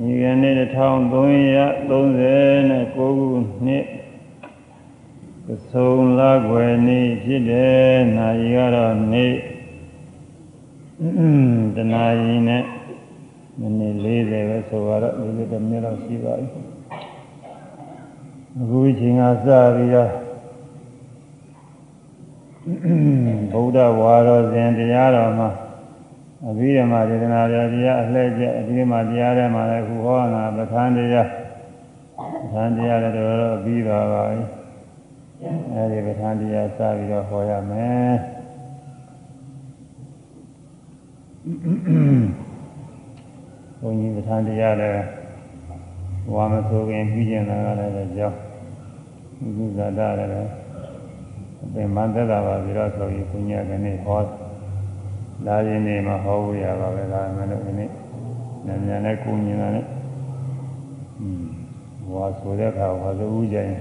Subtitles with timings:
[0.00, 3.08] ဒီကနေ့1339ခု
[3.66, 3.84] နှစ်
[5.46, 9.34] ကဆုံလကွယ်နေ့ဖြစ်တယ်။နာရီကတော့နေ့
[11.76, 12.64] တနာရီနဲ့
[13.58, 16.46] မိနစ်40ပဲဆိုတော့40မိနစ်လောက်ရှိပါပြီ။
[18.60, 19.46] အခုချိန်ကစ
[19.76, 20.10] ပြီးတော့
[23.52, 25.50] ဗုဒ္ဓဝါတော်စဉ်တရားတော်မှာ
[26.48, 27.54] အဘိဓမ္မာဒေသနာတ
[27.86, 31.28] ရားအလှည့်ကျအဘိဓမ္မာတရားထဲမှာလည်းအခုဟောတာပဋ္ဌာန်းတရား
[32.42, 34.42] ပဋ္ဌာန်းတရားလည်းတော်တော်ပြီးပါပါပြီ
[35.72, 38.12] အဲဒီပဋ္ဌာန်းတရားစပြီးတော့ဟောရမယ်
[43.80, 45.02] ဘုန်းကြီးပဋ္ဌာန်းတရားလည်း
[46.34, 48.36] ဝါမဆိုခင်ပြီးကျင်လာတာလည်းကြောင်း
[49.38, 50.50] ဒီကုသတာလည်း
[51.62, 54.41] အပင်မသက်တာပါပြီးတော့ဆိုပြီးဘုညာကနေဟော
[55.46, 57.88] လာရင်းနေမှာဟောဖို့ရပါပဲဒါမှမဟုတ်ဒီနေ့
[58.66, 59.86] ညညနဲ့ကိုမြင်တာနဲ့
[61.20, 61.44] อืม
[62.06, 63.78] ဟောဆိုတဲ့အခါဟောဆိုဦးကြရင်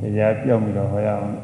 [0.00, 1.34] တရားပြောက်ပြီးတော့ဟောရအောင်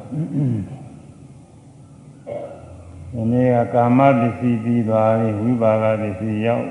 [3.12, 6.66] ဒီနေ့ကကာမပစ္စည်းပြီးသွားပြီဝိပါကပစ္စည်းရောက်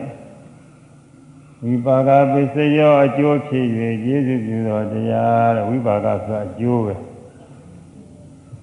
[1.64, 3.66] ဝိပါကပစ္စည်းရောအကျိုးဖြစ်၍
[4.04, 6.95] ကျေးဇူးပြုတော်တရားတဲ့ဝိပါကဆိုအကျိုးပဲ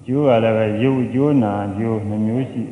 [0.05, 2.63] ကျိုးကလည်းပဲရုပ်ကျိုးနာကျိုးနှမျိုးရှိ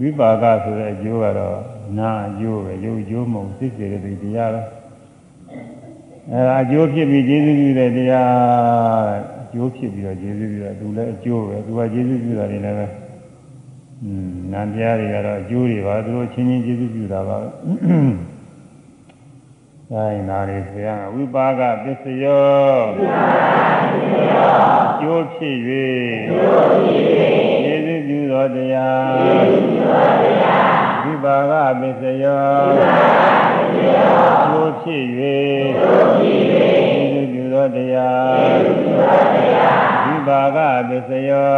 [0.00, 1.58] ဝိပါကဆိုတဲ့အကျိုးကတော့
[1.98, 4.62] နာအကျိုးပဲရုပ်ကျိုးမဟုတ်စိတ်စေတဲ့တရားပဲ
[6.32, 9.08] အဲအကျိုးဖြစ်ပြီးကျေးဇူးပြုတဲ့တရား
[9.42, 12.86] အကျိုးဖြစ်ပြီးတော့ကျေးဇူးပြုတာသူလည်းအကျိုးပဲသူကကျေးဇူးပြုတာတွေလည်းပဲ
[14.04, 17.48] อืมနာတရားတွေကတော့အကျိုးတွေပါသူတို့ချင်းချင်းကျေးဇူးပြုတာပါပဲ
[19.92, 22.78] တိုင်းနာရီဆိုရဝိပါကပစ္စယော
[25.00, 27.47] ကျိုးဖြစ်၍ကျေးဇူးပြု
[28.28, 29.46] သောတရား
[31.04, 32.50] ဝိပါကပစ္စယော
[34.46, 35.04] ကျိုးဖြစ်၍
[36.20, 38.58] ကျေးဇူးပြုသောတရား
[40.06, 41.56] ဝိပါကပစ္စယော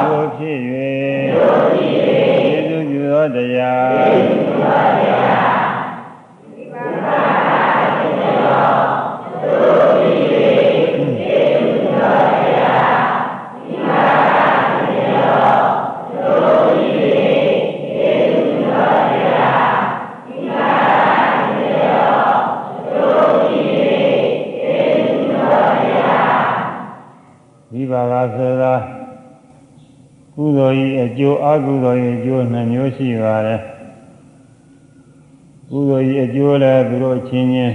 [0.00, 0.58] ကျိုးဖြစ်၍
[1.78, 5.11] ကျေးဇူးပြုသောတရား
[30.34, 33.60] ကုသိုလ်ဤအကျိုးအကုသိုလ်ဤအကျိုးနှစ်မျိုးရှိပါတယ်
[35.70, 37.74] ကုသိုလ်ဤအကျိုးလည်းသူတို့ချင်းချင်း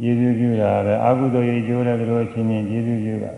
[0.00, 3.32] ကျေးဇူးပြုတာပဲအကုသိုလ်ဤအကျိုးလည်းသူတို့ချင်းချင်းကျေးဇူးပြုတာ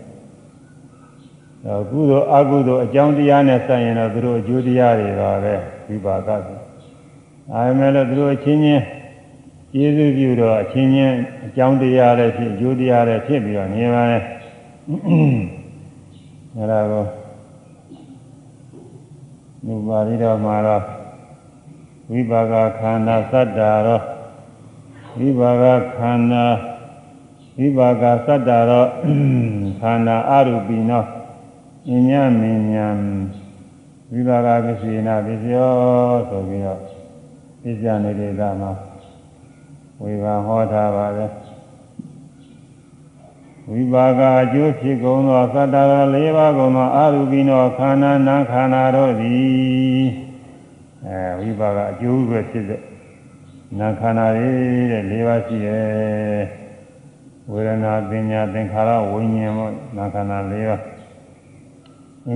[1.65, 5.55] တော့ကုသိုလ်အကုသိုလ်အကြောင်းတရားနဲ့ဆက်ရင်တော့သူတို့အကျိုးတရားတွေပါပဲ
[5.87, 6.59] ဝိပါကဆို
[7.53, 8.83] အဲမဲ့လို့သူတို့ချင်းချင်း
[9.73, 11.15] ကျေးဇူးပြုတော့အချင်းချင်း
[11.45, 14.17] အကြောင်းတရားလည်းဖြစ်အကျိုးတရားလည်းဖြစ်ပြီးတော့နေပါလေ
[16.55, 17.18] အဲဒါကို
[19.65, 20.83] လူပါဠိတော်မှာတော့
[22.11, 24.01] ဝိပါကခန္ဓာသတ္တာရော
[25.19, 25.63] ဝိပါက
[25.95, 26.45] ခန္ဓာ
[27.59, 28.85] ဝိပါကသတ္တာရော
[29.81, 31.03] ခန္ဓာအရူပိနော
[31.89, 32.87] အညမင်းညာ
[34.11, 35.71] ဝိပါကပစ္စေနာပစ္စယော
[36.29, 36.81] ဆိုပြီးတော့
[37.61, 38.71] ပြစ္ဆာနေတဲ့ကမှာ
[40.01, 41.25] ဝေဘာဟောထားပါပဲ
[43.71, 50.05] ဝိပါကအကျိုးဖြစ်ကုန်သောသတ္တရာ၄ပါးကုန်သောအာရုပိနောခန္ဓာနာခန္ဓာတို့သည်
[51.05, 52.81] အဲဝိပါကအကျိုးပဲဖြစ်တဲ့
[53.79, 54.51] နာခန္ဓာတွေ
[54.91, 56.43] တဲ့၄ပါးရှိတယ်
[57.51, 60.81] ဝေဒနာပညာသင်္ခါရဝိညာဉ်မို့နာခန္ဓာ၄ပါး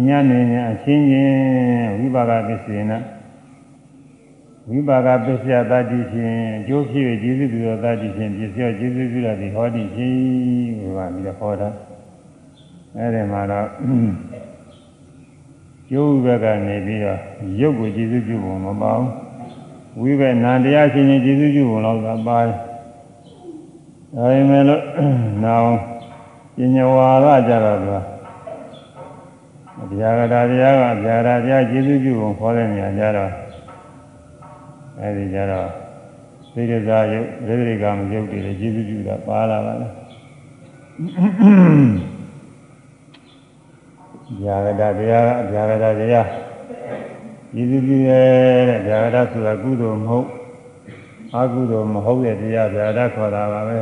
[0.07, 2.97] ဉာဏ်နဲ့ဉာဏ်အချင်းချင်းဝိပါကပစ္စေနာ
[4.69, 10.15] ဝိပါကပစ္စယတတိဖြင့်အကျိုးဖြစ်၍ကျေးဇူးပြုသောတတိဖြင့်ပစ္စယကျေးဇူးပြုတာဒီဟောတိဖြင့်
[10.79, 11.69] ဟိုကပြီးတော့ဟောတာ
[12.97, 13.67] အဲဒီမှာတော့
[15.89, 17.19] ကျိုးဘက်ကနေပြီးတော့
[17.59, 19.09] ရုပ်ကိုကျေးဇူးပြုဖို့မပါဘူး
[19.99, 22.57] ဝိဘက်နံတရားချင်းချင်းကျေးဇူးပြုဖို့တော့သာပါတယ်
[24.17, 24.83] အဲဒီမဲ့လို့
[25.43, 25.71] နောက်
[26.55, 27.89] ပညာဝါဒကြတော့သူ
[29.89, 33.42] ကဗျာဂတာတရားကဗျာဂတာတရားကျေးဇူးပြုဖို့ခေါ်တဲ့နေရာကြတော့
[34.99, 35.69] အဲဒီကြတော့
[36.53, 39.93] သိရဇာယုတ်ရေရိကမယုတ်တွေလည်းကျေးဇူးပြုတာပါလာပါလား
[44.41, 46.27] ဗျာဂတာတရားကဗျာဂတာတရား
[47.53, 50.27] ကျေးဇူးပြုရဲ့တဲ့ဗျာဂတာဆိုတာကုသိုလ်မဟုတ်
[51.35, 53.79] အကုသိုလ်မဟုတ်တဲ့တရားဗျာဂတာခေါ်တာပါပဲ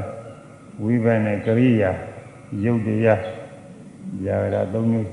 [0.83, 1.91] ဝိဘက်နဲ့ကရိယာ
[2.63, 3.21] ယုတ်တရား
[4.23, 5.09] ဗျာဂတာ၃မျိုး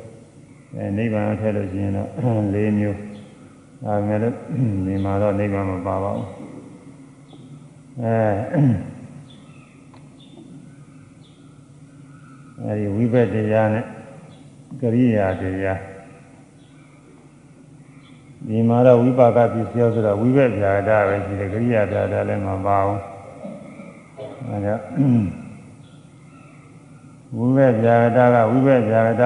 [0.76, 2.08] အဲနိဗ္ဗာန်ထည့်လို့ရှိရင်တော့
[2.54, 2.98] ၄မျိုး
[3.84, 4.34] ဒါမဲ့လို့
[4.86, 6.26] ဒီမှာတော့နိဗ္ဗာန်မပါပါဘူး
[12.62, 13.84] အဲဒီဝိဘက်တရားနဲ့
[14.80, 15.80] ကရိယာတရား
[18.46, 23.00] ဒီမှာတော့ဝိပါကပစ္စည်းဆိုတော့ဝိဘက်ဗျာဒပဲရှိတယ်ကရိယာဗျာဒလည်းမပါဘူး
[24.48, 24.74] အဲဒါ
[27.36, 29.24] ဝိဘက်ဗျာဒကဝိဘက်ဗျာဒ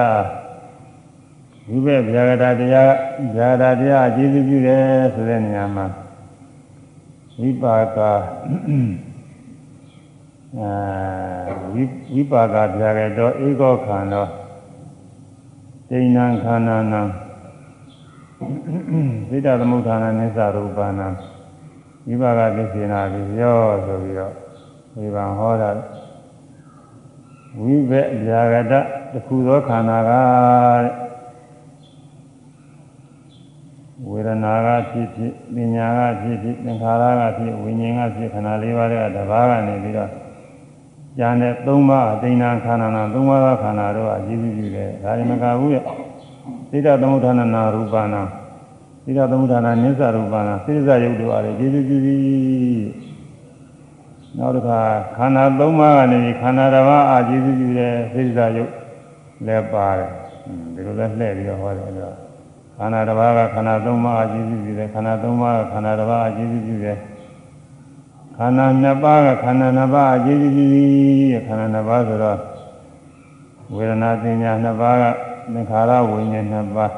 [1.69, 2.91] ဝိဘက်ဗျာဒတရား
[3.35, 4.83] ဗျာဒတရားအကျေစုပြုတယ်
[5.13, 5.85] ဆိုတဲ့နေရာမှာ
[7.39, 7.97] ဝိပါက
[10.59, 10.71] အာ
[11.73, 11.83] ဝိ
[12.13, 14.23] ဝိပါကဗျာကတော့ဧကောခန္ဓာ
[15.89, 17.01] ဒိဏံခန္ဓာနံ
[19.29, 21.07] သိတ္တသမုဋ္ဌာနနိစ္စရူပနာ
[22.07, 24.33] ဝိပါကပစ္စေနာပြီးရောဆိုပြီးတော့
[24.97, 25.69] ဝိပံဟောတာ
[27.61, 28.73] ဝိဘက်ဗျာကတ
[29.13, 31.02] တခုသောခန္ဓာက
[34.09, 40.09] ဝေဒနာကဖြစ်ဖြစ်ပညာကဖြစ်ဖြစ်သင်္ခါရကဖြစ်ဝိညာဉ်ကဖြစ်ခန္ဓာ၄ပါးကတဘာကနေပြီးတော့
[41.19, 45.83] ဉာဏ်နဲ့၃ပါးအတိဏ္ဍခန္ဓာနာ၃ပါးသောခန္ဓာတို့ကရည်ရည်ပြုတယ်ဒါရင်မကဘူးရဲ့
[46.71, 48.21] သိတ္တသမုဋ္ဌာနာရူပနာ
[49.05, 52.83] သိတ္တသမုဋ္ဌာနာနိစ္စရူပနာသိစ္စာယုတ်တို့အားလည်းရည်ရည်ပြုသည်
[54.37, 54.79] နောက်တစ်ခါ
[55.17, 58.71] ခန္ဓာ၃ပါးကနေခန္ဓာတစ်ပါးအာရည်ရည်ပြုတယ်သိစ္စာယုတ်
[59.45, 60.11] လည်းပါတယ်
[60.73, 62.11] ဒီလိုလဲလှည့်ပြီးတော့ဟောတယ်အဲ့ဒါ
[62.77, 66.97] ခန္ဓာတစ်ပါးကခန္ဓာ၃ပါးအာရည်ရည်ပြုတယ်ခန္ဓာ၃ပါးကခန္ဓာတစ်ပါးအာရည်ရည်ပြုတယ်
[68.37, 72.39] ခန္ဓာနှစ်ပါးကခန္ဓာနှစ်ပါးအာရည်ရည်ပြုသည်ခန္ဓာနှစ်ပါးဆိုတော့
[73.75, 75.03] ဝေဒနာသင်ညာနှစ်ပါးက
[75.53, 76.91] သင်္ခါရဝိညာဉ်နှစ်ပါး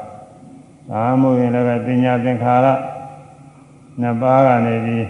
[0.90, 2.66] သာမို့ရင်လည်းပညာသင်္ခါရ
[4.00, 5.06] နှစ်ပါးကနေပြီး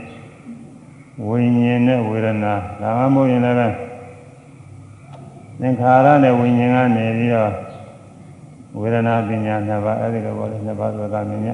[1.27, 3.59] ဝိညာဉ်နဲ့ဝေဒနာဒါမှမဟုတ်ရင်လည်း
[5.61, 7.53] သင်္ခါရနဲ့ဝိညာဉ်ကနေပြီးတော့
[8.81, 11.50] ဝေဒနာပညာနှစ်ပါးအဲဒီလိုပေါ့လေနှစ်ပါးဆိုတာမြင်ရ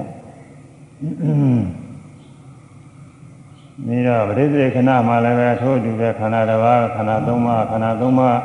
[3.87, 8.39] နေတော့ပရိသေခဏမှလည်းပဲထို့အတူပဲခန္ဓာတစ်ပါးခန္ဓာသုံးပါးခန္ဓာသုံးပါး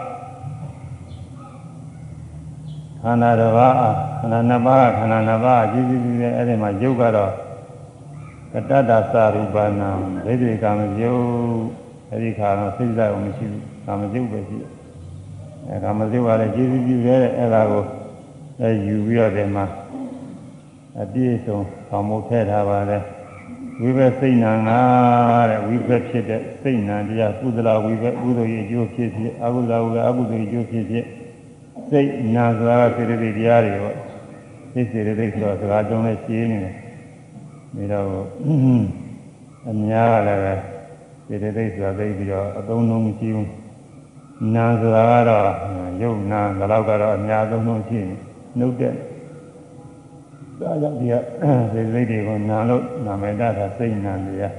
[3.03, 3.75] ခန္ဓာတစ်ပါး
[4.21, 7.33] ခန္ဓာနှစ်ပါးခန္ဓာနှစ်ပါးကြည့်ကြည့်ကြည့်အဲ့ဒီမှာယုတ်ကတော့
[8.53, 9.91] ကတ္တတသရူပနာ
[10.27, 11.25] ဒိဋ္ဌိကာမယုတ်
[12.11, 14.71] အဲ့ဒီခါတော့စိတ်ဓာတ်မရှိဘူးကာမယုတ်ပဲရှိတယ်
[15.69, 17.85] အဲကာမယုတ်ကလည်းကြည့်ကြည့်ကြည့်တဲ့အဲ့ဒါကို
[18.61, 19.65] အဲယူပြီးတော့ဒီမှာ
[21.03, 21.59] အပြည့်စုံ
[21.89, 23.03] ဆောင်မှုထည့်ထားပါတယ်
[23.81, 24.81] ဝိဘက်စိတ်နာငါ
[25.51, 31.05] တဲ့ဝိဘက်ဖြစ်တဲ့စိတ်နာတရားကုသလဝိဘက်ကုသိုလ်ရဲ့အကျိုးဖြစ်ဖြစ်အကုသလဝိဘက်အကုသိုလ်ရဲ့အကျိုးဖြစ်ဖြစ်
[31.91, 33.97] စိတ်နာဆိုတာကစေတသိက်တရားတွေပေါ့
[34.73, 36.67] စိတ်စေတသိက်ဆိုတော့စကားကြုံနဲ့ရှင်းနေတ
[37.83, 38.29] ယ်ဒါတော့
[39.71, 40.55] အများကလည်းပဲ
[41.27, 43.51] စေတသိက်ဆိုတာသိပြီးတော့အသုံးလုံးမရှိဘူး
[44.55, 45.49] နာဆိုတာကတော့
[46.03, 48.17] ယုတ်နာဒါတော့ကတော့အများသုံးလုံးရှိနေ
[48.59, 48.95] နှုတ်တဲ့
[50.61, 51.15] ဒါကြောင့်ဒီက
[51.73, 53.49] စေတသိက်တွေကိုနာလို့နာမည်တာ
[53.79, 54.55] စိတ်နာတရား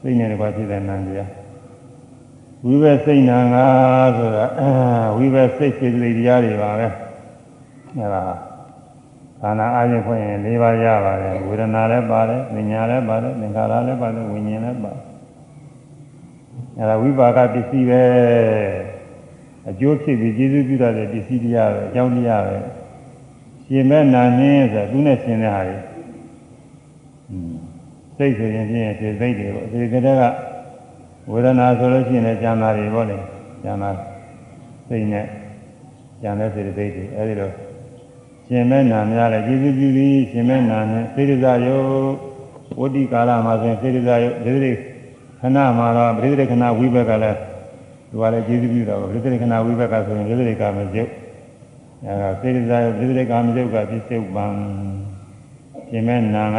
[0.00, 1.30] စိတ်နဲ့တကွာဖြစ်တဲ့နာတရား
[2.64, 3.66] ဝိဘက်စိတ်နာငါ
[4.16, 4.46] ဆိုတာ
[5.16, 6.86] ဝိဘက်စိတ်စေတသိက်တရားတွေပါပဲ
[7.96, 8.22] အဲဒါ
[9.40, 12.40] ခန္ဓာအားဖြင့်ဖွင့်ရင်၄ပါးရပါတယ်ဝေဒနာလည်းပါတယ်
[12.72, 15.02] ဉာဏ်လည်းပါတယ်သင်္ခါရလည်းပါတယ်ဝိညာဉ်လည်းပါတယ်
[16.78, 18.02] အဲဒါဝိပါကပစ္စည်းပဲ
[19.68, 22.56] အကျိုးဖြစ်ပြီးကျေစုပြုတတ်တဲ့ပစ္စည်းတရားပဲအကြောင်းတရားပဲ
[23.68, 25.82] ရှင်မဲ့နာနင်းဆိုတာသူနဲ့ရှင်တဲ့ဟာကြီး
[28.16, 30.22] စိတ်ဆိုရင်ဖြင့်စိတ်စိတ်တွေပေါ့ဒီကတည်းက
[31.30, 33.16] ဝေဒနာဆိုလို့ရှိရင်လည်းဉာဏ်သာတွေပေါ့လေ
[33.64, 33.90] ဉာဏ်သာ
[34.88, 35.24] စိတ်နဲ့
[36.22, 37.52] ဉာဏ်နဲ့စိတ်စိတ်တွေအဲဒီတော့
[38.48, 41.78] ရှင်မဲ့နာများလဲကျေစုပြုပြီးရှင်မဲ့နာနဲ့စိတ်ဒဇယု
[42.80, 44.74] ဝတ္တိကာလမှာဆိုရင်စိတ်ဒဇယုဒီလို
[45.40, 47.38] ခဏမှာတော့ပရိသေခဏဝိဘက်ကလည်း
[48.10, 51.10] သူကလည်းကျေစုပြုတာပေါ့ပရိသေခဏဝိဘက်ကဆိုရင်ပရိသေကာမကျုပ်
[52.06, 54.46] အဲဒါစိတ်ဒဇယုပရိသေကာမကျုပ်ကပြစ္ဆုတ်ပံ
[55.90, 56.58] ရှင်မဲ့နာက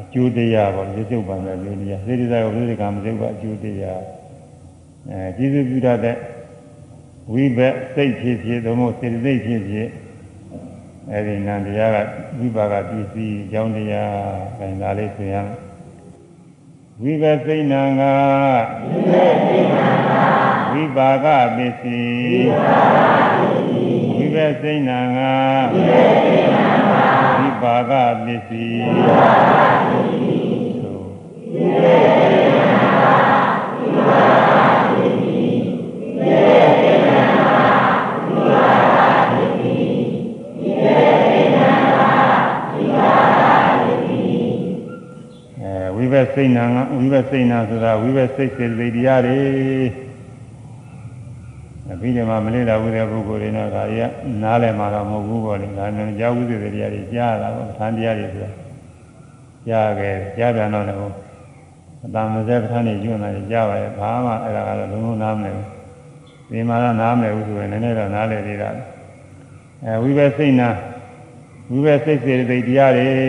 [0.00, 4.02] အကျိုးတရားပေါ့ပြစ္ဆုတ်ပံလည်းလို့တရားစိတ်ဒဇယုပရိသေကာမကျုပ်ကအကျိုးတရား
[5.10, 6.16] အဲကျေစုပြုတတ်တဲ့
[7.32, 9.88] ဝိဘက်စိတ်ဖြစ်ဖြစ်သို့မဟုတ်စေတသိက်ဖြစ်ဖြစ်
[11.12, 11.96] အဲဒီနံတရားက
[12.38, 14.12] ဝိပါကပစ္စည်းအကြောင်းတရား
[14.58, 15.56] အဲဒါလေးဆိုရမယ်
[17.02, 18.02] ဝိဘက်စိတ်နံက
[20.72, 22.48] ဝိပါကပစ္စည်း
[23.32, 23.33] ဝိ
[24.34, 25.18] ဘက်စိတ်နံက
[27.38, 27.92] ဝိပါက
[28.24, 29.54] ပစ္စည်းဝိပါက
[29.88, 30.74] ပစ္စည်း
[46.14, 49.40] ဘက်စိတ်နာကဝိဘက်စိတ်နာဆိုတာဝိဘက်စိတ်စေတသိက်တရားတွေ
[50.13, 50.13] အ
[52.04, 54.10] ပြီးဒီမှာမလေးလာဘူးတဲ့ပုဂ္ဂိုလ်တွေတော့ဒါကြီးက
[54.42, 58.50] နားလည်မှာတော့မဟုတ်ဘူးပေါ့လေဒါနဲ့ကြားဝိသေတရားတွေကြားရတာပေါ့ဌာန်တရားတွေဆိုတာ
[59.68, 60.98] ကြားခဲ့ကြားပြန်တော့လည်း
[62.04, 65.66] အတမစဲပဋ္ဌာန်းနေကျွန်းလာကြပါရဲ့ဘာမှအဲ့ဒါကတော့လုံးလုံးနားမလဲဘူး
[66.50, 68.70] ဒီမှာတော့နားမလဲဘူးဆိုရင်နည်းနည်းတော့နားလည်သေးတာ
[69.84, 70.68] အဲဝိဘစိတ်နာ
[71.70, 73.26] ဝိဘစိတ်စေတိတရားတွေတဲ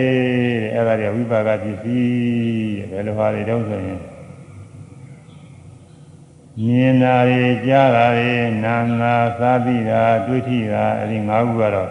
[0.74, 4.00] အဲ့ဒါတွေဝိပါကပစ္စည်းတဲ့ဘယ်လိုဟာတွေတုံးဆိုရင်
[6.64, 8.34] မြင်တာတွေကြားတာတွေ
[8.64, 11.90] နာမ်တာသာသိတာတွေ့ထိတာအဲဒီ၅ခုကတော့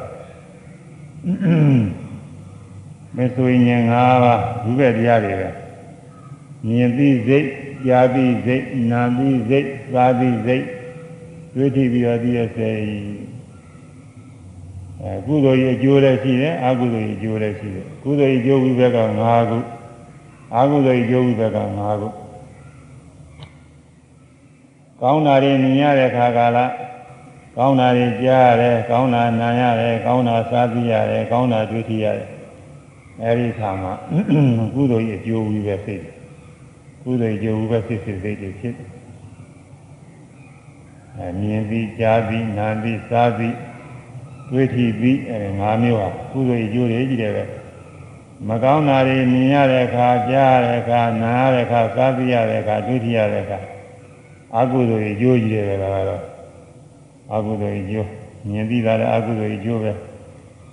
[3.15, 3.93] မဆိုရင်၅
[4.23, 5.49] ပါးဝိဘတရားတွေပဲ
[6.67, 7.47] မြင်သိစိတ်
[7.85, 10.65] ကြားသိစိတ်နာမ်သိစိတ်သာသိစိတ်
[11.55, 12.71] တွေ့ထိပြီးတော့သိရစေ
[15.01, 19.09] အဲကုသိုလ်ရဲ့အကျိုးလည်းရှိတယ်အကုသိုလ်ရဲ့အကျိုးလည်းရှိတယ်ကုသိုလ်ရဲ့အကျိုးဝိဘက်က၅
[19.49, 19.59] ခု
[20.57, 22.24] အကုသိုလ်ရဲ့အကျိုးဝိဘက်က၅ခု
[25.05, 26.59] ကောင်းတာတွေမြင်ရတဲ့ခါကာလ
[27.57, 32.29] ကောင်းတာတွေကြားရတယ်ကောင်းတာနားရတယ်ကောင်းတာစားသိရတယ်ကောင်းတာတွေ့ထိရတယ်
[33.23, 33.93] အဲဒီခါမှာ
[34.75, 36.03] ကုသိုလ်ရဲ့အကျိုးဝိဘက်စိတ်
[37.03, 38.89] ကုသိုလ်ရဲ့အကျိုးဝိဘက်စိတ်စိတ်တွေဖြစ်တယ်
[41.17, 43.55] အဲမြင်ပြီးကြားပြီးနားပြီးစားပြီး
[44.51, 47.43] တွေ့ထိပြီးအဲ၅မျိုးဟာကုသိုလ်ရဲ့အကျိုးတွေကြီးတယ်ပဲ
[48.47, 53.59] မကောင်းတာတွေမြင်ရတဲ့အခါကြားရတဲ့အခါနားရတဲ့အခါစားသိရတဲ့အခါတွေ့ထိရတဲ့အခါ
[54.59, 56.21] အကုသိုလ်ရဲ့အကျိုးကြီးတယ်ပဲလားတော့
[57.33, 58.07] အကုသိုလ်ရဲ့အကျိုး
[58.49, 59.91] မြင်ပြီးသားလည်းအကုသိုလ်ရဲ့အကျိုးပဲ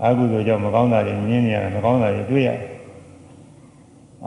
[0.04, 2.58] အကုသိုလ်ကြောင့်မကောင်းတာတွေမြင်နေရတယ်မကောင်းတာတွေတွေ့ရတယ်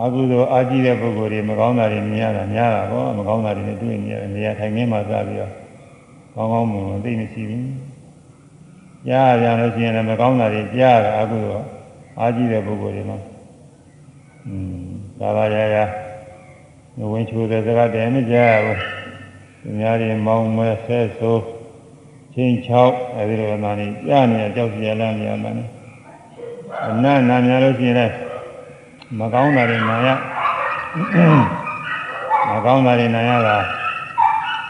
[0.02, 5.52] အကုသိုလ်အာကြည့်တဲ့ပုဂ္ဂိုလ်တွေမကောင်းတာတွေမြင်ရတာများတာပေါ့မကောင်းတာတွေနဲ့တွေ့နေရတယ်နေရာထိုင်ခင်းမှာစပြီးတော့
[6.36, 7.68] ကောင်းကောင်းမွန်မွန်သိမရှိဘူး
[9.08, 11.66] ကြားရပြန်လို့ရှိရင်လည်းမကောင်းတာတွေကြားရအကုသိုလ်
[12.20, 13.18] အာကြည့်တဲ့ပုဂ္ဂိုလ်တွေမှာ
[14.48, 14.76] อืม
[15.20, 15.78] သာသာရရ
[17.12, 19.05] ဝင်ချိုတဲ့စကားတည်းမကြားရဘူး
[19.66, 21.44] သူများတွေမောင်းမဲဆဲဆိုး
[22.34, 25.58] ချင်းချောက်အဲဒီလိုမှနေကြားနေကြောက်ကြရလမ်းနေရမှန်း
[26.90, 28.14] အနတ်နာများလို့ရှိရင်လည်း
[29.20, 30.08] မကောင်းတာတွေနာရ
[32.50, 33.58] မကောင်းတာတွေနာရတာ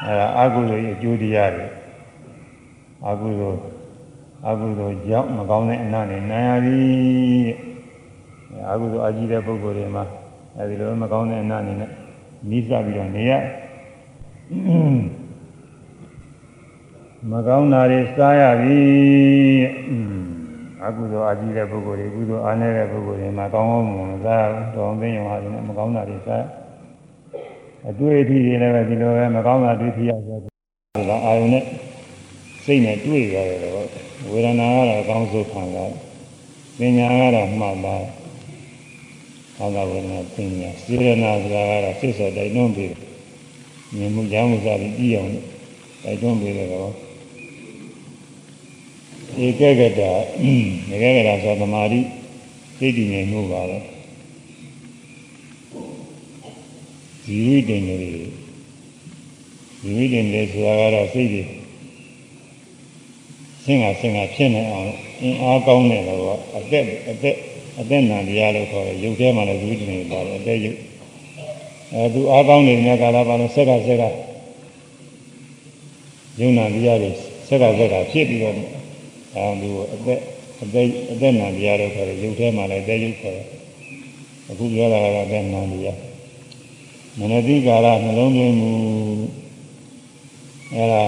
[0.05, 1.65] အဲဒါအကုသိုလ်ရဲ့အကျိုးတရားတွေ
[3.07, 3.59] အကုသိုလ်
[4.47, 7.47] အကုသိုလ်ကြောင့်မကောင်းတဲ့အနတ်တွေနာရသည်
[8.71, 10.03] အကုသိုလ်အကြီးတဲ့ပုဂ္ဂိုလ်တွေမှာ
[10.57, 11.91] အဲဒီလိုမကောင်းတဲ့အနတ်တွေနဲ့
[12.49, 13.33] နိစ္စပြီးတော့နေရ
[17.31, 18.81] မကောင်းတာတွေစားရပြီ
[20.83, 26.43] အကုသိုလ်အကြီးတဲ့ပုဂ္ဂိုလ်တွေကုသိုလ်အားနည်းတဲ့ပုဂ္ဂိုလ်တွေမှာကောင်းကောင်းမွန်မွန်စားတော်သိရင်ဟာတွေနဲ့မကောင်းတာတွေစား
[27.89, 31.63] အတွေ့အထိတွေလည်းပဲဒီလိုပဲမကောင်းတာတွေ့ထိရဆိုတော့အာယုန်နဲ့
[32.65, 33.73] စိတ်နဲ့တွေ့ရတယ်တော့
[34.31, 35.91] ဝေဒနာကတော့အကောင်းဆုံးခံစား
[36.79, 37.95] ပညာကတော့မှတ်ပါ
[39.57, 43.04] ဘာသာဝေဒနာပညာစေရနာဆိုတာကတော့စိတ်စောတိုက်တွန်းပြီး
[43.93, 45.31] မြင်မှုကြားမှုစားပြီးပြီးအောင်
[46.03, 46.89] တိုက်တွန်းပြီးတော့
[49.43, 50.01] ဧကဂတ
[50.91, 51.99] ဧကဂတဆိုသမာဓိ
[52.77, 53.77] စိတ်တည်ငြိမ်မှုပါပဲ
[57.23, 57.97] ဇီဝိတ္တင်တွေ
[59.81, 61.43] ဇီဝိတ္တင်တွေဆိုတာကတော့စိတ်တွေ
[63.63, 64.85] ဆင်းကဆင်းကဖြစ်နေအောင်
[65.21, 66.21] အင်းအားကောင်းတဲ့တော့
[66.57, 67.35] အသက်အသက်
[67.79, 70.77] အသက်နံတရားလို့ခေါ်တယ်ရုပ်ထဲမှာလည်းဇီဝိတ္တင်တွေပါတယ်အသက်ရုပ်
[71.93, 74.03] အဲသူအားကောင်းနေတဲ့ကာလပါလို့ဆက်ကဆက်က
[76.39, 77.11] ယုံနာတရားတွေ
[77.47, 78.53] ဆက်ကဆက်ကဖြစ်ပြီးတော့
[79.35, 80.19] အဲသူအသက်
[80.63, 83.45] အသက်အသက်နံတရားလို့ခေါ်တယ်ရုပ်ထဲမှာလည်းအသက်ရုပ်ခေါ်တယ်
[84.49, 85.97] အခုပြောတာကတော့အသက်နံတရား
[87.19, 88.71] မနတိကာလနှလုံးသွင်းမှု
[90.73, 91.01] အဲဒါ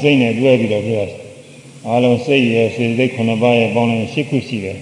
[0.00, 1.06] စိတ်နဲ့တွဲပြီးတော့ပြော
[1.86, 4.78] အားလုံးစိတ်ရဲ့စေစိတ်ခုနှစ်ပါးရဲ့ပေါင်းလိုက်ရှစ်ခုရှိတယ်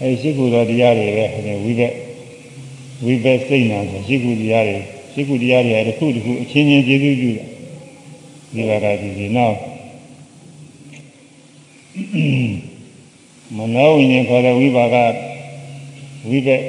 [0.00, 1.24] အဲဒီရှစ်ခုသောတရားတွေပဲ
[1.64, 1.92] ဝိဘက်
[3.04, 4.78] ဝိဘက်စိတ်နာဆိုရှစ်ခုတရားတွေ
[5.12, 7.46] ရှစ်ခုတရားတွေတစ်ခုတစ်ခုအချင်းချင်းကျေးဇူးပြုတာ
[8.54, 9.56] ဒီဘာသာကြည့်ဒီနောက်
[13.56, 14.96] မနောဝိညာဉ်ခေါ်တဲ့ဝိပါက
[16.28, 16.62] ဝိဘက်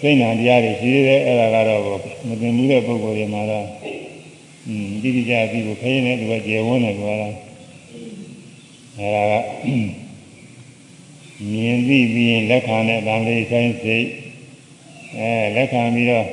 [0.00, 1.80] စိတ်နာတရားတွေရှိသေးတယ်အဲ့ဒါကတော့
[2.28, 3.66] မသိမှုတဲ့ပုဂ္ဂိုလ်တွေမှာတော့
[4.66, 7.34] อืมတိတိကျပြီးကိုခရင်နဲ့သူကကျေဝန်းတယ်ကွာလား
[8.98, 9.32] အဲ့ဒါက
[11.50, 14.06] မြင်သိပြီးရင်လက်ခံတဲ့ဗံလေးဆိုင်စိတ်
[15.18, 16.26] အဲလက်ခံပြီးတော့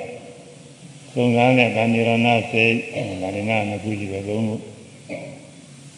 [1.14, 2.76] သုံးစားတဲ့ဗန္ဒီရဏစိတ်
[3.22, 4.56] ဗန္ဒီနာနှစ်ခုရှိပဲသုံးခု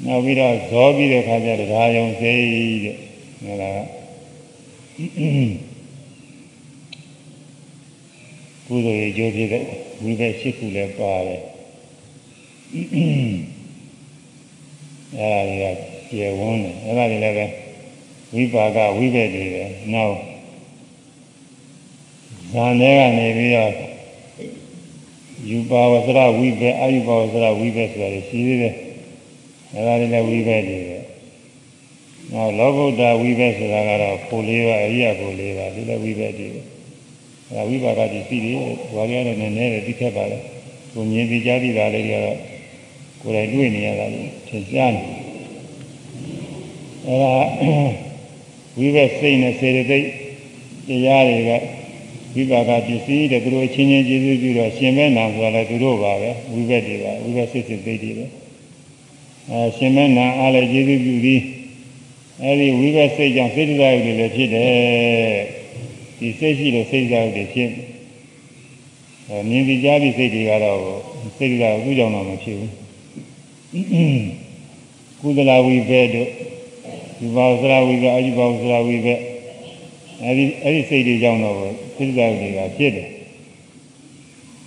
[0.06, 2.42] နောက်ပြီးတော့ဇောပြီးတဲ့ခါကျတော့ဒါယုံစိတ်
[2.84, 2.96] တဲ့
[3.44, 3.80] အဲ့ဒါက
[8.68, 9.64] ကုသိုလ်ရဲ့ကြိုးဖြစ်တဲ့
[10.04, 11.42] ဝိဘက်ရှိခုလည်းပါတယ်
[15.20, 15.78] အဲ့ဒါတွေက
[16.10, 17.46] ကျေဝန်းတယ်အဲ့ဒါတွေလည်းပဲ
[18.36, 19.64] ဝိပါကဝိဘက်တွေပဲ
[19.94, 20.16] နောက်
[22.54, 23.74] ဇာနေကနေပြီးတော့
[25.50, 28.76] ယူပါဝစရဝိဘက်အာယူပါဝစရဝိဘက်ဆိုတာရှိသေးတယ်
[29.74, 30.98] အဲ့ဒါတွေလည်းဝိဘက်တွေပဲ
[32.32, 36.62] နောက်လောကုတ္တဝိဘက်ဆိုတာကတော့ပိုလေးပါအရိယပိုလေးပါဒီလည်းဝိဘက်တွေပဲ
[37.50, 38.54] အဲဝိပါကပစ္စည်းတွေ
[38.94, 40.38] ဘွားရတော့နည်းနည်းပဲသိခဲ့ပါလေ
[40.94, 42.38] ကိုမြင်သိကြသိတာလေးတွေကတော့
[43.22, 45.04] ကိုယ်တိုင်တွေ့နေရတာလေသင်ကြားနေ
[47.08, 47.34] အဲဒါ
[48.78, 50.08] ဝိဘက်စိတ်နဲ့စေတသိက်
[50.88, 51.52] တရားတွေက
[52.36, 58.26] ဝိပါကပစ္စည်းတဲ့သူတို့ချင်းချင်းကျေးဇူးပြုတော့ရှင်မဲနာဆိုတာလည်းသူတို့ပါပဲဝိဘက်တွေပါဝိဘက်စိတ်စိတ်သိတွေပဲ
[59.50, 61.42] အဲရှင်မဲနာအားလည်းကျေးဇူးပြုပြီး
[62.42, 65.38] အဲဒီဝိဘက်စိတ်ကြောင့်စိတ်တရားတွေလည်းဖြစ်တယ်
[66.20, 67.70] ဒီစိတ်ရှိလို့စိတ်တရားတွေဖြစ်
[69.28, 70.80] အဲမြင်ပြီးကြားပြီးစိတ်တွေကတော့
[71.38, 72.72] စိတ်တရားကိုသူ့ကြောင့်တော့မဖြစ်ဘူး
[75.22, 76.30] ကုသလဝိဘက်တို့
[77.18, 79.20] ဒီဘာဝစရာဝိဘက်အယူဘာဝစရာဝိဘက်
[80.26, 81.56] အဲဒီအဲဒီစိတ်တွေကြောင့်တော့
[81.96, 83.08] စိတ်တရားတွေကဖြစ်တယ်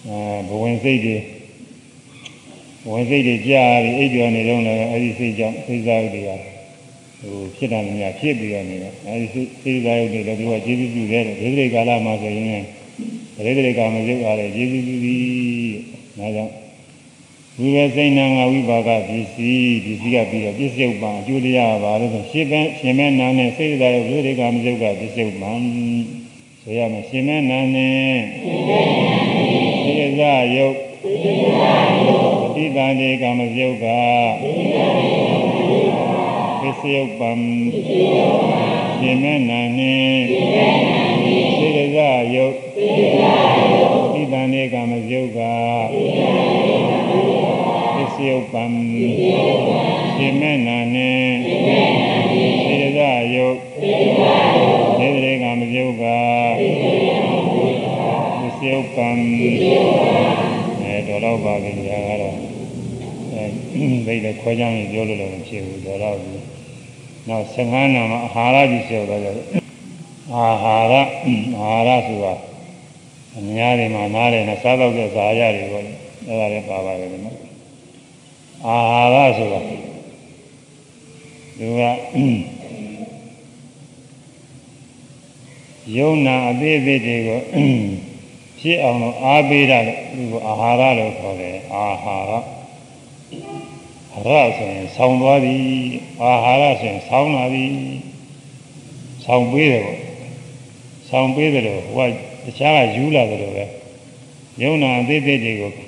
[0.09, 1.17] အဲဘဝင်စိတ်တွေ
[2.85, 6.31] ဘဝင်စိတ်တွေကြားပြီးအိပ်ကျော်နေတော့လည်းအဲဒီစိတ်ကြောင့်စိတ်တရားတွေက
[7.21, 12.65] ဟိုဖြစ်တာများဖြစ်ပြီးတော့နေတယ်အဲဒီစိတ်တရားတွေလည်းသူကကျေးဇူးပြုတယ်ဒေသရိကာလမှာဆိုရင်
[13.37, 15.21] ဒေသရိကာမရုပ်အားလည်းကျေးဇူးပြုပြီး
[16.19, 16.66] ဒါကြောင့်
[17.61, 25.53] ဝိဝေစိတ်နာငါဝိပါကပစ္စည်းပစ္စည်းကပြီးတော့ပစ္စယုတ်ပံအကျိုးတရားပါလို့ဆိုရှင်းပန်းရှင်မဲနာနဲ့စိတ်တရားရုပ်ဒေသရိကာမရုပ်ကပစ္စယုတ်ပံ
[26.63, 28.15] ဆိုရမယ်ရှင်မဲနာနဲ့
[29.85, 30.23] စိတ်ရ
[30.57, 30.77] ယုတ်
[32.55, 33.87] ပဋိသန္ဓေကာမရုပ်က
[36.61, 37.31] ပစ္စယုတ်ပံ
[38.99, 40.17] ရှင်မဲနာနဲ့
[41.59, 41.99] စိတ်ရ
[42.35, 42.57] ယုတ်
[48.29, 48.63] ယုတ်ပံ
[50.17, 51.27] ရှင်မဲနာနဲ့
[52.67, 53.01] စိတ်ရ
[53.35, 53.59] ယုတ်
[54.99, 56.05] နေတရေကာမရုပ်က
[58.41, 59.09] ပစ္စယုတ်ပံ
[60.83, 62.37] အဲတော်တော့ပါပြီညာကတော့
[63.33, 63.45] အဲ
[64.07, 66.35] ဘိတ်လည်းခွဲချမ်းရင်ပြောလို့လည်းမဖြစ်ဘူးတော်တော့ပြီ
[67.29, 69.23] နောက်15နာမှာအာဟာရကြီးဆိုတော့
[70.35, 70.95] အာဟာရ
[71.61, 72.35] အာဟာရဆိုတာ
[73.37, 77.46] အများတွေမှာနားတယ်နဲ့စားတော့တဲ့ဇာရတွေပေါ့အဲ့ဒါလည်းပါပါတယ်နော်
[78.67, 78.79] အာ
[79.13, 81.83] ဟာရဆိုတာသူက
[85.97, 87.41] ယုံနာအသေးသေးတွေကို
[88.61, 92.33] ဖြစ်အောင်လို့အားပေးတာလို့သူကအာဟာရလို့ခေါ်တယ်အာဟာရ
[94.27, 95.57] ရဆိုရင်ဆောင်းသွားပြီ
[96.23, 97.67] အာဟာရဆိုရင်ဆောင်းလာပြီ
[99.25, 99.99] ဆောင်းပေးတယ်ပေါ့
[101.11, 102.11] ဆောင်းပေးတယ်လို့ဟိုက
[102.45, 103.65] တခြားကယူလာတယ်လို့ပဲ
[104.63, 105.86] ယုံနာအသေးသေးတွေကို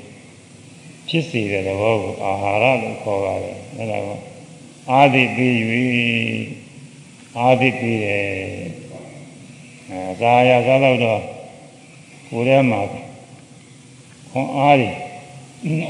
[1.08, 4.08] ဖြစ်စေတဲ့သဘောကိုအာဟာရလို့ခေါ်ပါတယ်အဲဒါက
[4.90, 5.54] အာသိပေး၍
[7.38, 8.24] အာသိပေးတယ်
[9.90, 11.22] အဲဇာယသာတော့တော့
[12.30, 12.80] ကိုယ်ထဲမှာ
[14.30, 14.90] ခွန်အားတွေ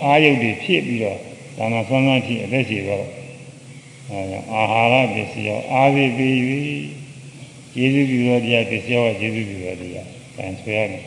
[0.04, 1.18] အာယုတ်တွေဖြစ်ပြီးတော့
[1.56, 3.06] ဒါမှဆွမ်းဆွမ်းဖြစ်အသက်ရှိတော့
[4.10, 4.20] အဲ
[4.52, 6.34] အာဟာရပစ္စည်းရောအာသိပေး၍
[7.76, 11.04] ယေရှုပြုတော်တရားပစ္စည်းရောယေရှုပြုတော်တရားတန်ဆွေရမယ်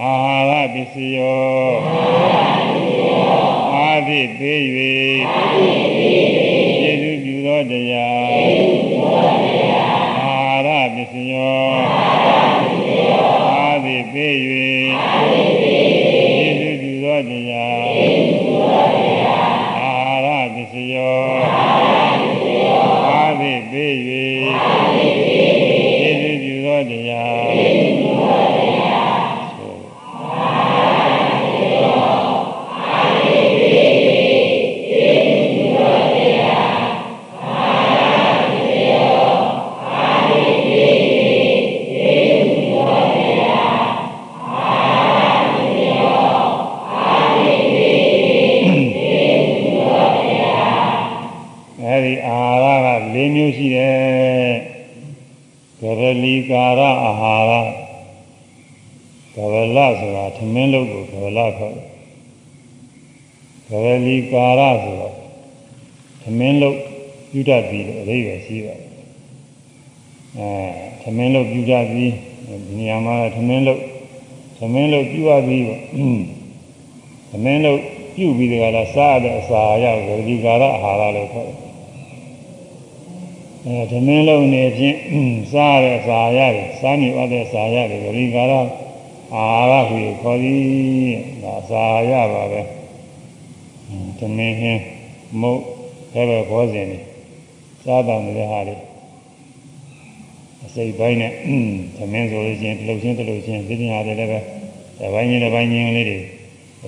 [0.00, 2.93] အာဟာရပစ္စည်းယော
[4.04, 4.60] အာသည့်ပေး၍
[6.82, 8.73] ကျေစုပြုသောတရား
[56.50, 57.52] ကာရအာဟာရ
[59.34, 61.94] ဂရလဆိုတာသမင်းလုပ်ကိုဂရလခေါ်တယ်
[63.68, 65.14] ဂရလီကာရဆိုတော့
[66.22, 66.78] သမင်းလုပ်
[67.30, 68.90] ပြုတတ်ပြီးလို့အရေးပဲရှိပါတယ်
[70.38, 70.48] အဲ
[71.02, 72.12] သမင်းလုပ်ပြုတတ်ပြီး
[72.66, 73.80] ဒီနေရာမှာသမင်းလုပ်
[74.58, 75.80] သမင်းလုပ်ပြုရပြီးပေါ့
[77.30, 77.80] သမင်းလုပ်
[78.16, 81.63] ပြုပြီးတကလားစားတဲ့အစာရဂရလီကာရအာဟာရလို့ခေါ်တယ်
[83.66, 84.98] အဲဓမင်းလုံးနေဖြင့်
[85.52, 88.52] စားရတဲ့စာရတယ်စားမြတ်တဲ့စာရတယ်ဂရိကာရ
[89.34, 92.60] အာရဟုခေါ်သည်ဒါစာရပါပဲ
[94.18, 94.82] ဓမင်းဟင်း
[95.40, 95.60] မုတ်
[96.12, 96.98] ဘယ်ဘယ်ဘောဇင်နေ
[97.84, 98.80] စားတော်နေတဲ့ဟာလေး
[100.64, 101.32] အစိတ်ပိုင်းနဲ့
[101.96, 104.38] ဓမင်းဆိုလို့ချင်းတလုတ်ချင်းတလုတ်ချင်းသိညာတယ်လည်းပဲ
[104.98, 106.18] တစ်ပိုင်းချင်းတစ်ပိုင်းချင်းလေးတွေ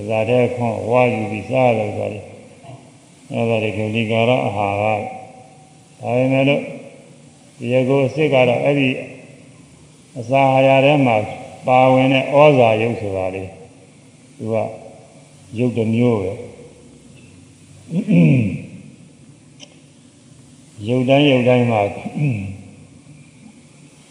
[0.08, 2.24] ဇာတဲ့ခွန်ဝါယူပြီးစားလို့ဆိုတယ်
[3.32, 5.25] အဲဒါတွေဂရိကာရအာဟာရ
[6.00, 6.62] ဒါပေမဲ့လို့
[7.58, 8.88] ဒီကိုအစ်စ်ကတော့အဲ့ဒီ
[10.18, 11.16] အစာအာဟာရထဲမှာ
[11.66, 13.44] ပါဝင်တဲ့ဩဇာယုတ်ဆိုတာလေ
[14.38, 14.54] သူက
[15.58, 16.32] ယုတ်တစ်မျိုးပဲ
[20.86, 21.80] ယုတ်တိုင်းယုတ်တိုင်းမှာ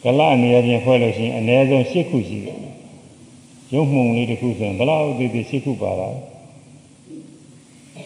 [0.04, 2.60] ကလအနေအချင်းဖွဲ့လို့ရှိရင်အနည်းဆုံး၈ခုရှိတယ်
[3.74, 6.10] ရုပ်မှုန်လေးတစ်ခုဆိုရင်ဘယ်လောက်သေးသေး၈ခုပါလာ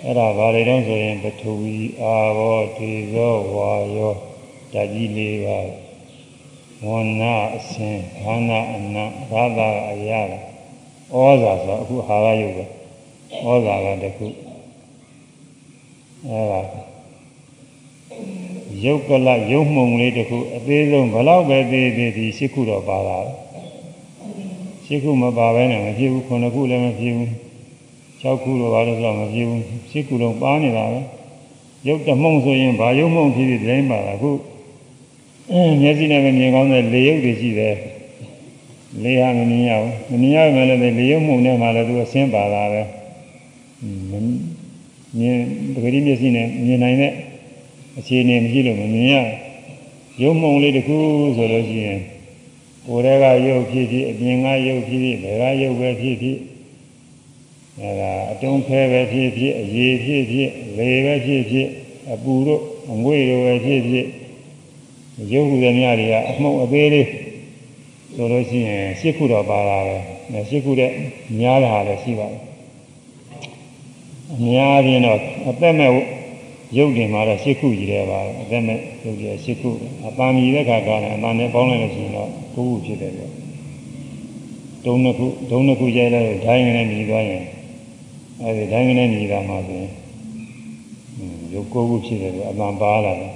[0.04, 4.14] အဲ့ဒါဘာတွေတော့ဆိုရင်ပထဝီအာဘောဒေဇောဝါယော
[4.74, 5.60] ဓာကြီးလေးပါ
[6.86, 8.96] ဝန္နာအစင်ဘာနာအန
[9.32, 10.22] ဘာသာအရာ
[11.14, 12.66] ဩဇာဆိုအခုဟာရယုတ်ပဲ
[13.46, 14.28] ဩဇာကတခု
[16.28, 16.62] အဲ့ဒါ
[18.84, 23.18] ယုတ်ကလယုံမှုံလေးတခုအသေးဆုံးဘလောက်ပဲသေးသေးဒီရှစ်ခုတော့ပါလာ
[24.86, 27.49] ရှစ်ခုမပါဘဲနဲ့မဖြစ်ဘူးခုနှစ်ခုလည်းမဖြစ်ဘူး
[28.24, 31.00] ၆ခုတော့ဘာလို့ဆိုတော့မဖြစ်ဘူးရှစ်ခုလုံးပါနေတာပဲ
[31.88, 34.32] ယုတ်တမှုံဆိုရင်ဘာယုံမှုံဖြစ်ဖြစ်တိုင်းပါတာအခု
[35.52, 37.76] အဲမျက်စိနဲ့မမြင်ကောင်းတဲ့လေယုတ်တွေရှိတယ်
[39.04, 42.82] လေဟာမမြင်ရဘူးမမြင်ရမှလည်းလေယုတ်မှုံထဲမှာလည်းသူအဆင်းပါလာပဲ
[45.20, 45.38] မြင်
[45.74, 47.14] ပဂတိမျက်စိနဲ့မြင်နိုင်တဲ့
[48.00, 49.16] အခြေအနေမရှိလို့မမြင်ရ
[50.22, 50.98] ရုံမှုံလေးတစ်ခု
[51.36, 52.00] ဆိုလို့ရှိရင်
[52.86, 56.38] ကိုယ်တည်းကရုပ်ဖြစ်ဖြစ်အပြင်ကရုပ်ဖြစ်ဖြစ်ဘယ်ကရုပ်ပဲဖြစ်ဖြစ်
[57.82, 61.68] အဲဒါအတုံးခဲပဲဖြစ်ဖြစ်အရေဖြစ်ဖြစ်လေပဲဖြစ်ဖြစ်
[62.12, 62.62] အပူတို့
[62.92, 64.06] အငွေ့တို့ပဲဖြစ်ဖြစ်
[65.34, 67.08] ရုပ်ဟူသည်များတွေကအမှုန့်အသေးလေး
[68.16, 70.02] ဆိုလို့ရှိရင်ရှစ်ခုတော့ပါလာတယ်
[70.50, 70.92] ရှစ်ခုတဲ့
[71.40, 72.42] များတာလည်းရှိပါတယ်
[74.34, 75.92] အများကြီးတော့အသက်မဲ့
[76.78, 79.70] ရုပ်တင်မှာတော့ရှစ်ခုကြီးတယ်ပါအသက်မဲ့ရုပ်ကြီးရှစ်ခု
[80.08, 83.30] အပန်းမြည်တဲ့ခါကလည်းအပန်းနဲ့ပေါင်းလိုက်လို့ရှိရင်တော့ကိုးခုဖြစ်တယ်ပြော
[84.86, 87.44] တုံးနှစ်ခုဒုံးနှစ်ခုရိုက်လိုက်ဒိုင်းနဲ့မြည်သွားရင်
[88.42, 89.92] အဲဒီဒိုင်းနဲ့မြည်တာမှဆိုရင်
[91.54, 93.34] ရုပ်ကိုးခုဖြစ်တယ်ပြောအပန်းပါလာတယ်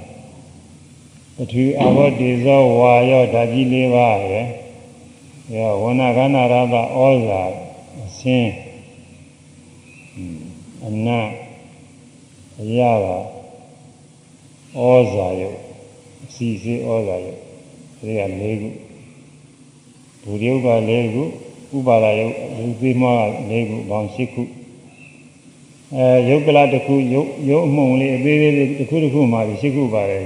[1.36, 4.48] ပထဝီအဘောတေဇောဝါယောဓာကြီးလေးပါးရယ်
[5.56, 7.42] ရောဝဏကနာရသဩဇာ
[8.04, 8.52] အစင်း
[10.88, 11.28] အနတ်
[12.62, 13.18] အရာပါ
[14.80, 15.60] ဩဇာယုတ်
[16.24, 17.40] အစီစေဩဇာယုတ်
[18.00, 18.70] ဒီက၄ခု
[20.24, 21.24] ဘူရိယုတ်က၄ခု
[21.76, 24.44] ဥပါဒယုတ်လူသေးမွားက၄ခုပေါင်း၈ခု
[25.97, 30.25] အဲယုတ်ကလတစ်ခုယုတ်ယုတ်အမှုံလေးအသေးသေးတစ်ခုတစ်ခုမှ၈ခုပါတယ်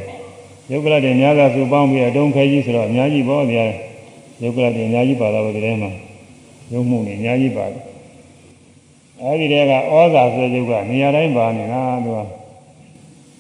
[0.71, 3.65] ယုတ်ကလတွေများစွာစုပေါင်းပြီးအတုံးခဲကြီးဆိုတော့အများကြီးပေါ့ဗျာ
[4.43, 5.91] ယုတ်ကလတွေအများကြီးပါတော့ဒီထဲမှာ
[6.73, 7.83] ယုတ်မှုနေအများကြီးပါတယ်
[9.23, 12.19] အဲဒီတည်းကဩဇာဆိုရုပ်ကနေရာတိုင်းပါနေတာသူက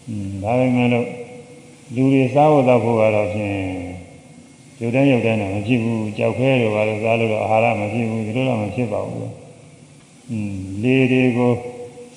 [0.09, 1.07] อืมဒါပေမဲ့လို့
[1.95, 3.57] လူတွေစားဖို့တော့ဖို့ကတော့ဖြင့်
[4.81, 9.31] ရုပ်တိုင်းရုပ်တိုင်းတော့မဖြစ်ဘူးကြောက်ခဲတွေပါလို့စားလို့တော့အာဟာရမဖြစ်ဘူးဒီလိုတော့မဖြစ်ပါဘူး
[10.31, 11.53] อืมလေတွေကို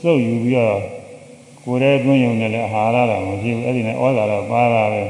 [0.00, 0.80] စုပ်ယူပြီးတော့
[1.64, 5.02] ကိုယ်ရဲ့အတွင်းယုံနဲ့လည်းအာဟာရတော့မဖြစ်ဘူးအဲ့ဒီနဲ့ဩဇာတော့ပါတာပဲ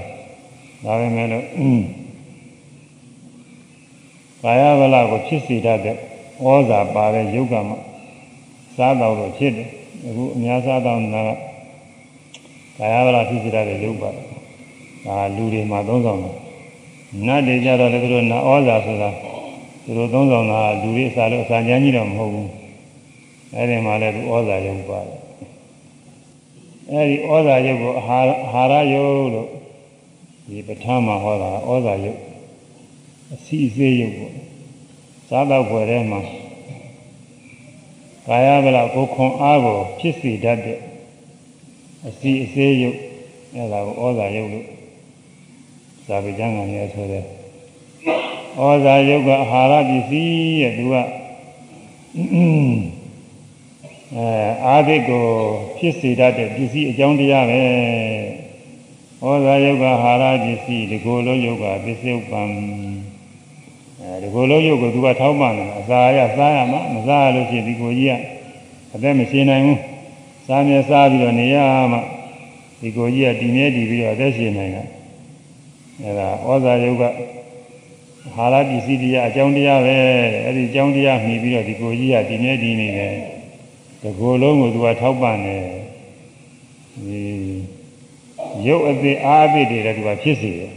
[0.85, 1.45] ဒါပေမဲ့လို့
[4.43, 5.97] ကာယဗလာကိုဖြစ်စေတတ်တဲ့
[6.45, 7.75] ဩဇာပါတဲ့ယုတ်ကမှ
[8.77, 9.69] စားတော့လို့ဖြစ်တယ်
[10.07, 11.31] အခုအများစားတော့နာက
[12.79, 16.35] ကာယဗလာဖြစ်စေတဲ့ရုပ်ပါဒါလူတွေမှာသုံးဆောင်တယ်
[17.27, 19.11] နတ်တွေကြတော့လည်းသူတို့နာဩဇာဆိုတာ
[19.85, 22.60] သူတို့သုံးဆောင်တာလူတွေအစားလို့အစာချမ်းကြီးတော့မဟုတ်ဘူး
[23.55, 25.19] အဲ့ဒီမှာလည်းသူဩဇာရုပ်ပါတယ်
[26.91, 28.19] အဲ့ဒီဩဇာရုပ်ကိုအာ
[28.53, 29.49] ဟာရယုတ်လို့
[30.49, 32.21] ဒီပဋ္ဌာန်းမှာဟောတာဩဇာရုပ်
[33.33, 34.35] အစီအစေးရုပ်ပေါ့
[35.29, 36.21] စားတော့ဖွယ်ထဲမှာ
[38.27, 40.79] ကာယဗလာကိုခွန်အားကိုဖြစ်စေတတ်တဲ့
[42.07, 42.99] အစီအစေးရုပ်
[43.55, 44.67] အဲဒါကိုဩဇာရုပ်လို့
[46.07, 47.25] ဇာပိကျမ်းကနေဆိုတဲ့ဩ
[48.85, 50.95] ဇာရုပ်ကအာဟာရပစ္စည်းရဲ့သူက
[54.17, 54.29] အဲ
[54.67, 55.25] အာသစ်ကို
[55.79, 57.63] ဖြစ်စေတတ်တဲ့ပစ္စည်းအကြောင်းတရားပဲ
[59.23, 62.49] ဩဇာရုပ်ကအာဟာရပစ္စည်းဒီကိုယ်လုံးရုပ်ကပစ္စုပန်
[64.01, 68.13] အဲဒီကိုယ်လုံးရုပ်ကိုသူကထောက်ပံ့တယ်အစာရစားရမှာမစားရလို့ရှိရင်ဒီကိုကြီးက
[68.95, 69.81] အသက်မရှင်နိုင်ဘူး
[70.47, 71.57] စားမြဲစားပြီးတော့နေရ
[71.93, 72.01] မှာ
[72.81, 74.85] ဒီကိုကြီးကတည်မြဲတည်ပြီးတော့အသက်ရှင်နိုင်တာ
[76.03, 77.03] အဲဒါဩဇာယုတ်က
[78.35, 79.97] ဟာရပစ္စည်းတရားအကြောင်းတရားပဲ
[80.45, 83.15] အဲ့ဒီအကြောင်းတရားမှီပြီးတော့ဒီကိုကြီးကတည်မြဲတည်နေတယ်
[84.03, 85.65] ဒီကိုယ်လုံးကိုသူကထောက်ပံ့တယ်
[87.07, 87.21] ဒီ
[88.67, 90.73] ရုပ်အသေးအားအသေးတွေလည်းသူကဖြစ်စေတယ်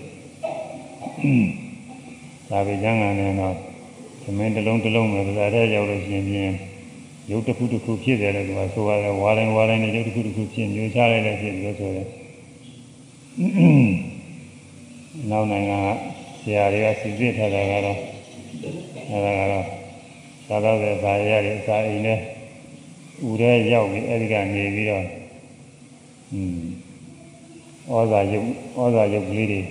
[2.50, 3.56] ဒါပဲကျမ်းဂန်နဲ့တော့
[4.24, 6.54] သမင်းတစ်လုံးတစ်လုံးပဲဒါတဲ့ရောက်လို့ရှိရင်
[7.32, 12.08] ရုပ်တစ်ခုတစ်ခုဖြစ်တယ်လို့သူကဆိုရတယ်ဝါတိုင်းဝါတိုင်းနဲ့ရုပ်တစ်ခုတစ်ခုဖြစ်မျိုးချလိုက်လည်းဖြစ်လို့ဆိုတယ်
[15.30, 15.88] နောက်နိုင်ငံက
[16.42, 18.00] ဆရာတွေကစီစစ်ထားတာကတော့
[19.12, 19.66] အဲဒါကတော့
[20.48, 22.20] သာတော့တဲ့ဇာရရစာအိမ်နဲ့
[23.28, 25.06] ဥရဲရောက်ပြီးအဲဒီကနေပြီးတော့
[26.34, 26.60] อืม
[27.90, 29.62] ဩဇာယုတ်ဩဇာယုတ်ကလေးတွေ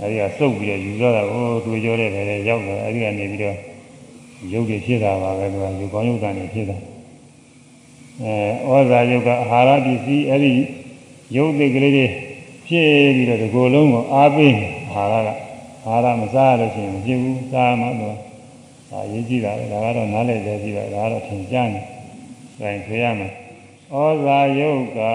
[0.00, 3.56] အဲဒီကစုပ်ပြီးတော့ယူရတာကိုတွေ့ကြတဲ့ပဲရောက်တယ်အဲဒီကနေပြီးတော့
[4.52, 6.76] ရုပ်တွေဖြစ်တာပါပဲသူကယူကောင်းရုပ်တန်တွေဖြစ်တာ
[8.22, 10.52] အဲဩဇာယုတ်ကအာဟာရပစ္စည်းအဲဒီ
[11.36, 12.06] ရုပ်တွေကလေးတွေ
[12.66, 14.54] ဖြစ်ပြီးတော့ဒီကိုယ်လုံးကိုအားပေး
[14.92, 15.30] အာဟာရက
[15.86, 18.16] အာဟာရမစားရလို့ရှိရင်မဖြစ်ဘူးစားမှတော့
[18.90, 21.97] ဒါရေးကြည့်တာဒါကတော့နားလည်သေးကြည့်ပါဒါကတော့ထင်ရှားနေဒါ
[22.60, 23.32] ရင်ခွေရမယ်
[23.92, 25.14] ဩဇာယုတ်ကဩ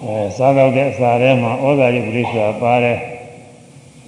[0.01, 2.99] အဲ စားတော့တဲ့အစာထဲမှာဩဇာယုတ်ကလေးဆိုတာပါတယ်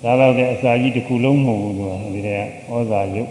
[0.03, 3.31] စားတော့တဲ့အစာကြီးတစ်ခုလုံးမဟုတ်ဘူးသူကဒီတဲ့ဩဇာယုတ်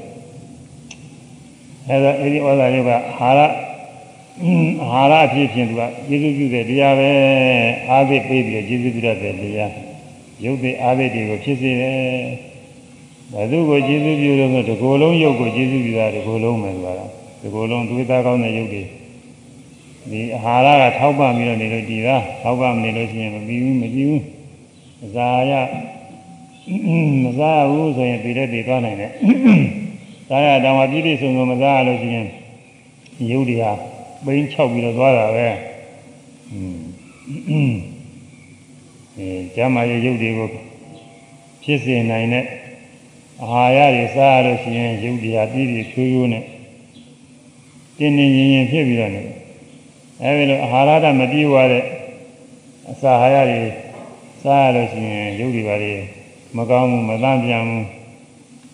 [1.87, 3.41] အဲဒါအဲဒီဩဇာယုတ်ကအာဟာရ
[4.91, 7.09] အာဟာရအဖြစ်ဖြင့်သူကကျေစုပြုတဲ့တရားပဲ
[7.89, 9.71] အားဖြင့်ပေးပြီးတော့ကျေစုပြုတတ်တဲ့တရား
[10.43, 11.97] ရုပ်တွေအားဖြင့်တွေကိုဖြစ်စေတယ်
[13.33, 16.89] ဘယ်သူကိုကျေစုပြုလို့ဆိုတကိုယ်လုံးရုပ်ကိုကျေစုပြုတာတကိုယ်လုံးပဲသူက
[17.43, 18.83] တကိုယ်လုံးသွေးသားကောင်းတဲ့ရုပ်တွေ
[20.11, 24.23] ဒီအာဟာရကထောက်ပံ့ပြီးတော့နေလို့ဒီသားထောက်ပံ့မနေလို့ရှိရင်မပြီးဘူးမပြီးဘူး
[25.05, 25.51] အစာရ
[27.23, 29.11] မစားဘူးဆိုရင်ပြည်တဲ့ပြည်သွားနိုင်တယ်
[30.29, 32.27] ဒါရတောင်မှပြည့်ပြည့်စုံစုံမစားရလို့ရှိရင်
[33.31, 33.71] ရုပ်တွေဟာ
[34.25, 35.47] ပိန်း၆ပြီးတော့သွားတာပဲ
[36.51, 36.59] อื
[37.71, 37.75] ม
[39.17, 40.47] အဲကျမ်းမာရေးရုပ်တွေကို
[41.63, 42.45] ဖြစ်စေနိုင်တဲ့
[43.41, 46.43] အာဟာရတွေစားရလို့ရှိရင်ရုပ်တွေဟာပြည့်ပြည့်ချွေးချွေးနဲ့
[47.97, 49.21] တင်းတင်းရင်ရင်ဖြစ်ပြီးတော့နေ
[50.23, 51.83] အဲဒီလိုအာဟာရတမပြည့်ဝတဲ့
[52.91, 53.61] အစာဟာရတွေ
[54.43, 55.93] စားရလို့ရှိရင်ရုပ်တွေပါလေ
[56.57, 57.85] မကောင်းဘူးမသန့်ပြန်ဘူး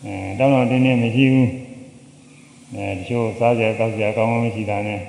[0.06, 1.49] အဲတောင်းတော့တင်းတင်းမရှိဘူး
[2.75, 5.01] အဲတချို့စားကြကောက်ကြကောင်းကောင်းမရှိတာနဲ့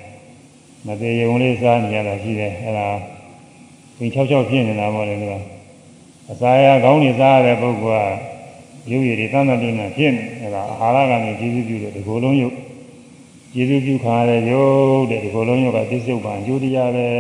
[0.87, 2.87] မသေးရုံလေးစားနေရတာရှိတယ်အဲဒါ
[3.99, 5.35] ဝင်၆၆ဖြစ်နေတာပေါ့လေသူက
[6.31, 8.13] အစာရကောင်းနေစားရတဲ့ပုဂ္ဂိုလ်
[8.87, 12.55] ကရုပ်ရည်တွေတန်းတန်းတင်းတန်းဖြစ်နေအဲဒါအာဟာရကနေကျေစုပြုတဲ့ဒီကိုယ်လုံးရုပ်
[13.57, 17.11] ကျေစုပြုခါရတဲ့ရုပ်တဲ့ဒီကိုယ်လုံးရုပ်ကသိစုပ်ပါအကျိုးတရားပဲ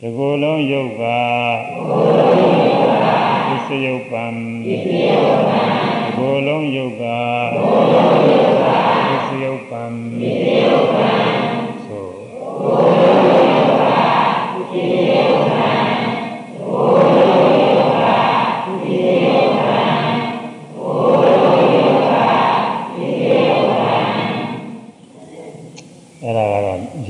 [0.00, 1.02] ဒီကိုယ်လုံးရုပ်က
[3.48, 4.24] သစ္စယုတ်ပံ
[4.66, 5.60] သစ္စယုတ်ပံ
[6.04, 7.04] ဒီကိုယ်လုံးရုပ်က
[9.08, 9.82] သစ္စယုတ်ပံ
[10.20, 10.55] သစ္စယုတ်ပံ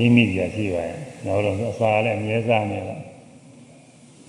[0.06, 3.02] ကတော့ရင်းမိပြရှိပါရဲ့။နောက်တော့အစာလည်းအမြဲစားနေတော့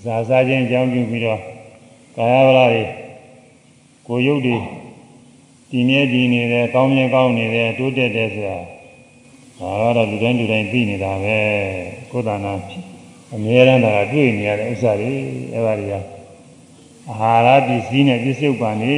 [0.03, 1.41] ဇာစားခြင်းအကြောင်းပြုပြီးတော့
[2.17, 2.83] ကာယဝရတွေ
[4.07, 4.57] ကိုရုပ်တွေ
[5.71, 8.57] တည်မြဲတည်နေတယ်ကောင်းမြဲကောင်းနေတယ်တိုးတက်တယ်ဆိုတာ
[9.59, 11.37] ဒါကတော့လူတိုင်းလူတိုင်းသိနေတာပဲ
[12.11, 12.53] ကိုယ်တဏ္ဍာ
[13.35, 15.11] အမြဲတမ်းဒါကတွေ့နေရတဲ့ဥစ္စာတွေ
[15.53, 15.95] အဲ့ဒါတွေက
[17.09, 18.95] အာဟာရပစ္စည်းနဲ့ပြစ္ဆုတ်ပံနေ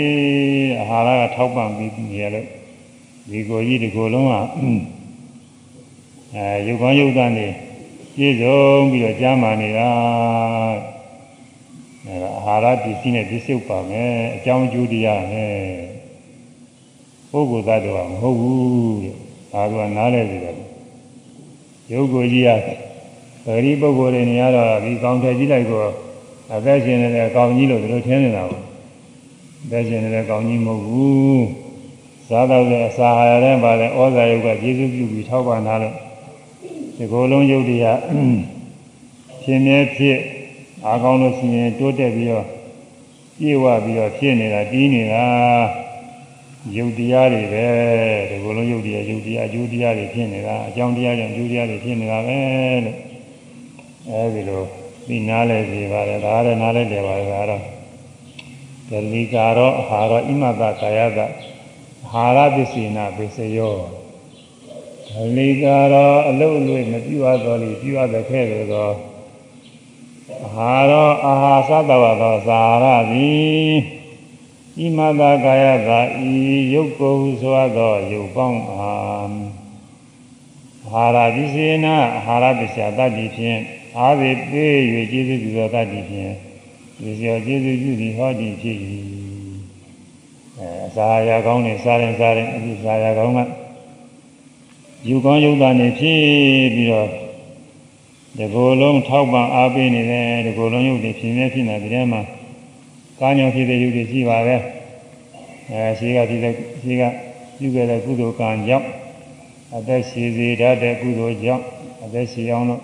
[0.79, 2.47] အာဟာရကထောက်ပံ့ပြီးနေရလို့
[3.31, 4.33] ဒီကိုကြီးဒီကိုလုံးက
[6.35, 7.47] အဲရုပ်ကောင်းရုပ်သားနေ
[8.15, 8.61] ပြည့်စုံ
[8.91, 9.89] ပြီးတော့ကြားမှနေတာ
[12.05, 15.55] အဲအာဟာရပစ္စည်းနဲ့ပြစ္ဆုတ်ပါမယ်အကြောင်းအကျိုးတရားနဲ့
[17.31, 19.15] ပုဂ္ဂိုလ်သားတော်ကမဟုတ်ဘူးတဲ့
[19.53, 20.55] ဒါကနားလဲစီတယ်
[21.91, 22.49] ရုပ်ကိုကြီးရ
[23.45, 25.91] ပရိပုဂ္ဂိုလ်တွေနေရတော့ဒီကောင်းထည့်ကြည့်လိုက်တော့
[26.53, 28.63] အသက်ရှင်နေတဲ့အကောင်ကြီးလို့ဒီလိုထင်နေတာပေါ့
[29.63, 31.45] အသက်ရှင်နေတဲ့အကောင်ကြီးမဟုတ်ဘူး
[32.27, 35.95] စားတော့တဲ့အစာဟာရတဲ့ပါတဲ့ဩဇာယုတ်ကကျေစုပြုပြီးထောက်ပံ့ထားလို့
[36.99, 37.99] ဒီကိုယ်လုံးယုတ်တရား
[39.43, 40.19] ဖြစ်နေဖြစ်
[40.85, 42.45] အားကောင်းလို့ရှိရင်တိုးတက်ပြီးတော့
[43.39, 45.25] ပြေဝပြီးတော့ဖြစ်နေတာတီးနေတာ
[46.75, 47.67] ယုတ်တရားတွေပဲ
[48.29, 52.37] ဒီကိုယ်လုံးယုတ်တရားယုတ်တရားအကျိုးတရားတွေဖြစ်နေတာအကြောင်းတရားကြောင့်အကျိုးတရားတွေဖြစ်နေတာပဲ
[52.85, 52.97] လို့
[54.09, 54.63] အဲဒီလို
[55.07, 57.63] ဒီနားလဲစီပါတယ်ဒါလည်းနားလဲတယ်ပါဒါတော့
[58.89, 61.19] ဒလိကာရောအာဟာရောဣမတကာယတ
[62.13, 63.98] အာဟာရပစ္စေနာပစ္စယော
[65.19, 68.91] ဒလိကာရောအလုံးအလွေမပြုအပ်တော်လီပြုအပ်တဲ့ခဲ့တယ်သော
[70.45, 71.33] အာဟာရောအာ
[71.67, 73.73] ဟာသတဝသောသာရသည်
[74.77, 75.89] ဣမတကာယတ
[76.31, 76.33] ဤ
[76.73, 78.91] ယုတ်ကိုဆိုသောယုတ်ပေါင်းအာ
[80.91, 81.95] အာဟာရပစ္စေနာ
[82.27, 83.59] အာဟာရပစ္စယတတိဖြင့်
[83.97, 84.73] အားဖြင့်ပေး၍
[85.11, 86.33] ကျေးဇူးပြုသောတတ်တည်ဖြင့်
[86.99, 88.77] ဒီကျော်ကျေးဇူးပြုသည်ဟောသည်ဖြစ်၏
[90.57, 93.39] အဲအစာရကောင်းနဲ့စားရင်စားရင်အခုစားရကောင်းက
[95.07, 96.19] ယူကောင်းယုတ်တာနေဖြစ်
[96.75, 97.07] ပြီးတော့
[98.37, 102.21] ဒီကိုယ်လုံးထောက်ပံ့အားပေးနေတယ်ဒီကိုယ်လုံးရုပ်တွေဖြစ်နေဖြစ်နေဒီထဲမှာ
[103.19, 104.55] ကာညောဖြစ်တဲ့ရုပ်တွေရှိပါပဲ
[105.71, 107.03] အဲရှိကဖြစ်တဲ့ရှိက
[107.57, 108.87] ပြုခဲ့တဲ့ကုသိုလ်ကံကြောင့်
[109.75, 111.63] အသက်ရှိစေတတ်တဲ့ကုသိုလ်ကြောင့်
[112.03, 112.81] အသက်ရှိအောင်လို့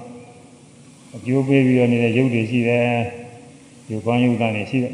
[1.16, 2.88] အကျိုးပေးပြီးတော့နေတဲ့ရုပ်တွေရှိတယ်
[3.88, 4.94] ဒီကောင်းရုပ်ကနေရှိတယ်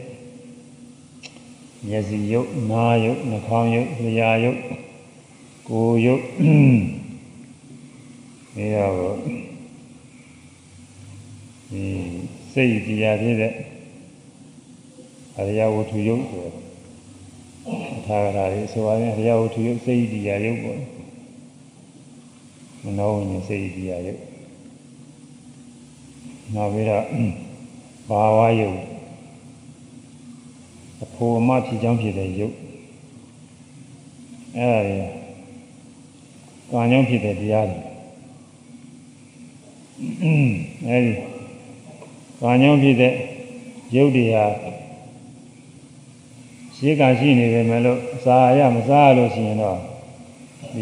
[1.88, 4.60] မျက်စိရုပ်နားရုပ်နှာခေါင်းရုပ်လျှာရုပ်
[5.70, 6.22] ကိုယ်ရုပ်
[8.58, 9.14] နေရာကို
[11.70, 11.84] ဒီ
[12.54, 13.54] စိတ်တရားဖြစ်တဲ့
[15.38, 16.46] အရိယဝတ္ထုယုတ်ဆို
[17.98, 20.80] အထာဂရာလေးဆိုပါရင်အရိယဝတ္ထုယုတ်စိတ်တရားယုတ်ပေါ့
[22.84, 24.20] မနောဝိညာဉ်စိတ်တရားယုတ်
[26.56, 27.06] နောက်ပြီးတော့
[28.10, 28.80] ဘာဝယုတ်
[31.04, 32.56] အဖို့အမဖြစ်ကြောင်းဖြစ်တဲ့ယုတ်
[34.58, 34.98] အဲ့ဒါတွေ
[36.70, 37.91] ကကံကြောင့်ဖြစ်တဲ့တရားတွေ
[40.88, 41.14] အဲဒီ
[42.40, 43.14] ကံကြောင့်ဖြစ်တဲ့
[43.96, 44.46] ရုပ်တွေဟာ
[46.76, 49.78] ရှိကရှိနေပေမဲ့လို့စားရမစားရလို့ရှိရင်တော့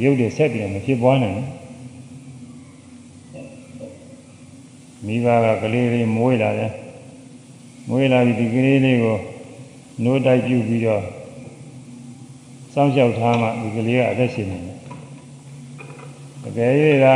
[0.03, 1.47] ရုပ်တွေဆက်ပြီးမဖြစ်ပွားနိုင်ဘူး
[5.05, 6.71] မိဘကကလေးလေးမွေးလာတယ်
[7.89, 9.17] မွေးလာပြီးဒီကလေးလေးကို
[10.03, 11.03] နိုးတိုက်ပြုပြီးတော့
[12.73, 14.75] စောင့်ရှောက်ထားမှဒီကလေးကအသက်ရှင်နေတယ်
[16.43, 16.71] တကယ်၍
[17.03, 17.13] သာ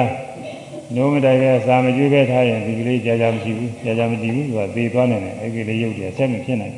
[0.95, 6.75] နိုးမတိုက်ပဲစာမကျွေးပဲထားရင်ဒီကလေးကြာကြာမရှိဘူးကြာကြာမတည်ဘူးသူကသေသွားနေတယ်အဲ့ဒီလေးရုပ်တည်းဆက်မဖြစ်နိုင်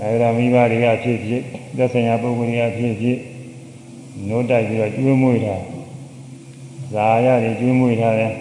[0.00, 1.42] အဲဒါမိဘတွေကဖြစ်ဖြစ်
[1.76, 3.18] သက်ဆိုင်ရာပုဂ္ဂိုလ်တွေကဖြစ်ဖြစ်
[4.28, 5.56] နိုးတိုက်ပြီးတော့ကျွေးမွေးတာ
[6.94, 8.32] ဇာရတယ်ကျွေးမွေးထားတယ်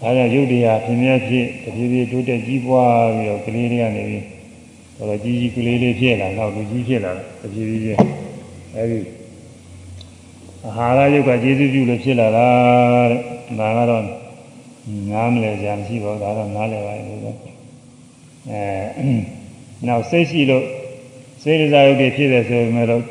[0.00, 4.24] ဒါကြောင့်ရုပ်တရားဖြစ်မြဲဖြစ်တဖြည်းဖြည်းတိုးတက်ကြီးပွားပြီးတော့ကလေးတွေကနေပြီး
[4.98, 7.98] တော့ကြီးကြီးကလေးလေးဖြစ်လာတော့လူကြီးဖြစ်လာတဖြည်းဖြည်းချင်း
[8.76, 8.98] အဲဒီ
[10.64, 12.48] အာဟာရယုတ်ကကျေစုပြုလို့ဖြစ်လာတာ
[13.10, 14.04] တဲ့ ဒါကတော့
[15.10, 17.34] နားမလဲကြမရှိပါဘူးဒါတော့နားလဲပါလို့ဆို
[18.50, 18.62] အဲ
[19.86, 20.64] နောက်စိတ်ရှိလို့
[21.42, 23.02] စိတ်စားယုတ်တွေဖြစ်တယ်ဆိုပေမဲ့တော့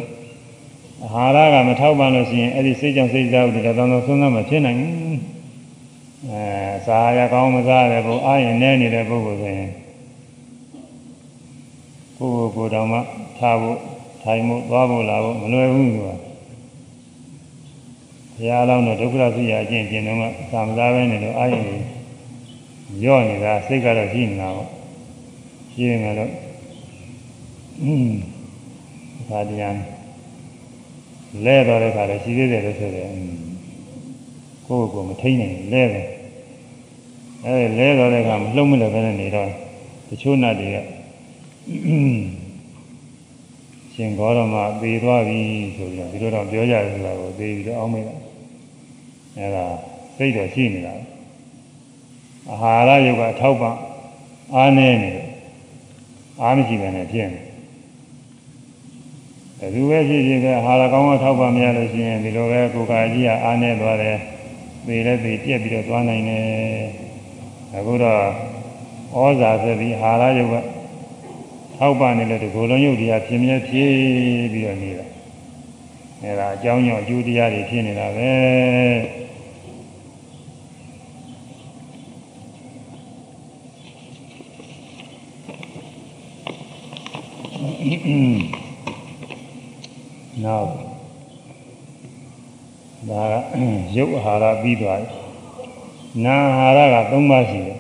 [1.04, 5.19] အာဟာရကမထောက်ပံ့လို့ရှိရင်အဲ့ဒီစိတ်ကြောင့်စိတ်စားယုတ်တွေတော့တော့ဆုံးသမဖြစ်နိုင်ဘူး
[6.30, 6.43] အဲ
[6.86, 9.71] စားရကောင်းမစားရဘူးအာရင်နဲနေတဲ့ပုဂ္ဂိုလ်ဆိုရင်
[12.17, 13.00] ကိုယ်ကိုယ်တော်မှ
[13.38, 13.78] ထားဖို့
[14.23, 16.27] ထိုင်ဖို့သွားဖို့လာဖို့မလွယ်ဘူးသူက
[18.38, 21.62] ဘုရားလောင်းတော့ဒုက္ခရသိရအကျင့်ကျင့်တော့မှသာမသားပဲနေလို့အာရုံ
[23.04, 24.69] ရော့နေတာစိတ်ကတော့ရှိနေတာပေါ့
[25.73, 26.32] ရှိနေတော့
[27.84, 28.10] อืม
[29.30, 29.78] ဒါတရား
[31.45, 33.08] လဲတော့တဲ့ခါလည်းရှိသေးတယ်လို့ဆိုတယ်
[34.65, 36.08] ကိုယ့်ကိုယ်မထိန်နိုင်လဲတယ်
[37.45, 39.50] အဲလဲတော့တဲ့ခါမလှုပ်မလို့ပဲနေတော့
[40.08, 40.78] တချို့နတ်တွေက
[43.93, 45.39] ရှင်ဂေါရမသေသွားပြီ
[45.76, 48.27] ဆိုပြီးတော့ဒီလိုတော့ပြောကြတယ်ဆိုတာကိုသေပြီးတော့အောင်းမိတာ
[49.38, 49.65] အဲဒါ
[50.17, 50.93] စိတ်တော်ရှိနေတာ
[52.50, 52.56] အာ
[52.88, 53.76] ဟာရယုတ်ကအထောက်ပံ့
[54.56, 55.28] အားနေနေတယ်
[56.41, 57.41] အားမရှိဘဲနဲ့ဖြစ်နေ
[59.60, 64.17] ဘယ်သူပဲဖြစ်ဖြစ်ပဲအာဟာရကောင်းကထောက်ပံ့မရလို့ရှိရင်ဒီလိုပဲကိုယ်ကာကြီးကအားနေသွားတယ်
[64.88, 66.43] သေလည်းသေပြက်ပြီးတော့သွားနိုင်တယ်
[67.76, 68.21] အခုတော့
[69.13, 70.56] ဩဇာဆိုပြီးအာဟာရယုတ်က
[71.78, 73.91] ထောက်ပံ့နေလို့ဒီကိုယ်လုံးယုတ်တရားဖြစ်မြဲဖြစ်
[74.54, 75.06] ပြီးတော့နေတာ
[76.23, 78.32] အဲဒါအကြောင်းကြောင့်အကျိုးတရားတွေဖြစ်နေတာပဲ
[90.43, 90.69] နောက်
[93.10, 93.34] ဒါက
[93.97, 95.17] ရုပ်အာဟာရပြီးသွားပြီ
[96.26, 97.80] နာအာဟာရက၃ပါးရှိတယ်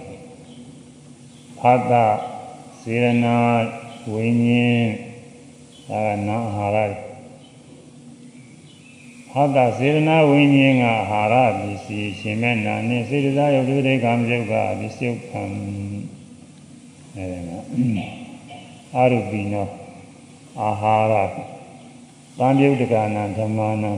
[1.59, 2.05] ဖတ်တာ
[2.81, 3.35] စေရနာ
[4.11, 4.85] ဝိညာဉ်
[5.89, 6.91] ဒါကနာအာဟာရ
[9.31, 15.51] ဟာတာစေရနာဝိညာဉ်ကအာဟာရပစ္စည်းရှင်မဲ့နာနဲ့စေတသာယုတ်တိကံမြုပ်ကပစ္စုပန်
[17.15, 17.57] အဲဒါ
[18.95, 19.67] အာရုပိနော
[20.61, 21.13] အာဟာရ
[22.37, 23.93] သံယုတ်တကနာဓမ္မနာ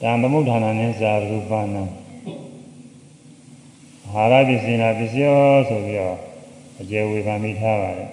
[0.00, 1.84] တံသမုဋ္ဌာနာနဲ့ဇာရူပနာ
[4.12, 6.18] အာဟာရပစ္စည်းနာပစ္စယောဆိုပြီးတော့
[6.80, 8.10] အကျေဝေခံမိထားပါတယ်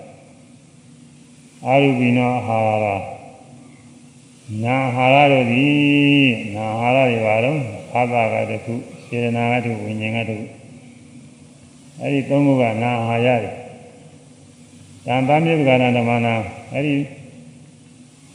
[1.66, 2.88] အာရုပိနောအာဟာရ
[4.64, 7.60] နာအာဟာရတို့သည်နာအာဟာရတွေပါတော့
[7.92, 8.74] ဖသကတခု
[9.08, 10.46] စေရနာကတခုဝိညာဉ်ကတခု
[12.02, 13.65] အဲဒီသုံးခုကနာအာဟာရတွေ
[15.06, 16.36] တန်တမ်းမြုပ်ကနာဓမ္မနာ
[16.74, 16.98] အဲဒီ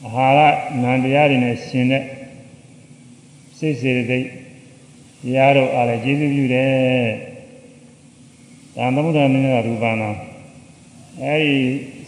[0.05, 2.03] အာဟာရနံတရားတွေနဲ့ရှင်တဲ့
[3.59, 4.27] စိတ်စေတသိက်
[5.23, 7.09] တရားတို့အားလည်းကျေးဇူးပြုတယ်။
[8.77, 10.11] တန်သမုဒ္ဒနာနဲ့ရူပနာ
[11.23, 11.55] အဲဒီ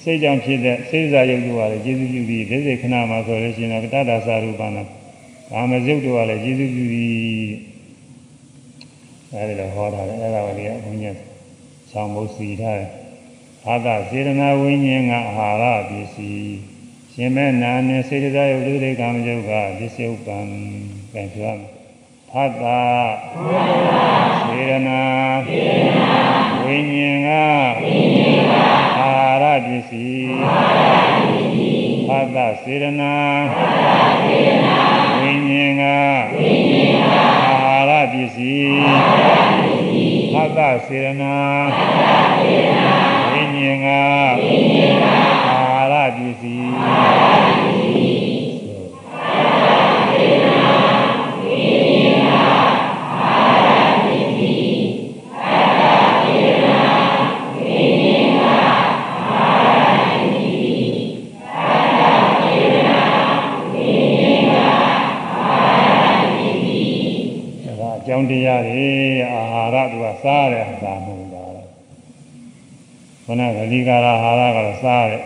[0.03, 4.83] စိတ်ကြောင့်ဖြစ်တဲ့စိတ်စားရုပ်တို့အားလည်းကျေးဇူးပြုပြီးဒိဋ္ဌိခဏမှာဆိုလို့ရှိရင်တော့တတ္တသာရူပနာ
[5.51, 7.53] ကာမဇုတ်တို့အားလည်းကျေးဇူးပြုပြီး
[9.33, 11.19] အဲဒီလိုဟောထားတယ်အဲ့ဒါကလေးကဘုန်းကြီး
[11.91, 13.02] ဆောင်းဖို့စီထားတယ်
[13.69, 16.57] အာသစေရနာဝိညာဉ်ကအာဟာရပစ္စည်း
[17.13, 20.47] ရှင်မဲ့နာနဲ့စေတသာယုတ်လူတွေကံယုတ်ကပစ္စုပန်
[21.13, 21.71] ပြန်ပြောရမယ်
[22.31, 22.83] ဖတ်တာ
[24.47, 25.03] စေရနာ
[26.63, 27.31] ဝိညာဉ်က
[28.99, 30.35] အာဟာရပစ္စည်း
[32.09, 33.15] ဖတ်တာစေရနာ
[35.21, 35.83] ဝိညာဉ်က
[37.45, 37.57] အာ
[37.89, 38.85] ဟာရပစ္စည်း
[40.33, 41.35] ဖတ်တာစေရနာ
[73.33, 75.23] ခொနကလိကာရအာဟာရကတော့စားတယ်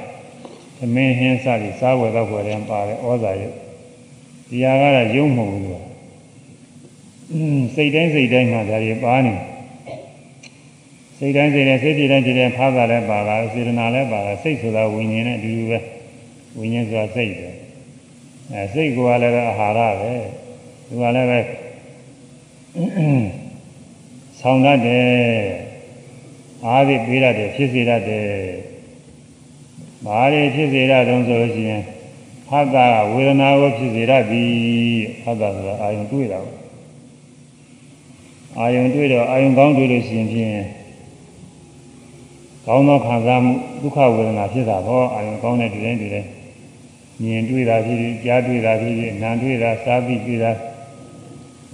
[0.78, 3.56] သမင်းဟင်းစသည်စားဝယ်တော့ဝယ်တယ်ပါတယ်ဩဇာရုပ်
[4.48, 5.80] ဒီဟာကတော့ယုံမဟုတ်ဘူးကွာ
[7.32, 9.34] อืมစိတ်တိုင်းစိတ်တိုင်းမှာဒါတွေပါနေ
[11.18, 15.78] စိတ်တိုင်းစိတ်တိုင်းစိတ်ပြည့်တိုင်းပြည့်တိုင်းဖားတာလည်းပါတာစေတနာလည်းပါတာစိတ်ဆိုတာဝိညာဉ်နဲ့အတူတူပဲ
[16.58, 17.48] ဝိညာဉ်ဆိုတာစိတ်ပဲ
[18.52, 20.12] အဲစိတ်ကလည်းပဲအာဟာရပဲ
[20.86, 21.40] သူကလည်းပဲ
[24.40, 25.65] ဆောင်းတတ်တယ်
[26.64, 28.26] အားဖြင့်ပေးရတယ်ဖြစ်စေတတ်တယ်
[30.06, 31.82] ဘာတွေဖြစ်စေရတုံးဆိုလို့ရှိရင်
[32.48, 34.52] ဖတ်တာဝေဒနာကိုဖြစ်စေရသည်
[35.22, 36.56] ဖတ်တာဆိုတာအာယုံတွေ့တာပေါ့
[38.58, 40.52] အာယုံတွေ့တော့အာယုံကောင်းတွေ့လို့ရှိရင်ဖြင့်
[42.66, 43.52] ကောင်းသောခံစားမှု
[43.82, 46.28] ဒုက္ခဝေဒနာဖြစ်တာပေါ့အာယုံကောင်းတဲ့ဒီတိုင်းဒီတိုင်း
[47.22, 50.50] မြင်တွေ့တာဖြစ်ဖြစ်ကြားတွေ့တာဖြစ်ဖြစ်နားတွေ့တာစားပြီးတွေ့တာ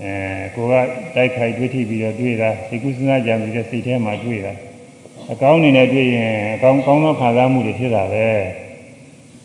[0.03, 0.13] အဲ
[0.55, 0.75] ကိုက
[1.15, 4.53] တိုက်ခိုက်တွေ့ထိပြီးတော့တွေ့တာစိတ်ကူးစဉ်းစားကြံပြီးတော့စိတ်ထဲမှာတွေ့တာ
[5.31, 8.29] အကောင်းနေနဲ့တွေ့ရင်အကောင်းကောင်းသောခံစားမှုတွေဖြစ်တာပဲ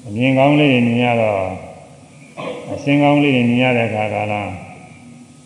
[0.06, 1.42] အမြင်ကောင်းလေးတွေမြင်ရတော့
[2.74, 4.52] အစင်ကောင်းလေးတွေမြင်ရတဲ့အခါကလား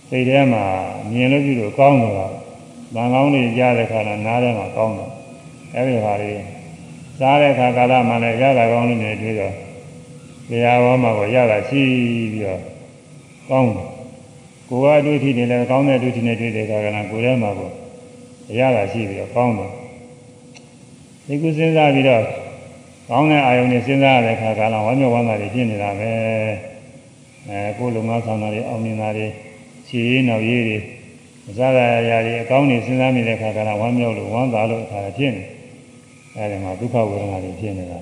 [0.10, 0.66] စိတ်ထဲမှာ
[1.12, 2.28] မြင်လို့ပြုလို့ကောင်းတော့တာ
[2.96, 5.12] ဗန်ကောင်းလေးကြားတဲ့အခါကနားထဲမှာကောင်းတော့
[5.76, 6.42] အဲဒီဟာလေး
[7.20, 9.54] စားတဲ့အခါကာလမှလည်းရတာကောင်းလေးတွေတွေ့တော့
[10.50, 11.82] တရားဝါမှာကိုရတာရှိ
[12.34, 12.62] ပြီးတော့
[13.50, 13.88] ကောင်းတယ်
[14.70, 17.70] ကိုယ်ကအတွေ့အထိနေလည်းကောင်းတဲ့အတွေ့အထိနဲ့တွေ့တဲ့အခါကလည်းကိုယ်ထဲမှာကို
[18.60, 19.72] ရတာရှိပြီးတော့ကောင်းတယ်
[21.32, 22.24] ဒီကုစဉ်းစားပြီးတော့
[23.10, 26.12] ကောင်းတဲ့အာယုန်နဲ့စဉ်းစားရတဲ့အခါကလည်းဝမ်းမြောက်ဝမ်းသာတွေဖြစ်နေတာပဲ
[27.48, 29.28] အဲကိုယ်လုံငါဆောင်တာတွေအောင်မြင်တာတွေ
[29.88, 30.78] ခြေရင်းနောက်ရည်တွေ
[31.46, 31.80] မစားရ
[32.10, 35.44] ရာတွေအကောင်းတွေစဉ်းစားမိတဲ့အခါကလည်းဝမ်းမြောက်လို့ဝမ်းသာလို့အခါဖြစ်နေ
[36.36, 38.00] အဲဒီမှာဒုက္ခဝေဒနာတွေဖြစ်နေတာ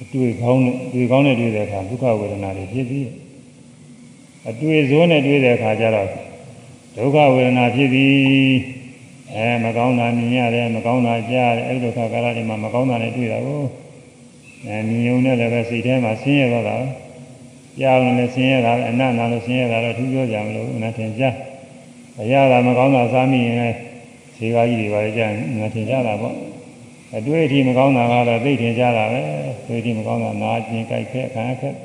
[0.00, 3.08] အတွေ့ကောင်းနဲ့တွေ့ကောင်းနဲ့တွေ့တဲ့အခါဒုက္ခဝေဒနာတွေဖြစ်ပြီး
[4.48, 6.08] အတွေ့စိုးနဲ့တွေ့တဲ့အခါကျတော့
[6.96, 8.83] ဒုက္ခဝေဒနာဖြစ်ပြီး
[9.36, 13.62] အဲမကောင်းတာမြင်ရတယ်မကောင်းတာကြားရတယ်အဲဒီလိုခါကာလတွေမှာမကောင်းတာနဲ့တွေ့တာကို
[14.66, 16.76] အဲမြင်ုံနဲ့လည်းပဲစိတ်ထဲမှာဆင်းရဲတော့တာ
[17.80, 21.24] ကြားလို့လည်းဆင်းရဲတာအနတ်နာလို့ဆင်းရဲတာတော့ထူးပြောကြမလို့ငါထင်ကြ
[22.20, 23.76] အရာကမကောင်းတာစားမိရင်လည်း
[24.36, 25.26] ဈေးကားကြီးတွေပါလေကြာ
[25.58, 26.34] ငါထင်ကြတာပေါ့
[27.16, 29.20] အတွေ့အထိမကောင်းတာကတော့သိထင်ကြတာပဲ
[29.60, 31.76] အတွေ့အထိမကောင်းတာနာကျင်ကြိုက်ခက်ခံခက်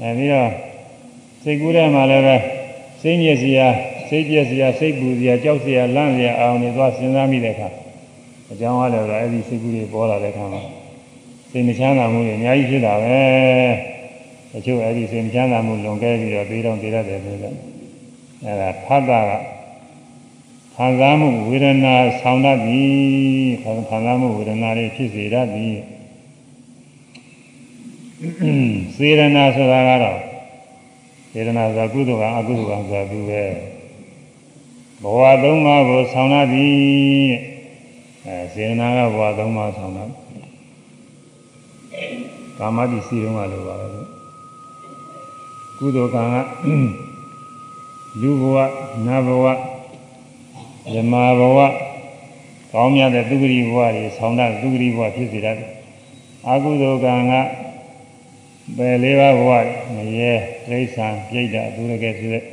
[0.00, 0.50] အဲပြီးတော့
[1.42, 2.36] စိတ်ကူးထဲမှာလည်းပဲ
[3.00, 3.68] စိတ်ညစ်စရာ
[4.10, 7.68] စိတ်ပြည့်စရာစိတ်ပူစရာကြောက်စရာလန့်စရာအောင်နေသွားစဉ်းစားမိတဲ့အခါ
[8.52, 10.62] အကြောင်းအားလည်းအဲ့ဒီစိတ်ကူးတွေပေါ်လာတဲ့အခါမှာ
[11.50, 13.18] စိတ်မချမ်းသာမှုတွေအများကြီးဖြစ်တာပဲ
[14.52, 17.56] တချို့အဲ့ဒီစိတ်မချမ်းသာမှုလွန်ကဲပြီးတော့ပြီးတော့တည်ရတယ်ဆိုတော့
[18.44, 19.30] အဲ့ဒါဖတ်တာက
[20.74, 22.82] ခံစားမှုဝေဒနာဆောင်တတ်ပြီ
[23.62, 23.70] ခံ
[24.04, 25.66] စားမှုဝေဒနာတွေဖြစ်စေတတ်ပြီ
[28.96, 30.18] စေရနာဆိုတာကတော့
[31.32, 33.42] စေရနာဆိုတာကုသိုလ်ကအကုသိုလ်ကဆိုတာသူပဲ
[35.02, 36.68] ဘဝသုံးပါးကိုဆောင်တတ်ပြီ
[38.26, 40.10] အဲစေရနာကဘဝသုံးပါးဆောင်တတ်
[42.58, 43.86] ကာမတိစီတုံးကလိုပါပဲ
[45.78, 46.36] ကုသိုလ်ကံက
[48.20, 48.56] လူဘဝ
[49.06, 49.46] နတ်ဘဝ
[50.94, 51.58] ဇမာဘဝ
[52.72, 55.70] ကောင်းမြတ်တဲ့သူဂတိဘဝတွေဆောင်တတ်သူဂတိဘဝဖြစ်စေတတ်တယ်
[56.48, 57.32] အကုသိုလ်ကံက
[58.76, 59.52] ပယ်လေးပါးဘဝ
[59.94, 60.32] မရဲ
[60.68, 62.44] ဒိဋ္ဌံပြိဋ္ဌာသူရကဲဆိုတဲ့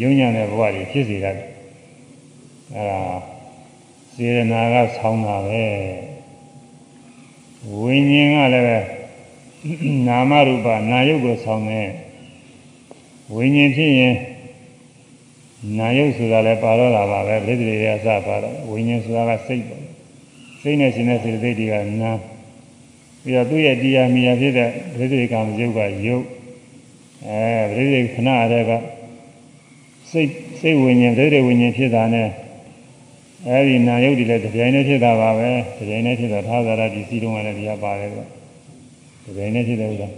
[0.00, 1.51] ယုံညာတဲ့ဘဝတွေဖြစ်စေတတ်တယ်
[2.76, 3.02] အဲဒါ
[4.14, 5.66] စေရနာကဆောင်းတာပဲ
[7.78, 8.78] ဝိညာဉ်ကလည်းပဲ
[10.06, 11.88] နာမရူပနာယုတ်ကိုဆောင်းတယ်
[13.34, 14.16] ဝိညာဉ်ဖြစ်ရင်
[15.78, 19.82] နာယုတ်ဆိုတာလည်းပါတော့တာပါပဲပြိတ္တိတွေအစပါတော့ဝိညာဉ်ဆိုတာကစိတ်ပေါ့
[20.60, 22.12] စိတ်နဲ့ရှင်တဲ့စေတသိက်တွေကနာ
[23.22, 26.24] ပြီးတော့သူ့ရဲ့တရားမိယာဖြစ်တဲ့ပြိတ္တိကံယုတ်ကယုတ်
[27.28, 28.72] အဲပြိတ္တိခဏရဲက
[30.10, 32.28] စိတ်စိတ်ဝိညာဉ်ဒိဋ္ဌိဝိညာဉ်ဖြစ်တာနဲ့
[33.48, 38.20] အဲဒီနာယုတ်တွေလည်းတစ်ပြိုင်တည်းဖြစ်တာပါပဲတစ်ပြိုင်တည်းဖြစ်တာသာသာရဒီစီတုံးကလည်းတရားပါတယ်ကွ
[39.24, 40.08] တစ်ပြိုင်တည်းဖြစ်တယ်ဥစ္စာ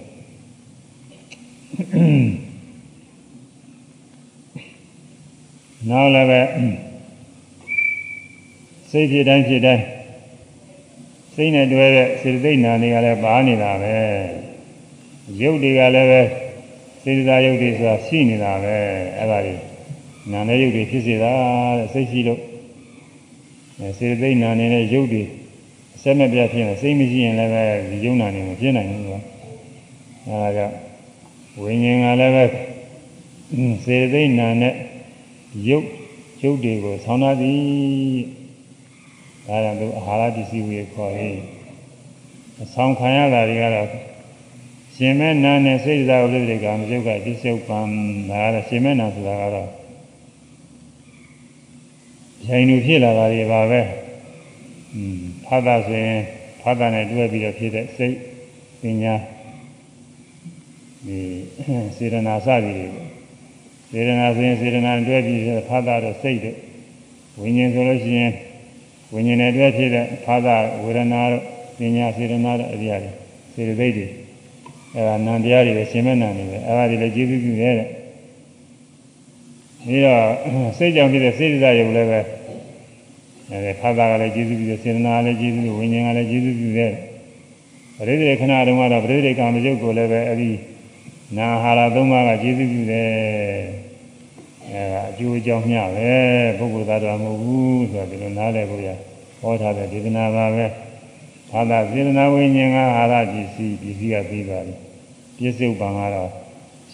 [5.89, 6.41] နောက်လည်းပဲ
[8.91, 9.85] စိတ်ဖြစ်တိုင်းဖြစ်တိုင်း
[11.35, 13.97] စိတ်နဲ့တွဲတဲ့စေတသိက်နာတွေကလည်းပါနေတာပဲ
[15.41, 16.21] ရုပ်တွေကလည်းပဲ
[17.03, 18.77] စေတသာရုပ်တွေဆိုတာရှိနေတာပဲ
[19.19, 19.55] အဲ့ဒါတွေ
[20.33, 21.33] နာနဲ့ရုပ်တွေဖြစ်စေတာ
[21.79, 22.41] တဲ့စိတ်ရှိလို့
[23.99, 25.23] စေတသိက်နာနေတဲ့ရုပ်တွေ
[25.97, 29.21] အဆက်မပြတ်ဖြစ်နေစိတ်မရှိရင်လည်းပဲဒီယုံနာနေမဖြစ်နိုင်ဘူးကွာ
[30.27, 30.75] အဲဒါကြောင့်
[31.61, 32.45] ဝိညာဉ်ကလည်းပဲ
[33.85, 34.75] စေတသိက်နာနဲ့
[35.69, 35.87] ရုပ်
[36.43, 37.59] ရုပ်တွေကိုဆောင်းထားသည်
[39.47, 41.39] ဒါကြောင့်သူအာဟာရပစ္စည်းတွေခေါ်ရေး
[42.63, 43.89] အဆောင်ခံရတာတွေကတော့
[44.97, 47.87] ရှင်မဲနာနဲ့စိတ်စားဥပ္ပဒေကမပြုတ်ကပစ္စုပန်
[48.31, 49.69] ဒါကတော့ရှင်မဲနာဆိုတာကတော့
[52.49, 53.81] ရိုင်းလူဖြစ်လာတာတွေပါပဲ
[54.95, 56.21] อืมဖာသာဆိုရင်
[56.63, 58.17] ဖာသာနဲ့တွဲပြီးတော့ဖြစ်တဲ့စိတ်
[58.81, 59.15] ပညာ
[61.07, 61.21] ဒီ
[61.97, 62.77] စေရနာစသည်
[63.93, 66.57] တွေစေရနာဆိုရင်စေရနာတွဲပြီးဖာသာတော့စိတ်တို့
[67.41, 68.33] ဝိညာဉ်ဆိုလို့ရှိရင်
[69.13, 71.43] ဝိညာဉ်နဲ့တွဲဖြစ်တဲ့ဖာသာဝေဒနာတို့
[71.79, 73.13] ပညာစေရနာတို့အရာတွေ
[73.55, 74.07] စေတသိက်တွေ
[74.95, 77.89] အဲဒါနံတရားတွေပဲရှင်မဲ့နံတွေပဲအဲဒါတွေလည်းကျေးဇူးပြုတယ်တဲ့
[79.87, 80.23] ပြီးတော့
[80.79, 82.21] စိတ်ကြောင့်ဖြစ်တဲ့စေတသာယုတ်လည်းပဲ
[83.51, 86.93] အဲဖာသာကလည်းကျေးဇူးပြုတယ်စေတနာကလည်းကျေးဇူးပြုဝိညာဉ်ကလည်းကျေးဇူးပြုတယ်
[87.97, 90.51] ပရိသေခဏတုန်းကတော့ပရိသေကာမယုတ်ကိုလည်းပဲအဲဒီ
[91.37, 93.09] နာဟာရသုံးပါးကကျေးဇူးပြုတယ်
[94.71, 96.13] အဲဒါအကျိုးအကြောင်းမျှပဲ
[96.59, 98.89] ပုဂ္ဂိုလ်သားတော်မဟုတ်ဘူးဆိုတော့ဒီလိုနားလည်ဖို့ရ
[99.41, 100.65] ဟောထားတဲ့ဒေသနာပါပဲ
[101.51, 104.75] ဘာသာစေတနာဝိညာဉ်ကအာရပစ္စည်းပစ္စည်းကပြီးပါပြီ
[105.39, 106.31] ပြစ္ဆုတ်ပံကတော့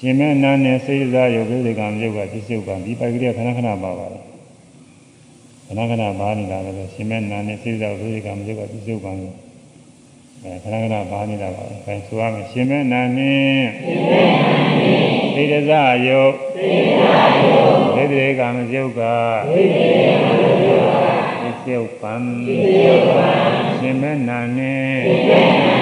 [0.03, 4.25] ရှင်မဲနာနဲ့စိတ်စားယုတ်ကိလေကံယုတ်ကပြစ္ဆုတ်ပံဒီပိုက်ကလေးခဏခဏပါပါတယ်
[5.67, 9.13] ခဏခဏပါနေတာလည်းရှင်မဲနာနဲ့စိတ်စားယုတ်ကိလေကံယုတ်ကပြစ္ဆုတ်ပံ
[10.43, 13.63] အဲခဏခဏပါနေတာပါအဲဆိုရမယ်ရှင်မဲနာနဲ့
[15.35, 19.03] စိတ်စားယုတ်စိတ်စားယုတ်ကိလေကံယုတ်က
[19.51, 21.11] ကိလေကံယုတ်က
[21.65, 22.15] စိတ်ပံ
[23.81, 25.80] ရှင်မဲနာနဲ့စိတ်ဒ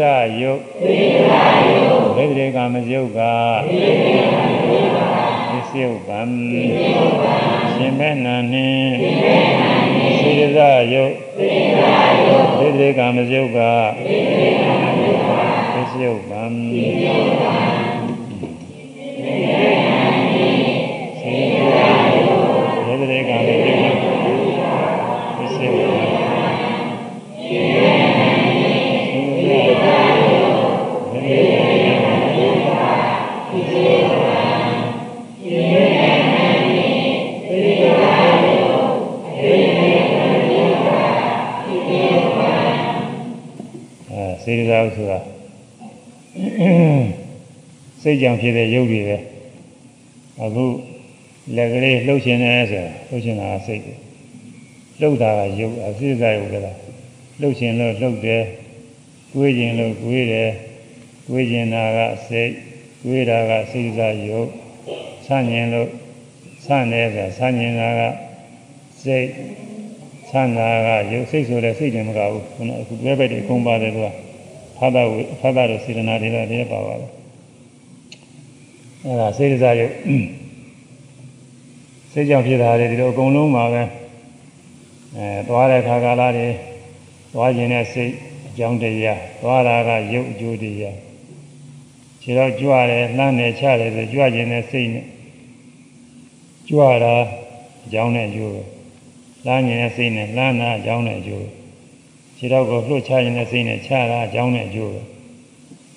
[0.00, 0.02] ဇ
[0.40, 3.20] ယုတ်စိတ်ဒဇယုတ်ဒိဋ္ဌိကမယုတ်က
[5.70, 6.20] စိတ်ပံ
[7.72, 8.88] ရှင်မဲနာနဲ့
[10.18, 11.14] စိတ်ဒဇယုတ်
[12.58, 13.58] ဒိဋ္ဌိကမယုတ်က
[14.02, 17.12] စိတ်ပံစိတ်ဒ
[21.90, 21.94] ဇ
[22.86, 23.65] ယုတ်ဒိဋ္ဌိကမယုတ်
[44.96, 45.36] စေတသာဆိုတာ
[48.02, 49.16] စိတ်ကြောင့်ဖြစ်တဲ့ရုပ်တွေပဲ
[50.42, 50.64] အခု
[51.56, 53.94] လက်ကလေးလှုပ်ရှင်နေဆိုတာလှုပ်ရှင်တာကစိတ်တွေ
[55.00, 56.76] လှုပ်တာကရုပ်အစိစရုပ်ကလား
[57.40, 58.42] လှုပ်ရှင်လို့လှုပ်တယ်
[59.32, 60.50] ကိုယ်ကျင်လို့ကိုယ်တယ်
[61.28, 62.50] ကိုယ်ကျင်တာကစိတ်
[63.02, 64.48] ကိုယ်တာကစိစရုပ်
[65.26, 65.88] ဆန့်ကျင်လို့
[66.64, 68.02] ဆန့်တယ်ဆိုတာဆန့်ကျင်တာက
[69.02, 69.26] စိတ်
[70.30, 74.08] ဆန့်တာကရုပ်စိတ်ဆိုတဲ့စိတ်တယ်မကဘူးခုနအခုတွဲဘက်တွေအကုန်ပါတယ်သူက
[74.78, 77.10] ဖာသာဝဖာသာတို့စေတနာတွေလည်းတည်းပါပါတယ်
[79.04, 79.92] အဲဒါစိတ်စရုပ်
[82.12, 83.82] စိတ်ကြောင့်ဖြစ်တာတွေဒီလိုအကုန်လုံးပါပဲ
[85.16, 86.48] အဲသွားတဲ့ခါကာလတွေ
[87.32, 88.12] သွားခြင်းနဲ့စိတ်
[88.48, 90.96] အကြောင်းတရားသွားတာကရုပ်အကျိုးတရား
[92.22, 95.06] ခြေတော့ကြွတယ်လှမ်းတယ်ချတယ်ဆိုကြွခြင်းနဲ့စိတ်နဲ့
[96.68, 97.14] ကြွတာ
[97.84, 98.62] အကြောင်းနဲ့အကျိုးပဲ
[99.46, 101.46] လှမ်းခြင်းနဲ့စိတ်နဲ့လှမ်းတာအကြောင်းနဲ့အကျိုး
[102.36, 105.02] ခြေတော့ကိုလှုပ်ချခြင်းနဲ့စိတ်နဲ့ချတာအကြောင်းနဲ့အကျိုးပဲ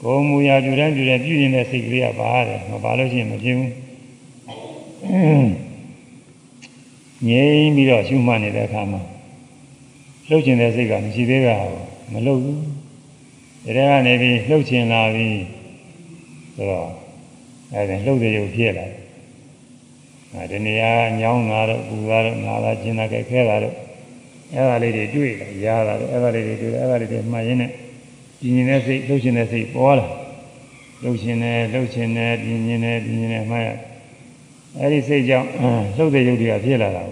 [0.01, 3.73] ကိုယ်မူရာပြုတဲ့ပြုတဲ့ပြုနေတဲ့စိတ်ကလေးကပါတယ်မပါလို့ရှိရင်မပြင်းဘူး
[7.27, 9.01] ငြိမ်းပြီးတော့ရှုမှတ်နေတဲ့အခါမှာ
[10.29, 11.57] လှုပ်ခြင်းတဲ့စိတ်ကမရှိသေးတာ
[12.13, 12.79] မလှုပ်ဘူးဒါ
[13.63, 15.41] တွေကနေပြီးလှုပ်ခြင်းလာပြီး
[16.55, 16.89] ဆိုတော့
[17.73, 18.99] အဲဒီလှုပ်တဲ့ရုပ်ဖြစ်လာတယ်
[20.33, 23.75] အဲဒီနေရာညောင်းတာတော့ပူတာတော့နာတာကျင်တာကြဲခဲတာတော့
[24.55, 27.71] အဲဒါလေးတွေတွေ့လာရတာတော့အဲဒါလေးတွေတွေ့အဲဒါလေးတွေမှတ်ရင်းနဲ့
[28.39, 30.07] ပြင်းနေတဲ့စိတ်လှုပ်ခြင်းတဲ့စိတ်ပေါ်လာ
[31.03, 33.69] လှုပ်ခြင်းနဲ့လှုပ်ခြင်းနဲ့ပြင်းခြင်းနဲ့ပြင်းခြင်းနဲ့မှတ်ရ
[34.79, 35.47] အဲဒီစိတ်ကြောင့်
[35.97, 37.03] လှုပ်တဲ့ရုပ်တွေကဖြစ်လာတာ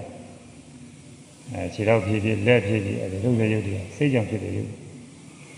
[1.54, 4.72] အဲခြေတော့ဖြစ်ဖြစ်လက်ဖြစ်ဖြစ်အဲဒီလှုပ်တဲ့ရုပ်တွေစိတ်ကြောင့်ဖြစ်တဲ့ရုပ်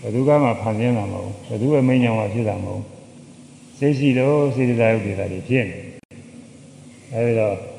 [0.00, 2.82] ဘယ်သူကမှဖန်ဆင်းတာမဟုတ်ဘူးဘယ်သူကမိညာမှဖြစ်တာမဟုတ်
[3.78, 5.78] စိတ်ရှိတော့စေတသာရုပ်တွေဒါတွေဖြစ်နေ
[7.12, 7.69] အဲအဲဒီတော့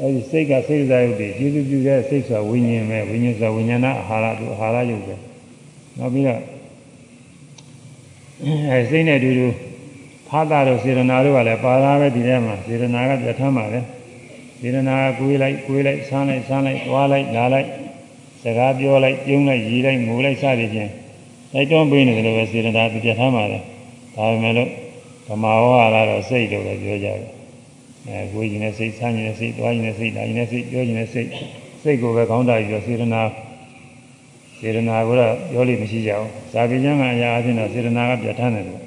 [0.00, 5.14] အဲဒီစိတ်ကစိတ်စားရုပ်တွေကျေစုပြုတဲ့စိတ်ဆိုဝိညာဉ်ပဲဝိညာဉ်ဆိုဝိညာဏအာဟာရတို့အာဟာရရုပ်ပဲ
[5.98, 6.40] နောက်ပြီးတော့
[8.70, 9.46] အဲစိတ်နဲ့အတူတူ
[10.28, 13.80] ဖာတာတို့စေရနာတို့ကလည်းပါလာပဲဒီထဲမှာစေရနာကပြဋ္ဌာန်းပါလေ
[14.60, 17.68] စေရနာကကိုယ်လိုက်ကိုယ်လိုက်ဆန်းလိုက်ဆန်းလိုက်သွားလိုက်လာလိုက်
[18.42, 20.90] စကားပြောလိုက်ပြုံးလိုက်ရည်လိုက်ငိုလိုက်စသည်ဖြင့်
[21.52, 23.58] တိုက်တွန်းပေးနေတယ်လို့ပဲစေရနာပြဋ္ဌာန်းပါလေ
[24.16, 24.70] ဒါပေမဲ့လို့
[25.26, 27.35] ဓမ္မဝါရတော့စိတ်လို့လည်းပြောကြတယ်
[28.08, 31.28] အဲကိုယ်ကြီးနဲ့စိတ်ဆန်းကြီးနဲ့စိတ်သွားကြီးနဲ့စိတ်လာကြီးနဲ့စိတ်ပြောကြီးနဲ့စိတ်
[31.82, 33.22] စိတ်ကိုပဲကောင်းတာပြီးတော့စေရနာ
[34.58, 38.82] စေရနာကတော့ပြောလို့မရှိကြဘူးဇာတိကျမ်းကအရာအချင်းတော့စေရနာကပြဋ္ဌာန်းတယ်လို့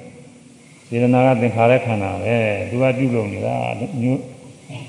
[0.88, 2.36] စေရနာကသင်္ခါရခန္ဓာပဲ
[2.70, 3.55] သူကပြုလုပ်နေတာ
[4.01, 4.22] မျိုး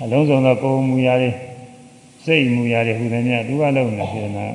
[0.02, 1.30] အလုံးစုံသောကိုယ်မူရာတွေ
[2.24, 4.46] စိတ်မူရာတွေဟူသည်များသူကလုပ်နေစေရနာ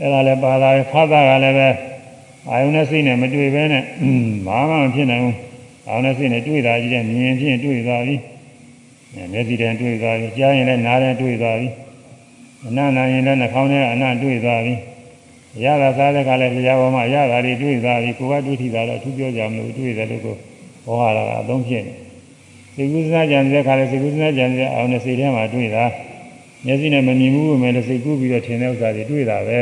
[0.00, 1.68] အဲ့ဒါလည်းပါလာဖတ်တာကလည်းပဲ
[2.48, 3.84] အာယုန်နဲ့စိတ်နဲ့မတွေ့ဘဲနဲ့
[4.46, 5.36] ဘာမှမဖြစ်နိုင်ဘူး
[5.90, 8.16] အာယုန်နဲ့စိတ်နဲ့တွေ့တာကြီးတဲ့မြင်ဖြင့်တွေ့သွားပြီ
[9.32, 11.68] မျက်စိတည်းတွေ့သွားပြီကြားရင်လည်းနားလည်းတွေ့သွားပြီ
[12.66, 14.74] အနန္နာရင်လည်းနှာခေါင်းထဲကအနံ့တွေ့သွားပြီ
[15.64, 20.36] ရတာစားတဲ့ကလည်းတရားပေါ်မှာရတာတွေတွေ့သွားပြီကိုယ်ကတွေ့ထိတာတော့သူပြောကြမလို့တွေ့တယ်လို့ကို
[20.86, 21.94] ဘောဟာတာအသုံးဖြစ်နေ
[22.74, 25.84] စိတ်ကူးစနာကြံတဲ့ခါလည်းစိတ်ကူးစနာကြံတဲ့အာယုန်နဲ့စိတ်ထဲမှာတွေ့တာ
[26.66, 29.60] မျက်စိနဲ့မမြင်ဘူးပဲလည်းစိတ်ကူးပြီးတော့ထင်တဲ့ဥစ္စာတွေတွေ့တာပဲ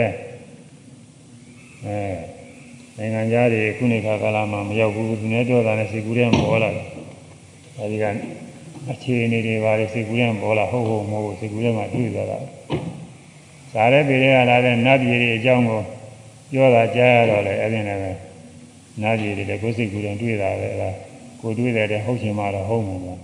[1.86, 2.37] အဲ
[2.98, 6.86] နိုင်ငံသားတွေခုနေခါကာလမှာမရောက်ဘူးသူနဲ့ပြောတာနဲ့စိတ်ကူးထဲမှာပေါ်လာတယ်
[7.76, 8.04] အဲဒီက
[8.90, 12.38] အခြေအနေတွေပါလေစိတ်ကူးထဲမှာပေါ်လာဟုတ်ဟုတ်မဟုတ်စိတ်ကူးထဲမှာတွေ့သွားတာ
[13.72, 15.80] ဇာတဲ့ပြည်တွေကလာတဲ့နတ်ပြည်တွေအကြောင်းကို
[16.52, 18.10] ပြောတာကြားရတော့လေအဲ့ဒီနဲ့ပဲ
[19.02, 20.90] နတ်ပြည်တွေလည်းကိုယ်စိတ်ကူးထဲတွေ့တာပဲအဲ့ဒါ
[21.40, 23.14] ကိုတွေ့တယ်တဲ့ဟုတ်ချင်မှတော့ဟုတ်မှာပါ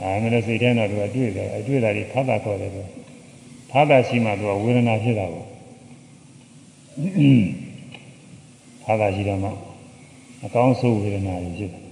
[0.00, 2.82] ဒါမှလည်းစိတ်ထဲတော့သူကတွေ့တယ်အတွေ့တာတွေဖတ်တာခေါ်တယ်သူ
[3.70, 5.46] ဖတ်တာရှိမှသူကဝေဒနာဖြစ်တာပေါ့
[8.84, 9.50] ဖတ်တာရှိတော့မှ
[10.44, 11.84] အကောင်းဆုံးဝေဒနာတွေဖြစ်တယ်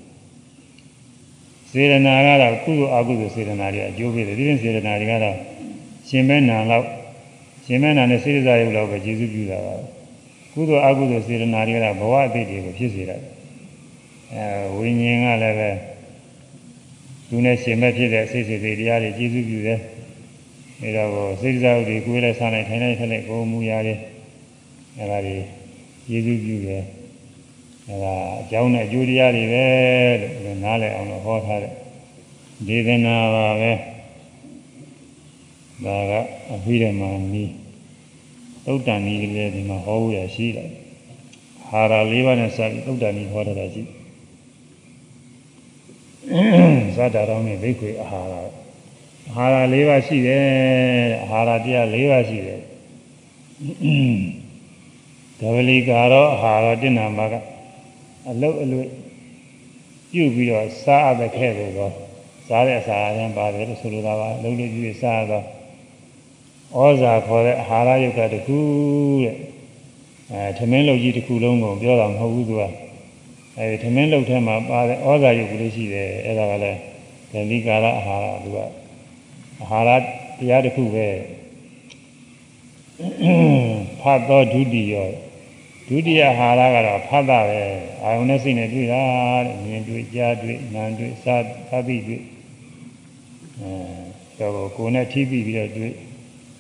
[1.71, 5.37] စေရနာကတော့ကုသိုလ်အကုသိုလ်စေရနာတွေအကျိုးပေးတယ်ဒီရင်စေရနာတွေကတော့
[6.09, 6.87] ရှင်မဲနာလောက်
[7.67, 9.75] ရှင်မဲနာနဲ့စေရစာရုပ်လောက်ပဲကျေစုပြုတာပါ
[10.53, 13.21] ကုသိုလ်အကုသိုလ်စေရနာတွေကတော့ဘဝအသိတွေကိုဖြစ်စေတယ်
[14.35, 15.71] အဲဝိညာဉ်ကလည်းပဲ
[17.29, 19.81] သူနဲ့ရှင်မဲ့ဖြစ်တဲ့စိတ်စိတ်တွေတရားတွေကျေစုပြုတယ်
[20.83, 23.95] အဲတော့စိတ်စာရုပ်တွေကိုယ်လည်းစားနိုင်ထိုင်နိုင်ထိုင်လိုက်ကိုယ်မူရာတွေ
[24.99, 25.62] အဲဒါတွေ
[26.09, 26.85] ကျေစုပြုတယ်
[27.89, 29.65] အဲဒါအကြောင်းနဲ့အကျိုးတရားတွေပဲ
[30.45, 31.73] လို့နားလည်အောင်လို့ဟောထားတဲ့
[32.69, 33.73] ဒေသနာပါပဲ
[35.85, 36.13] ဒါက
[36.55, 37.53] အဘိဓမ္မာနီး
[38.65, 40.69] သုတ်တန်နီးလည်းဒီမှာဟောဖို့ရရှိတယ်
[41.69, 43.83] ဟာရ၄ပါးနဲ့စပြီးသုတ်တန်နီးဟောထားတာရှိ
[46.97, 48.47] ဇာတာတော်နဲ့ဘိက္ခွေအာဟာရ
[49.29, 50.45] အာဟာရ၄ပါးရှိတယ်
[51.23, 52.61] အာဟာရတရား၄ပါးရှိတယ်
[55.43, 57.35] ဒဝလိကာရောအာဟာရတိဏ္ဍမှာက
[58.31, 58.89] အလုတ်အလွတ်
[60.13, 61.93] ပြုတ်ပြီးတော့စားအပ်တဲ့ခဲ့လို့တော့
[62.49, 65.45] စားတဲ့အစာအရင်ပါတယ်လို့ဆိုလိုတာပါအလုတ်လို့ပြုပြီးစားတော့
[66.81, 68.59] ဩဇာခေါ်တဲ့အာဟာရယုတ်ကတခု
[69.25, 69.37] တဲ့
[70.33, 72.63] အဲသမင်းလုတ်ကြီးတစ်ခုလုံးကိုပြောတာမဟုတ်ဘူးသူက
[73.59, 76.79] အဲဒီသမင်းလုတ်ထဲမှာပါတဲ့ဩဇာယုတ်ကလေးရှိတယ်အဲဒါကလည်း
[77.33, 78.59] ဒလိကာရအာဟာရသူက
[79.63, 79.91] အာဟာရ
[80.39, 81.07] တရားတစ်ခုပဲ
[84.01, 84.95] ဖတ်သောဒုတိယ
[85.93, 87.63] ဒုတိယဟာရကတော့ဖတ်တာပဲ
[88.03, 89.03] အာယုန်နဲ့စိတ်နဲ့တွေ့တာ
[89.45, 92.23] တဲ့မြင်တွေ့ကြားတွေ့နားတွေ့စားသတိတွေ့
[93.61, 95.93] အဲတော့ကိုယ်နဲ့ထိပြီးပြီးတော့တွေ့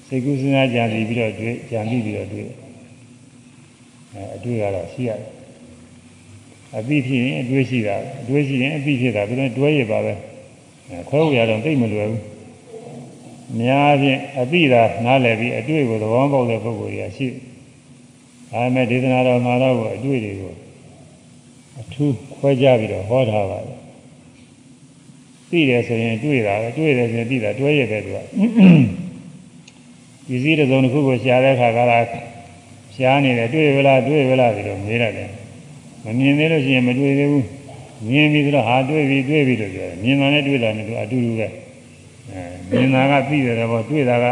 [0.06, 2.48] စိတ်ကူးစဉ်းစားကြံပြီးပြီးတော့တွေ့ကြံပြီးပြီးတော့တွေ့
[4.12, 5.20] အဲအတွေ့ကတော့ရှိရတယ်
[6.76, 10.12] အသိဖြစ်ရင်အတွေ့ရှိတာအတွေ့ရှိရင်အသိဖြစ်တာဒါနဲ့တွဲရပါပဲ
[11.08, 12.22] ခွဲဝရတော့သိမလွယ်ဘူး
[13.52, 17.51] အများဖြင့်အသိသာနားလည်ပြီးအတွေ့ကိုသဘောပေါက်တဲ့ပုဂ္ဂိုလ်ကြီးရှိတယ်
[18.52, 20.54] ဒါမဲ့ဒေသနာတော်မှာတော့အတွေ့တွေကို
[21.80, 23.78] အထူးခွဲခြားပြီးတော့ဟောထားပါတယ်
[25.50, 28.18] သိတယ်ဆိုရင်တွေ့တာပဲတွေ့တယ်ဆိုရင်သိတာတွဲရပဲသူက
[30.26, 31.98] ဒီစည်းတစ်စုံတစ်ခုကိုရှားတဲ့အခါကလာ
[32.96, 35.30] ရှားနေတယ်တွေ့ရလားတွေ့ရလားပြီးတော့မေးရတယ်
[36.04, 37.46] မမြင်သေးလို့ရှိရင်မတွေ့သေးဘူး
[38.08, 41.48] မြင်ပြီဆိုတော့ဟာတွေ့ပြီတွေ့ပြီလို့ပြောတယ်မြင်တာနဲ့တွေ့တာနဲ့သူအတူတူပဲ
[42.30, 44.26] အဲမြင်တာကသိတယ်တော့တွေ့တာက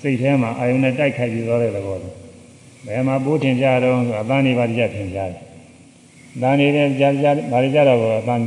[0.00, 2.19] စိတ်ထဲမှာအာယုန်နဲ့တိုက်ခိုက်ပြီးသွားတဲ့သဘောပဲ
[2.86, 5.30] ဘယ်မှာပိုးထင်ကြတော့ဆိုအပန်းနေပါကြထင်ကြတယ်။
[6.42, 8.44] ဒါနေတဲ့ကြားကြားဘာတွေကြတော့အပန်း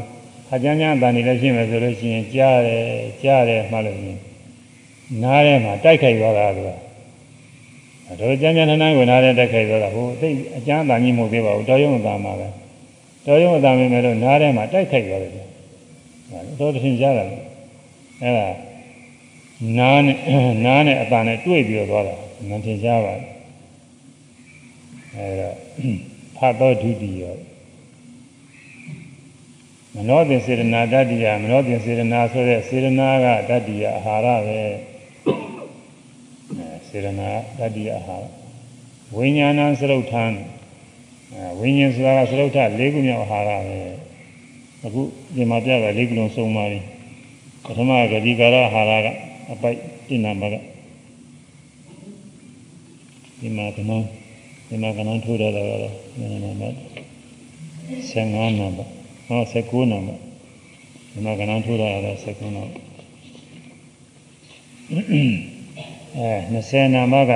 [0.54, 2.84] အကျမ်းကျမ်းအပန်းနေလည်းရှင်းမယ်ဆိုလို့ရှိရင်ကြားတယ်
[3.24, 4.20] ကြားတယ်မှလို့ရှိရင်
[5.24, 6.60] နားထဲမှာတိုက်ခိုက်သွားတာက
[8.08, 12.48] အဲဒါကျမ်းကျမ်းထထကိုနားထဲတိုက်ခိုက်သွားတာဟိုအသိအကျမ်းအပန်းကြီးမဟုတ်သေးပါဘူးတော်ရုံအပန်းမှာပဲ
[13.26, 15.32] တော်ရုံအပန်းပဲလို့နားထဲမှာတိုက်ခိုက်သွားတယ်။
[16.32, 17.28] ဒါတော့ထင်ကြတယ်
[18.24, 18.48] အဲဒါ
[19.80, 20.18] နားနဲ့
[20.66, 22.16] နားနဲ့အပန်းနဲ့တွေ့ပြီးတော့သွားတာ
[22.50, 23.33] မထင်ရှားပါဘူး
[25.16, 25.56] အဲတော့
[26.38, 27.24] ဖတ်တော်ဒုတိယ
[29.96, 34.60] မနောတင်စေရနာတတ္တိယမနောတင်စေရနာဆိုတဲ့စေရနာကတတ္တိယအာဟာရပဲ
[36.58, 38.24] အဲစေရနာတတ္တိယအာဟာရ
[39.16, 40.24] ဝိညာဏံသရုတ်ထံ
[41.34, 43.80] အဲဝိညာဉ်ဆိုတာကသရုတ်ထ၄ခုမြောက်အာဟာရပဲ
[44.86, 45.02] အခု
[45.36, 46.80] ဒီမှာပြတာ၄ခုလုံးစုံပါပြီ
[47.66, 49.08] ပထမကတိကာရအာဟာရက
[49.52, 50.56] အပိုက်ပြနာမက
[53.40, 54.23] ဒီမှာကနန်း
[54.74, 56.68] ဒီမှာကနန်းထိုးရတာကတော့နည်းနည်းမှ
[58.10, 58.90] 15နံပါတ်
[59.28, 60.20] ဟော19နံပါတ်
[61.12, 62.72] ဒီမှာကနန်းထိုးရတာ19နံပါတ်
[66.18, 67.34] အဲ20နံပါတ်က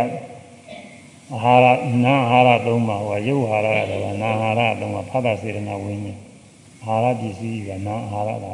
[1.34, 6.18] အာဟာရနာအာဟာရသုံးပါဟိုရုပ်အာဟာရကတော့နာအာဟာရသုံးပါဖတ်တာစေရနာဝိညာဉ်
[6.86, 8.46] အာဟာရပစ္စည်းကနာအာဟာရက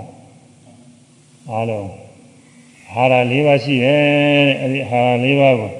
[1.49, 1.89] အားလုံး
[2.91, 5.71] အာဟာရ၄ပါးရှိတယ်တဲ့အဲဒီအာဟာရ၄ပါးကို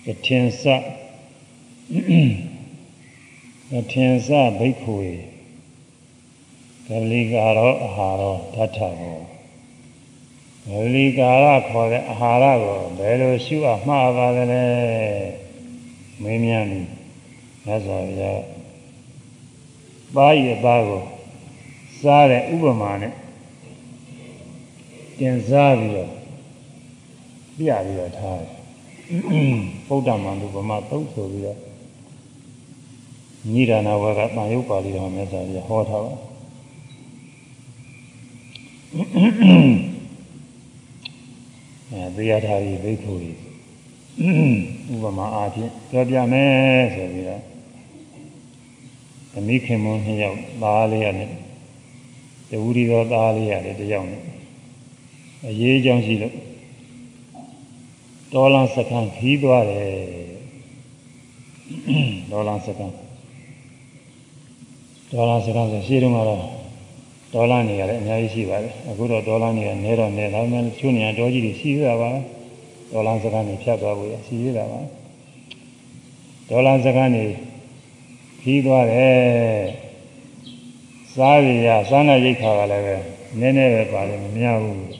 [0.25, 0.63] ထင်စ
[3.71, 5.11] တထင်စဘိက္ခုေ
[6.87, 9.19] ကလိကာရောအာဟာရောဓာတ်ထရော
[10.67, 14.63] ကလိကာရခေါ်တဲ့အာဟာရကိုဘယ်လိုရှုအပ်မှားပါသလဲ
[16.21, 16.81] မင်းများပြီ
[17.65, 18.41] မြတ်စွာဘုရား
[20.15, 21.01] ပါးရဲ့ပါးကို
[22.01, 23.13] စားတဲ့ဥပမာနဲ့
[25.19, 26.11] တင်စားပြီးတော့
[27.57, 28.60] ပြပြီးတော့ထားတယ်
[29.87, 31.59] ဗုဒ္ဓမန္တုဗမာသုတ်ဆိုပြီးတော့
[33.51, 36.13] ညီရဏဝကတန်ရုပ်ပါဠိတော်မြတ်စွာဘုရားဟောထားပါ
[41.93, 43.37] အဲတရားထားပြီးဘိက္ခုကြီး
[44.93, 47.41] ဥပမာအားဖြင့်ပြောပြမယ်ဆိုပြီးတော့
[49.31, 51.29] သမီးခင်မွန်းနှစ်ယောက်သားလေးရတယ်
[52.49, 54.21] တဝူရီတော်သားလေးရတယ်တယောက်နဲ့
[55.47, 56.35] အရေးအကြောင်းရှိလို့
[58.33, 59.91] ဒေါ်လာစကန်ခီးသွားတယ်
[62.31, 62.91] ဒေါ်လာစကန်
[65.11, 66.41] ဒေါ်လာစကန်ဆိုရှင်းတော့ကတော့
[67.33, 72.11] ဒေါ်လာနေရတယ်အများကြီးရှိပါတယ်အခုတော့ဒေါ်လာနေရနဲတော့နဲဒါမှမဟုတ်ချိုးနေရဒေါ်ကြီးတွေရှိရပါ
[72.91, 74.81] ဒေါ်လာစကန်နေဖြတ်သွားဖို့ရရှိရတာပါ
[76.49, 77.23] ဒေါ်လာစကန်နေ
[78.41, 79.21] ခီးသွားတယ်
[81.15, 82.95] စားရရစားနာရိတ်ခါကလည်းပဲ
[83.39, 84.90] နည်းနည်းပဲပါတယ်မများဘူး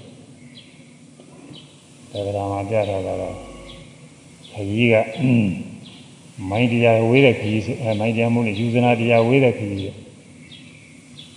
[2.11, 3.35] ဒါကြမှာပြတာကတော့
[4.53, 4.95] ခကြီးက
[6.49, 9.93] မိုင်းတရားဝေးတဲ့ခကြီးအဲမိုင်းတရားမို့လို့ယူဇနာတရားဝေးတဲ့ခကြီး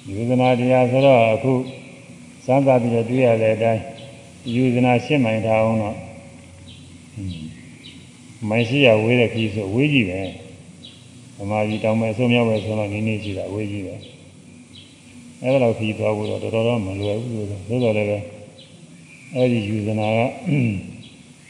[0.09, 1.53] ယူဇနာတရားဆိုတော့အခု
[2.45, 3.83] စမ်းသာပြီးတော့တွေ့ရတဲ့အတိုင်း
[4.55, 5.99] ယူဇနာရှင်းမိုင်ထားအောင်တော့
[8.49, 10.21] မိုင်းရှိရဝေးတဲ့ခကြီးဆိုဝေးကြီးပဲ
[11.37, 13.95] ဓမ္မကြီးတောင်းမဲ့အဆုံးမြောက်ပဲဆိုတော့နည်းနည်းရှိတာဝေးကြီးပဲ
[15.43, 18.34] အဲ့ဒါတော့ခကြီးသွားဖို့တော့တော်တော်မလွယ်ဘူးလို့ဆိုတော့လည်းပဲ
[19.37, 20.19] အဲ့ဒီယူဇနာက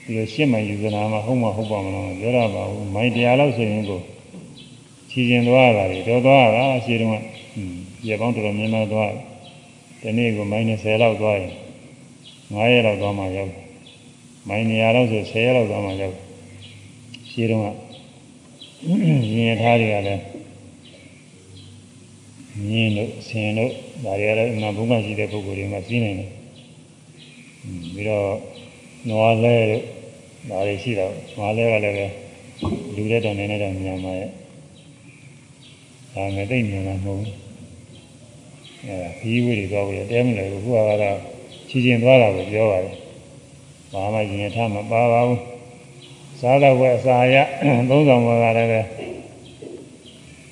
[0.04, 4.00] ဒီလိုရှင်းမှယူဇနာမှာဟုတ်မဟုတ်ပါမလားပြောရပါဘူးမိုင်းတရားလောက်ဆိုရင်ကို
[5.10, 7.16] ခြေကျင်သွားတာတွေတော်သွားတာအရှိတုန်းက
[8.06, 9.10] ရေပေါင်းတော်တော်များများသွား
[10.02, 11.52] တယ်ဒီနေ့ကိုမိုင်း20လောက်သွားရင်
[12.52, 13.52] 9ရက်လောက်သွားမှရောက်
[14.48, 16.16] မိုင်း200လောက်ဆို10ရက်လောက်သွားမှရောက်
[17.30, 17.66] ရှိတုန်းက
[19.34, 20.22] ရင်ထားတွေကလည်း
[22.68, 23.70] မြင်းတို့ဆင်တို့
[24.04, 26.30] ဒါတွေလည်းအမှန်ဘုံကရှိတဲ့ပုဂ္ဂိုလ်တွေမှသိနိုင်တယ်
[27.94, 28.28] ပြီးတော့
[29.08, 29.82] နွားလဲတို့
[30.50, 32.06] ဒါတွေရှိတော့နွားလဲကလည်းပဲ
[32.94, 34.30] လူတဲ့တောင်နေနေတဲ့ညမှာရဲ့
[36.14, 37.32] ဒါငယ်သိမြင်မှာမဟုတ်ဘူး
[38.86, 41.18] အဲခီးဝေးတွေသွားပြီးတဲမလဲဘူးခုကတော့
[41.68, 42.96] ချီချင်းသွားတာကိုပြောပါတယ်
[43.92, 45.40] ဘာမှရင်ထားမပါပါဘူး
[46.40, 47.36] စားတော့ဝဲအစာရ
[47.90, 48.80] သုံးဆောင်ဘွားကလည်းပဲ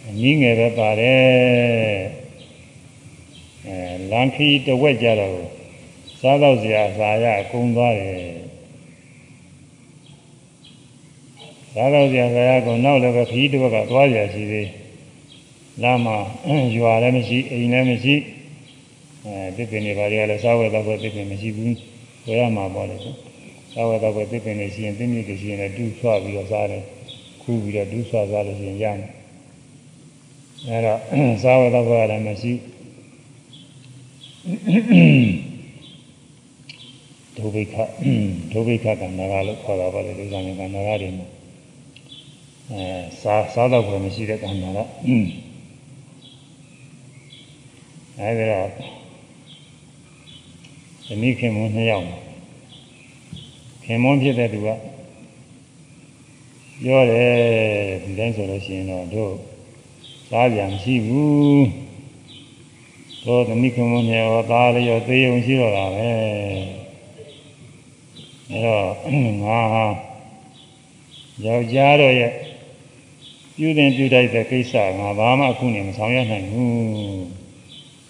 [0.06, 1.22] အနည်းငယ်ပဲပါတယ်
[3.66, 3.76] အဲ
[4.10, 5.61] လန်ခီတဝက်ကြတော့
[6.23, 8.35] စားတော့စရာစာရအကုန်သွားတယ်
[11.75, 14.68] စားတော့စရာစာရကိုနောက်လည်းပဲခီးတစ်ဘက်ကသွားကြရှိသေး
[15.83, 16.16] လမ်းမှာ
[16.77, 18.14] ရွာလည်းမရှိအိမ်လည်းမရှိ
[19.25, 21.77] အဲတစ်ပင်တွေဘာတွေကလည်းစားဝဲတော့တစ်ပင်မရှိဘူး
[22.27, 22.97] ဝယ်ရမှာပေါ့လေ
[23.73, 26.83] စားဝဲတော့တစ်ပင်တွေရှိရင်တင်းမြစ်တွေရှိရင်လည်းတူးဆွပြီးတော့စားတယ်
[27.43, 29.11] ခူးပြီးတော့တူးဆွစားလို့ရှိရင်ရမယ်
[30.68, 30.99] အဲတော့
[31.43, 32.53] စားဝဲတော့လည်းမရှိ
[37.37, 37.74] ဒုဗိခ
[38.53, 41.26] ဒုဗိခကန္နာကလို့ခေါ်တာပါလေလူဆောင်ကန္နာကတွေမှာ
[42.70, 42.85] အဲ
[43.22, 44.78] စားစားတော့ဘယ်မရှိတဲ့ကန္နာက
[48.18, 48.68] အဲဒီတော့
[51.07, 52.07] သမီးခင်မွန်းနှစ်ယောက်
[53.85, 54.68] ခင်မွန်းဖြစ်တဲ့သူက
[56.83, 57.33] ပြောတယ်
[58.03, 59.33] ဒီတိုင်းဆိုလို့ရှိရင်တော့တို့
[60.28, 61.66] စားပြန်မရှိဘူး
[63.24, 66.82] တို့သမီးခင်မွန်းနှစ်ယောက်သားလေးရောသေုံရှိတော့တာပဲ
[68.53, 68.84] အဲတော့
[69.44, 69.84] ငါဟာ
[71.44, 72.32] ယောက်ျားတို့ရဲ့
[73.57, 77.42] ပြုတင်ပြုတိုက်တဲ့ကိစ္စငါဘာမှအခုနေမဆောင်ရနိုင်ဘူး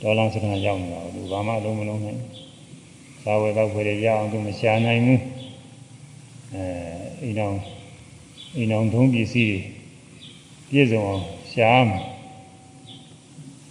[0.00, 2.20] ဒေါ်လာစကန်ရောက်နေတာသူဘာမှလုံးမလုံးနိုင်
[3.24, 5.20] သာဝေတော့ဖွေရအောင်သူမရှာနိုင်ဘူး
[6.54, 6.64] အဲ
[7.22, 7.54] အိမ်တော်
[8.56, 9.58] အိမ်တော်သုံးပစ္စည်း
[10.70, 11.22] ပြည့်စုံအောင်
[11.52, 11.98] ရှာမှာ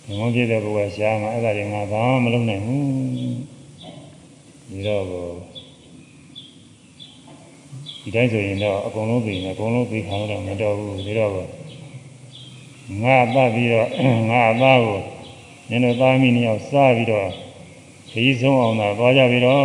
[0.03, 2.85] ဒီမောပြည့်တဲ့ဘုရားရှာမှာအဲ့ဒါတွေငါဘာမှမလုံးနိုင်ဘူး
[4.69, 5.05] ဒီတော့
[8.03, 11.31] ဒီတိုင်းဆိုရင်တော့အကုန်လုံးသိနေအကုန်လုံးသိခံတော့မတော်ဘူးဒီတော့
[13.03, 13.87] ငါအပ်ပြီးတော့
[14.29, 14.99] ငါအသားကို
[15.69, 17.29] နင်တို့သားမိနှစ်ယောက်စားပြီးတော့
[18.09, 19.61] ခရီးဆုံးအောင်သာသွားကြပြီးတော့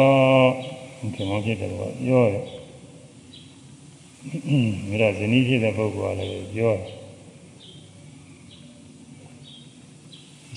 [1.14, 2.45] ခင်မောဖြစ်တယ်ကွာပြောတယ်
[4.89, 6.97] မြေတော့ဇနီးဖြစ်တဲ့ပုဂ္ဂိုလ်ကလည်းပြောတယ်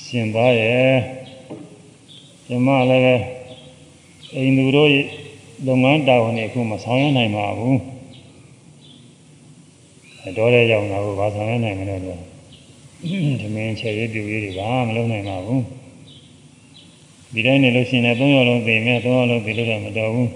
[0.05, 0.95] ရှင်သားရဲ့
[2.47, 3.15] ကျမလည်းပဲ
[4.35, 4.89] အိမ်သူတို့
[5.67, 7.79] လုပ်ငန်းတာဝန်တွေအခုမဆောင်ရနိုင်ပါဘူး
[10.37, 12.19] တော်တဲ့ကြောင့်တော့ဘာဆောင်ရနိုင်မလဲတော့
[13.41, 15.63] ဓမင်းချေရေးပြူရေးတွေဘာမလုပ်နိုင်ပါဘူး
[17.33, 20.29] ဒီတိုင်းနေလို့ရှိရင်သုံးယောက်လုံးသိမယ်သုံးယောက်လုံးသိလို့တော့မတော်ဘူး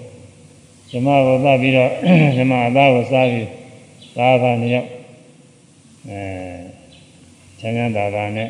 [0.90, 1.90] ဇမကိုသတ်ပြီးတော့
[2.36, 3.48] ဇမအသားကိုစားပြီး
[4.16, 4.88] သားသားနှစ်ယောက်
[6.10, 6.22] အဲ
[7.58, 8.48] ချမ်းချမ်းသာသာနဲ့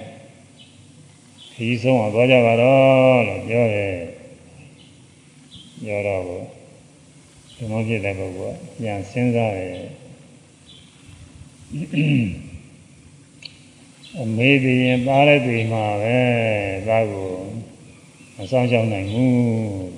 [1.55, 3.95] ခီးဆုံးအောင်သွားကြပါတော့လို့ပြောတယ်
[5.85, 6.23] ပြောတော့
[7.57, 9.85] ဒီမောဖြစ်တဲ့ပုဂ္ဂိုလ်ကပြန်စဉ်းစားတယ်
[14.21, 16.19] အမေဒီရင်သားတဲ့တွေမှာပဲ
[16.89, 17.31] သားကို
[18.37, 19.35] မဆောင်ရှောက်နိုင်ဘူး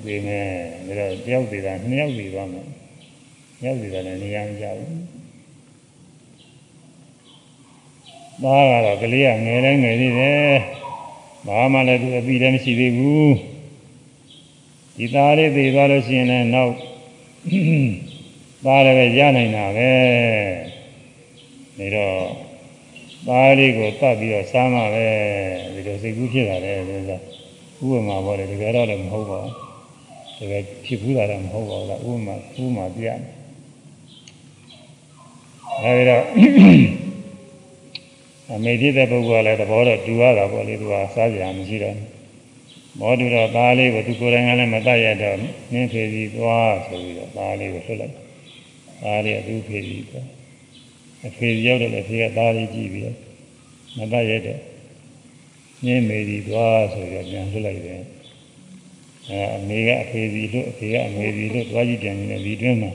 [0.05, 0.47] ဒီမဲ့
[0.87, 2.67] ဒါတော့တယောက်သေးတာနှစ်ယောက်သေးသွားမယ်
[3.65, 5.01] ယောက်သေးတာလည်းနေရာမကြဘူး
[8.43, 10.53] သားကတော့ကလေးကငယ်တိုင်းငယ်သေးတယ်
[11.47, 13.35] ဘာမှလည်းသူအပြီးလည်းမရှိသေးဘူး
[14.97, 16.73] ဒီသားလေးသေးသွားလို့ရှိရင်လည်းနောက်
[18.65, 19.91] သားလည်းပဲရနိုင်တာပဲ
[21.79, 22.27] ဒါတော့
[23.27, 25.07] သားလေးကိုတတ်ပြီးတော့စားမှပဲ
[25.75, 27.23] ဒီလိုစိတ်ကူးဖြစ်တာလေဆိုတော့
[27.85, 33.37] ဥပမာပေါ်တယ်တကယ်တော့လည်းမဟုတ်ပါဘူးတကယ်ဖြစ်ဘူးတာတော့မဟုတ်ပါဘူးလားဥပမာဥပမာပြရမယ်
[35.83, 36.23] ဒါပြီးတော့
[38.53, 41.97] အမေဖြစ်တဲ့ပုဂ္ဂိုလ်ကလည်းသဘောတော့တူရတာပေါ့လေသူကစားကြရမရှိတော့
[43.01, 45.37] မောတူတော့သားလေးကိုသူကိုယ်တိုင်ကလည်းမတတ်ရတော့
[45.73, 48.15] နင်းဖေစီသွားဆိုပြီးတော့သားလေးကိုလွတ်လိုက်
[49.03, 50.27] သားလေးကသူ့ဖေစီသွား
[51.27, 53.17] အဖေရောက်တော့လည်းဖေကသားလေးကြည့်ပြီးတော့
[53.99, 54.59] မတတ်ရတဲ့
[55.85, 58.03] နင်းမေစီသွားဆိုပြီးတော့ပြန်လွတ်လိုက်တယ်
[59.29, 62.93] အဲအမေကအဖေစီလွတ်အဖေကအမေစီလွတ်သွားကြည့်ပြန်နေတယ်ဒီတွင်းမှာ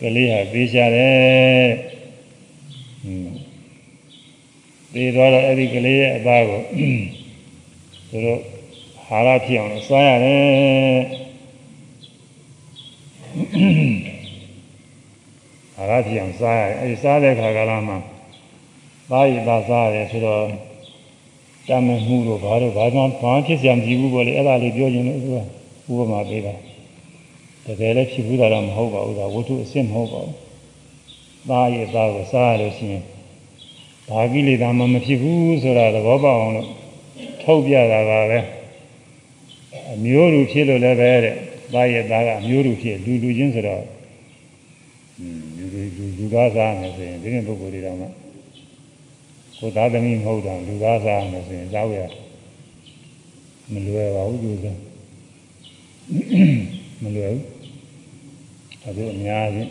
[0.00, 1.68] ကလေးဟာပေးရှာတယ်
[3.02, 3.34] ဟွန်း
[4.92, 6.60] ပြီးတော့အဲ့ဒီကလေးရဲ့အသားကို
[8.10, 8.40] သူတို့
[9.10, 11.00] ဟာရဖြစ်အောင်လို့စားရတယ်
[15.74, 17.98] ဟာရဖြစ်အောင်စားရတယ်အဲ့ဒီစားတဲ့ခါကလာမှာ
[19.10, 20.44] သားရည်သားစားရတယ်ဆိုတော့
[21.68, 25.36] တမမှုတို့ဘာတို့ဘာမှဘာဖြစ်စရာမရှိဘူးပေါ့လေအဲ့ဒါလေးပြောရင်လည်းသူက
[25.90, 26.54] ဥပမာပေးတာ
[27.66, 30.36] တကယ်လည်းဖြစ်ဘူးတာတော့မဟုတ်ပါဘူးဒါဝတ္ထုအစစ်မဟုတ်ပါဘူး
[31.48, 33.02] သားရည်သားကိုစားရလို့ရှိရင်
[34.08, 36.68] ဘာကိလေသာမှမဖြစ်ဘူးဆိုတာသဘောပေါက်အောင်လို့
[37.42, 38.59] ထုတ်ပြတာပါပဲ
[39.92, 41.34] အမျိုးလူဖြစ်လို့လည်းပဲတဲ့
[41.72, 43.84] သားရဲ့သားကအမျိုးလူဖြစ်လူလူချင်းဆိုတော့
[45.56, 48.06] လူလူလူလူသားစားမယ်ဆိုရင်ဒီနေ့ပုဂ္ဂိုလ်တွေတော့မှ
[49.58, 51.98] ကိုသားသမီးမဟုတ်တော့လူသားစားမယ်ဆိုရင်စားရ
[53.72, 54.66] မလွယ်ပါဘူးသူက
[57.02, 57.44] မလွယ်ဘူး
[58.82, 59.70] ဒါကအများကြီး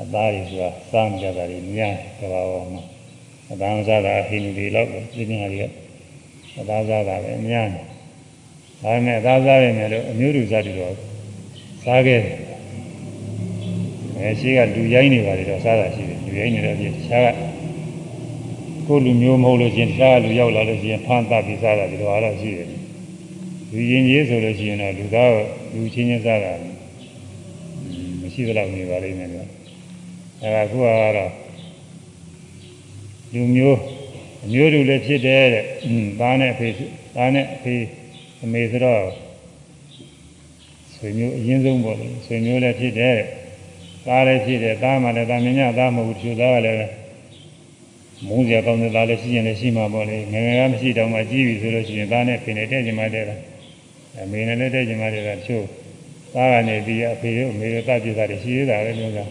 [0.00, 2.82] အသားတွေဆိုတာစားကြတာတွေများကဘာပေါ်မှာ
[3.52, 5.64] အသားစားတာအဟိနူတွေလောက်ပဲပြင်းပြင်းတွေက
[6.60, 7.93] အသားစားတာပဲများတယ်
[8.84, 10.94] ဒါပေမဲ့အသားစားရမယ်လို့အမျိုးလူစားတွေတော့
[11.84, 12.38] စားခဲ့တယ်
[14.18, 17.28] အဲရှိကလူရိုင်းနေပါတယ်တော့စားတာရှိတယ်လူရိုင်းနေတော့ပြတခြားက
[18.86, 22.68] ကိုလူမျိုးမဟုတ်လို့ရှင်တခြားလူရောက်လာလို့ရှိရင်ဖမ်းတတ်ပြီးစားတာဒီလိုအားတော့ရှိတယ်
[23.72, 25.30] လူရင်ကြီးဆိုလို့ရှိရင်တော့လူသား
[25.74, 26.52] လူချင်းချင်းစားတာ
[28.20, 29.44] မရှိသလောက်နေပါလိမ့်မယ်ကွာ
[30.42, 31.32] အဲဒါခုကတော့
[33.32, 33.78] လူမျိုး
[34.44, 36.68] အမျိုးတူလည်းဖြစ်တယ်တဲ့။อืมသားနဲ့အဖေ
[37.16, 37.74] သားနဲ့အဖေ
[38.44, 39.02] အမေဆိုတော့
[40.94, 43.18] ဆွေမျိုးအရင်ဆုံးပေါ့လေဆွေမျိုးလည်းဖြစ်တယ်။
[44.06, 46.88] သားလည်းဖြစ်တယ်သားမှလည်းသားမင်းညသားမဟုတ်ဘူးသူသားကလည်း
[48.26, 53.40] မုန်းကြကောင်းတဲ့သားလည်းရှိရင်လည်းရှိမှာပေါ့လေငယ်ငယ်ကမရှိတော့မှကြီးပြီဆိုလို့ရှိရင်သားနဲ့ဖေနဲ့တဲ့ကျင်မှတဲ့လား
[54.22, 55.64] အမေနဲ့လည်းတဲ့ကျင်မှတဲ့လားချို့
[56.34, 59.24] သားကနေပြီးအဖေတို့အမေတို့တတ်ပြတာတွေရှိသေးတာပဲလို့ဆိုတာ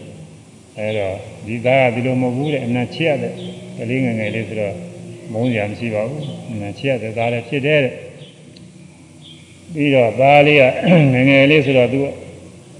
[0.78, 3.32] အဲတော့ဒီသားကဒီလိုမဟုတ်ဘူးတဲ့အမှန်ချစ်ရတဲ့
[3.78, 4.74] ကလေးငယ်ငယ်လေးဆိုတော့
[5.32, 7.92] မုန်းစရာမရှိပါဘူးအမှန်ချစ်ရတဲ့သားလည်းဖြစ်တယ်တဲ့
[9.74, 10.62] ပြီးတော့သားလေးက
[11.12, 12.00] ငယ်ငယ်လေးဆိုတော့သူ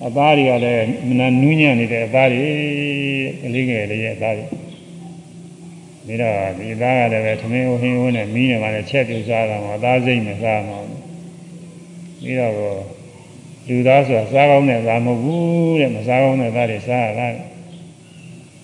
[0.07, 2.45] အသားတွေကလည်းမနာနူးညံ့နေတဲ့အသားတွေ
[3.43, 4.47] ကလေးငယ်လေးရဲ့အသားတွေ
[6.07, 10.79] ပြီးတော့ဒီသားကလည်းပဲသမင်းဟင်းဟင်းနဲ့မီးနဲ့မှလည်းချက်ပြစားတာမှာသားစိမ့်နဲ့စားမှာ
[12.23, 12.55] ပြီးတော့
[13.69, 17.29] လူသားဆိုတာစားကောင်းတဲ့သားမဟုတ်ဘူးတဲ့မစားကောင်းတဲ့သားတွေစားရတာ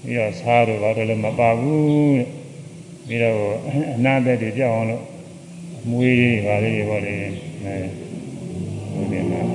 [0.02, 2.26] ပြီးတော့စားတော့ဘာလို့လဲမပါဘူးတဲ့
[3.08, 3.36] ပြီးတော့
[3.96, 5.02] အနာသက်တွေကြောက်အောင်လို့
[5.90, 7.14] မွေးတွေပါလေးတွေပေါ့လေ
[7.64, 8.09] အဲ
[9.00, 9.46] ဟုတ်တယ်နော်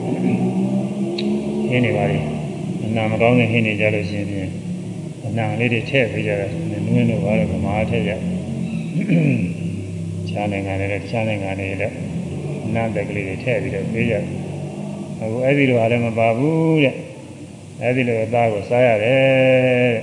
[1.70, 2.20] ဟင်းနေပါလေ
[2.86, 4.52] အနာမကောင်းတဲ့ဟင်းတွေကြလို့ရှိရင်
[5.26, 8.12] အနာလေးတွေထည့်ပေးကြတယ်နွင်းတို့ဘာလို့ကမာထည့်ကြ
[10.30, 11.96] ခြားနိုင်ငံတွေလည်းတခြားနိုင်ငံတွေလည်း
[12.68, 14.24] အနာသက်ကလေးတွေထည့်ပြီးတော့ပေးကြတယ်
[15.22, 16.96] အခုအဲ့ဒီလိုအားလည်းမပါဘူးတဲ့
[17.82, 19.96] အဲ့ဒီလိုအသားကိုစားရတယ်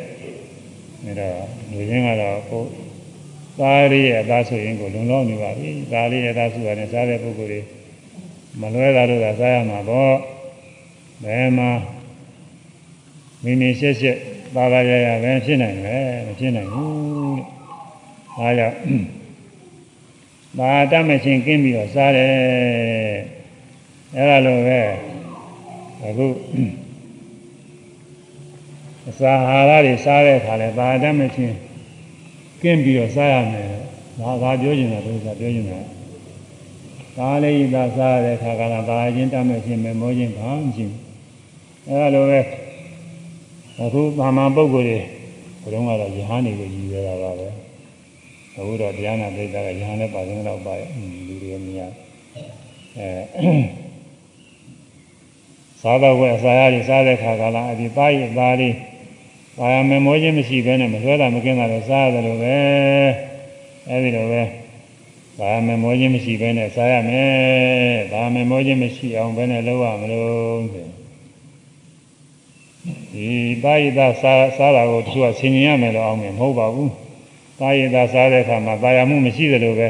[1.05, 2.65] တဲ့ဒါတော့လူရင်းကတော့ကို
[3.61, 7.61] သားလေးရဲ့အသားဆိုရင်ကိုလုံလောက်နေပါပြီသားလေးရဲ့အသားဆိုရတယ်စားတဲ့ပုဂ္ဂိုလ်တွေ
[8.61, 10.15] မလွဲတာလို့သာစားရမှာပေါ့
[11.25, 11.71] ဘယ်မှာ
[13.43, 14.17] မိမိရှက်ရှက်
[14.55, 16.93] သာသာရရပဲဖြစ်နိုင်တယ်မဖြစ်နိုင်ဘူး
[18.39, 18.77] တဲ့ဒါကြောင့်
[20.59, 22.33] ဒါတတ်မချင်းကင်းပြီးတော့စားတယ်
[24.17, 24.81] အဲ့ဒါလိုပဲ
[26.03, 26.27] အခု
[29.09, 31.57] အစာဟာရတွေစားတဲ့အခါလဲဒါတတ်မချင်း
[32.63, 33.69] ကင်းပြီးတော့စားရမယ်
[34.21, 35.81] ဒါသာပြောချင်တာဒုစရပြောချင်တာ
[37.19, 41.01] ဒါလေးသာစားတဲ့အခါကလည်းဒါချင်းတတ်မချင်းမမောချင်းဘာမှမရှိဘူး
[41.89, 42.41] အဲ့ဒါလိုပဲ
[43.81, 44.99] အခုသာမန်ပုဂ္ဂိုလ်တွေ
[45.63, 47.49] ဘုရုံးကတော့ယဟန်တွေကိုရည်ရွယ်တာပါပဲ
[48.57, 50.89] အခုတော့တရားနာပိဋကကယဟန်နဲ့ပါစင်းတော့ပါရဲ့
[51.27, 51.83] လူတွေမြင်ရ
[52.99, 53.09] အဲ
[55.81, 58.75] စားတော့ဝဲအစာရတွေစားတဲ့ခါကလာအဒီသားရသားလေး
[59.59, 62.57] ပါရမမောခြင်းမရှိဘဲနဲ့မဆွဲတာမကင်းတာလည်းစားရတယ်လို့ပဲ
[63.89, 64.43] အဲဒီလိုပဲ
[65.40, 70.88] ဘာမမောခြင်းမရှိဘဲနဲ့စားရမယ်ဘာမမောခြင်းမရှိအောင်ဘဲနဲ့လုပ်ရမလို့ဆို
[73.14, 73.30] ဒီ
[73.64, 76.92] တာယိတာစားစားတာကိုသူကဆင်ញင်ရမယ်လို့အောင်မယ်မဟုတ်ပါဘူး
[77.60, 79.88] တာယိတာစားတဲ့အခါမှာတာယာမှုမရှိသလိုပဲ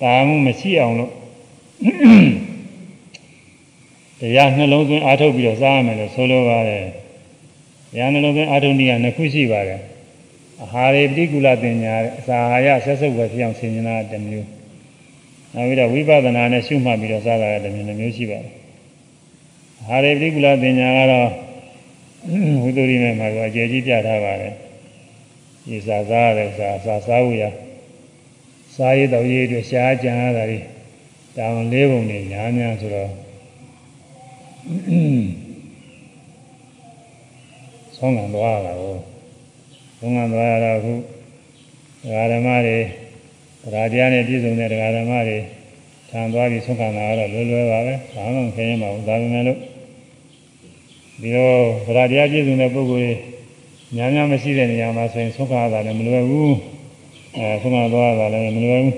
[0.00, 1.12] တာယာမှုမရှိအောင်လို့
[4.20, 6.86] တရားနှလုံးသွင်းအားထုတ်ပြီးတော့စားရမယ်လို့ဆိုလိုပါတယ်
[7.92, 9.80] တရားနှလုံးသွင်းအားထုတ်နည်းကနှစ်ခုရှိပါတယ်
[10.62, 14.48] အာဟာရေပฏิကူလပညာအစာအာရဆက်စုပ်ပဲဖြစ်အောင်ဆင်ញင်တာတစ်မျိုး
[15.53, 18.53] နောက်ပြီးတော့ဝိပဿနာနဲ့ရှုမှတ်ပြီးတော့စားတာတစ်မျိုးတစ်မျိုးရှိပါတယ်
[19.79, 21.29] အာဟာရေပฏิကူလပညာကတော့
[22.63, 24.53] ဝိသုရိမေမှာကအကျေကြီးပြထားပါတယ်
[25.67, 27.43] ဒီစာစားရတယ်စာစာစားဝရ
[28.75, 30.59] စားရတော့ရေးအတွက်ရှားကြံရတာတွေ
[31.37, 33.11] တောင်လေးပုံနေညာများဆိုတော့
[37.95, 38.95] ဆောင်းငံသွားတာကို
[39.99, 40.99] ဆောင်းငံသွားရတော့အခုဒ
[42.13, 43.06] ကာဓမ္မတွေတ
[43.73, 45.37] ရားတရားနဲ့ပြည့်စုံတဲ့ဒကာဓမ္မတွေ
[46.09, 49.59] ထံသွားပြီးဆုံးခံတာကတော့လွယ်လွယ်ပါပဲဘာမှမခရင်ပါဘူးဒါပေမဲ့လို့
[51.21, 51.51] ဒီလို
[51.85, 53.11] ဗราတရားပြည့်စုံတဲ့ပုဂ္ဂိုလ်တွေ
[53.95, 56.55] များများမရှိတဲ့နေရာမှာဆိုရင်ဆုံးခံရတာလည်းမလွယ်ဘူး
[57.37, 58.95] အဲဆုံးခံသွားရတာလည်းမလွယ်ဘူး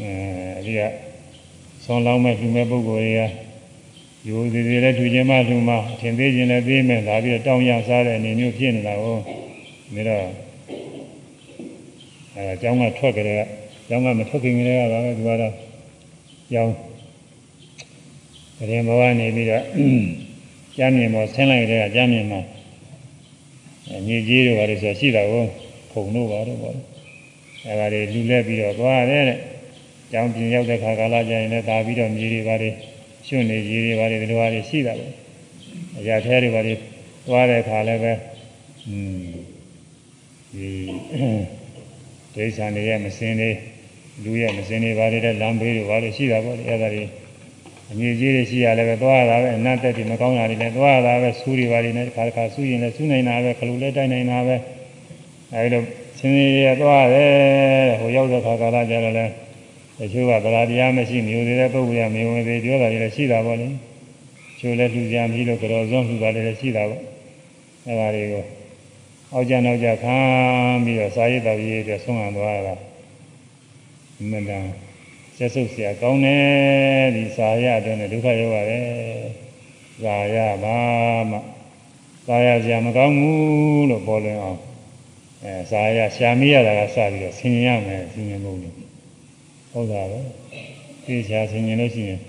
[0.00, 0.80] အဲဒီက
[1.84, 3.20] ဆုံးလောင်းမဲ့လူမဲ့ပုဂ္ဂိုလ်တွေက
[4.28, 10.49] ယူစီစီလည်းထူခြင်းမထူမှအထင်သေးခြင်းလည်းသေးမယ်ဒါပြီးတော့တောင်းရစားတဲ့အနေမျိုးဖြစ်နေတာကိုဒါတော့
[12.34, 15.54] အဲအကြောင်းကထွက်ကြတဲ့ကအကြောင်းကမထွက်ခင်ကလေးကပါပဲဒီကတော့
[16.52, 16.74] ကြောင်း
[18.56, 19.64] တရင်ဘဝနေပြီးတော့
[20.76, 22.40] ကျမ်းမြင်ပေါ်ဆင်းလိုက်တဲ့ကကျမ်းမြင်မှာ
[24.06, 25.44] ညီကြီးတို့ဘာလို့ဆိုရှိတာကို
[25.92, 26.76] ခုံတို့ဘာလို့ပေါ့
[27.66, 29.38] အဲဒါတွေလူလဲပြီးတော့သွားတယ်တဲ့
[30.12, 32.70] ကျောင်းပြင်ရောက်တဲ့ခါကာလကျရင်လည်းဒါပြီးတော့မြေတွေဘာတွေ
[33.28, 35.06] ရွှွနေကြီးတွေဘာတွေဒီလိုဟာတွေရှိတာပဲ
[35.98, 36.74] အရာထဲတွေဘာတွေ
[37.26, 38.12] သွားတဲ့ခါလည်းပဲ
[38.88, 39.22] อืม
[40.54, 40.68] ဒီ
[42.34, 43.50] ဒိဋ္ဌာန်တွေရဲ့မစင်းတွေ
[44.24, 47.04] လူရဲ့မစင်းတွေဘာတွေတဲ့လမ်းဘေးတွေဘာတွေရှိတာပေါ့လေအဲဒါတွေ
[47.90, 54.56] အမြင့်ကြီးတွေရှိရလည်းပဲသွားရတာပဲအနတ်တက်တွေမကောင်းတာတွေလည်းသွားရတာပဲဆူးတွေဘာတွေနဲ့တစ်ခါတစ်ခါဆူးရင်လည်းဆူးနိုင်တာပဲခလူလည်းတိုက်နိုင်တာပဲ
[55.54, 55.82] အဲဒီလို
[56.18, 57.30] စင်းတွေရသွားတယ်
[58.00, 59.32] ဟိုရောက်တဲ့ခါကာလကျတော့လည်း
[59.98, 63.68] တချို့ကဗလာတရားမရှိမျိုးသေးတဲ့ပုဂ္ဂိုလ်ကမေဝင်သေးပြောတာတွေလည်းရှိတာပေါ့လေ
[64.60, 67.02] ချို့လည်းလှူကြပြီးလို့ကြော်စွန်းလှူတာတွေလည်းရှိတာပေါ့
[67.86, 68.59] အဲဒါတွေကို
[69.33, 70.17] အောက်ကြနောက်ကြခံ
[70.85, 72.75] ပြီးတော့စာရေးတော်ရေးအတွက်ဆုံးခံသွားရတာ
[74.31, 74.65] မန္တန်
[75.37, 78.85] ဆက်စုပ်เสียကောင်းတယ်ဒီစာရအတွက်နဲ့ဒုက္ခရောက်ရတယ်
[80.03, 80.77] စာရပါ
[81.29, 81.37] မှ
[82.27, 84.59] စာရစရာမကောင်းဘူးလို့ပေါ်လွင်အောင်
[85.43, 88.75] အဲစာရရှာမိရတာကစပြီးတော့ဆင်ញင်ရမယ်ဆင်ញင်မှုလို့
[89.71, 90.19] ဟုတ်တာပဲ
[91.05, 92.19] သိချာဆင်ញင်လို့ရှိရင်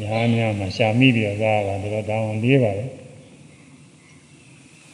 [0.00, 2.84] ညာများမှာရှာမိပြီးတော့စားတာတော့တောင်းလေးပါပဲ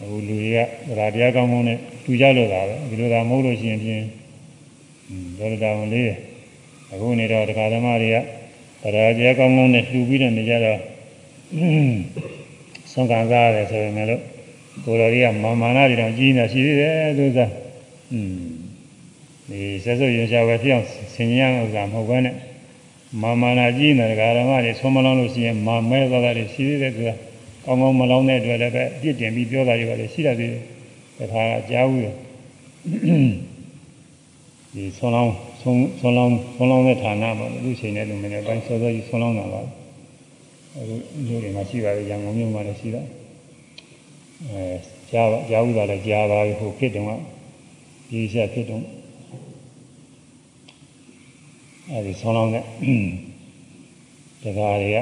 [0.01, 4.03] အခုလူတွေကဗရာတရားကောင်းကောင်းနဲ့တူကြလို့သာပဲဒီလိုသာမဟုတ်လို့ရှိရင်ဖြင့်
[5.37, 6.07] ဒေါရတာဝန်လေး
[6.91, 8.17] အခုနေတော့တရားဓမ္မတွေက
[8.81, 10.79] ဗရာတရားကောင်းကောင်းနဲ့တူပြီးတော့နေကြတော့
[12.91, 14.23] ဆုံးခံစားရတယ်ဆိုရင်လည်း
[14.85, 17.51] ကိုယ်တော်ကြီးကမာမာနာတွေတော့ကြီးနေရှိသေးတယ်သူစား
[18.13, 18.37] อืม
[19.49, 22.35] ဒီဆက်စုပ်ရင်ရှားပဲဖြစ်အောင်ဆင်ញံဥစ္စာမဟုတ်ဘဲနဲ့
[23.21, 27.09] မာမာနာကြီးနေတဲ့ဓမ္မတွေဆုံးမလုံးလို့ရှိရင်မာမဲသွားတာတွေရှိသေးတယ်သူက
[27.65, 30.61] ကောင်းကောင်းမလောင်းတဲ့အတွက်လည်းပဲအပြစ်တင်ပြီးပြောတာတွေပါလေရှိတတ်သေးတယ်
[31.19, 32.15] တခါကကြားဘူးတယ်
[34.75, 39.61] ဒီဆုံးလောင်းဆုံးဆုံးလောင်းဆုံးလောင်းတဲ့ဌာနမှာလူချိန်နဲ့လူမင်းနဲ့ပိုင်းစောစောကြီးဆုံးလောင်းတာပါ
[40.75, 40.95] အခု
[41.27, 43.01] လူတွေမှာရှိပါတယ်ရန်ကုန်မြို့မှာလည်းရှိတာ
[44.49, 44.63] အဲ
[45.11, 47.11] ကြားကြားဘူးတာလည်းကြားပါပြီဟိုဖြစ်တုန်းက
[48.09, 48.85] ဒီဆက်ဖြစ်တုန်း
[51.89, 52.63] အဲဒီဆုံးလောင်းတဲ့
[54.43, 54.97] တကားတွေက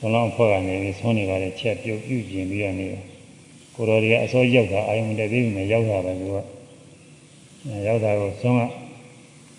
[0.00, 3.02] ဆုံးလောင်းဖွဲ့ကနေပြီးဆုံးနေပါလေချက်ပြုတ်ပြုတ်ကျင်ပြီးရနေတယ်
[3.74, 6.36] ကိုတော်တွေကအစောရောက်တာအာယုံတက်သေးပြီမရောက်တာပဲသူက
[7.86, 8.60] ရောက်တာကိုဆုံးက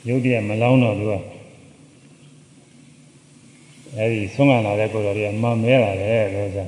[0.07, 1.13] ရုပ်တည်းမလောင်းတော့သူက
[3.97, 6.67] အဲဒီဆုံးကလာတဲ့ကိုတော်တွေကမမဲလာတယ်လို့ဆို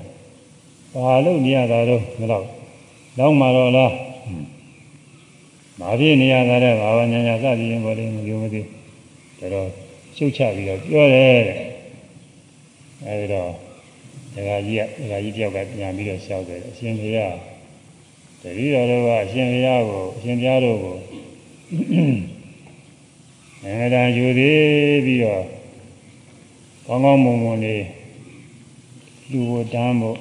[0.93, 2.45] ဘာလို့နေရတာတော့မတော့
[3.19, 3.93] လောင်းမှာတော့လား
[5.79, 8.61] မာဖြစ်နေရတာတဲ့ဘာဝညာညာစသည်ရင်ပေါ်လေးမယုံမသိ
[9.53, 9.67] တော်
[10.15, 11.72] ရှုတ်ချပြီးတော့ပြောတယ်တဲ့
[13.07, 13.51] အဲဒီတော့
[14.33, 17.35] ဒကာကြီးကဒကာကြီးတယောက်ကပြန်ပြီးတော့ရှောက်တယ်အရှင်ဘုရား
[18.41, 20.95] တတိတော်တို့ကအရှင်ဘုရားကိုအရှင်ဘုရားတို့ကို
[23.61, 25.43] အမှန်တန်ယူသေးပြီးတော့
[26.85, 27.85] ကောင်းကောင်းမွန်မွန်လေး
[29.31, 30.17] လူဖို့တန်းဖို့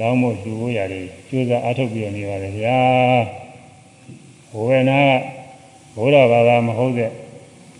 [0.00, 2.80] လောင်းဖို့လူဖို့ရတယ်ကျိုးစားအထုတ်ပြီးတော့နေပါလေဗျာ
[4.52, 5.00] ဘဝနာ
[5.94, 7.10] ကဘုရားဘာသာမဟုတ်တဲ့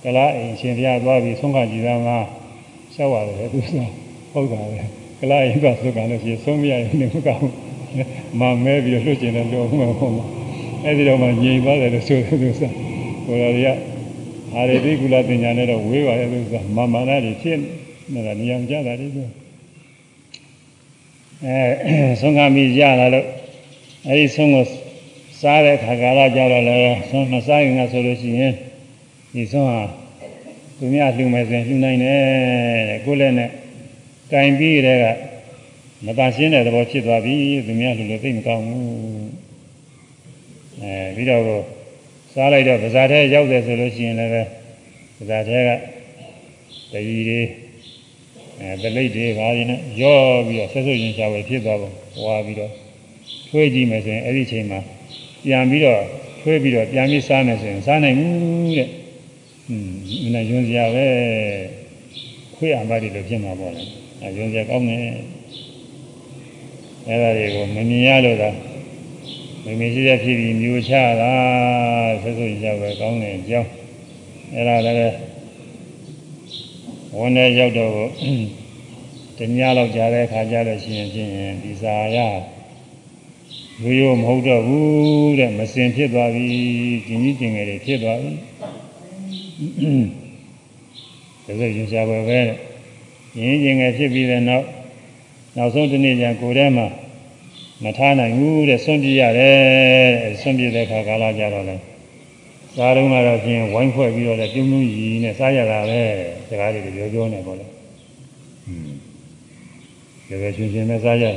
[0.02, 2.18] ကလားအိမ်ရှင်ဘုရားသွားပြီးဆုံးခကြည်သားမှာ
[2.94, 4.05] ရှောက်ရတယ်သူဆို
[4.36, 4.76] ဟုတ်တာပဲ
[5.20, 7.50] ကလားအိမ်ကသုကံလို့ရှိရင်ဆုံးမရရင်လည်းမကောင်း
[8.40, 10.26] မမဲပြီးတော့လွတ်ကျင်တယ်လို့မှမဟုတ်ဘူး
[10.84, 12.70] အဲ့ဒီတော့မှငြိမ်သွားတယ်လို့ဆိုတယ်သူဆို
[13.26, 13.68] ဘုရားကြီးက
[14.54, 17.58] အာရတိကုလပညာနဲ့တော့ဝေးပါရဲ့သူဆိုမမာနတွေဖြစ်
[18.12, 19.22] နေတာနေရာကြတာလေသူ
[21.44, 21.58] အဲ
[22.20, 23.26] ဆုံးခမိရလာလို့
[24.06, 24.64] အဲ့ဒီဆုံးကို
[25.40, 28.52] စားတဲ့ခါကာလကြတော့လည်းဆုံးမစားရင်ကဆိုလို့ရှိရင်
[29.34, 29.80] ဒီဆုံးဟာ
[30.78, 32.20] သူများလှူမယ်ဆိုရင်လှူနိုင်တယ်
[32.88, 33.50] တဲ့ကိုယ်လည်းနဲ့
[34.32, 35.04] ကင်ပြီးတဲ့က
[36.06, 37.34] မတန်ရှင်းတဲ့သဘောဖြစ်သွားပြီ
[37.66, 38.82] သူများလှူလို့သိမကောင်းဘူး
[40.82, 41.42] အဲပြီးတော့
[42.32, 44.32] စားလိုက်တော့ဗဇာထဲရောက်တယ်ဆိုလို့ရှိရင်လည်း
[45.18, 45.70] ဗဇာထဲက
[46.92, 47.40] တကြီးတွေ
[48.60, 51.90] အဲတလိတ်တွေဘာတွေနဲ့ရောပြီးတော့ဆက်ဆွရင်ရှားပဲဖြစ်သွားပုံ
[52.24, 52.72] ဝါပြီးတော့
[53.48, 54.80] ထွေးကြည့်မယ်ဆိုရင်အဲ့ဒီချိန်မှာ
[55.44, 56.00] ပြန်ပြီးတော့
[56.40, 58.88] ထွေးပြီးတော့ပြန်ပြီးစားမယ်ဆိုရင်စားနိုင်ဘူးတဲ့
[59.68, 59.90] อืม
[60.22, 61.06] မနဲ့ယွန်းစရာပဲ
[62.56, 63.84] ခွေးအမတွေလို့ဖြစ်မှာပေါ့လေ
[64.22, 65.00] အဲယွန်းစရာကောင်းတယ်
[67.06, 68.50] အဲ့ဒါတွေကိုမမြင်ရလို့သာ
[69.64, 71.32] မမြင်ရှိတဲ့ဖြစ်ပြီးမျိုးချတာ
[72.22, 73.70] ဆက်ဆွရင်ရှားပဲကောင်းတယ်အကြောင်း
[74.54, 75.16] အဲ့ဒါလည်း
[77.16, 77.92] ဝန်ထဲရောက်တော့
[79.38, 81.30] တညလောက်ကြာတဲ့အခါကျတော့ရှင်ဖြင့်
[81.62, 82.18] ဒီစာရ
[83.82, 86.46] ရိုးရိုးမဟုတ်တော့ဘူးတဲ့မစင်ဖြစ်သွားပြီ
[87.06, 88.30] ကျင်ကြီးကျင်ငယ်တွေဖြစ်သွားပြီ
[91.44, 92.40] ဒါဆိုရင်ရှားပဲပဲ
[93.40, 94.66] ရင်းကျင်ငယ်ဖြစ်ပြီးတဲ့နောက်
[95.56, 96.86] နောက်ဆုံးတစ်နေ့ကျကိုယ်ထဲမှာ
[97.84, 99.56] မထားနိုင်ဘူးတဲ့ဆွန့်ပြရတယ်
[100.40, 101.82] ဆွန့်ပြတဲ့အခါကာလကြတော့လည်း
[102.76, 106.02] စားတော့ကတော့ဖြင့်ဝိုင်းဖွဲ့ပြီးတော့လည်းပြုံးပြုံးရီနဲ့စားရတာပဲ
[106.48, 107.66] စကားတွေပြောပြောနေပေါ့လေ
[108.66, 108.90] อืม
[110.28, 111.36] ဒါပဲရှင်ရှင်နဲ့စားရတယ်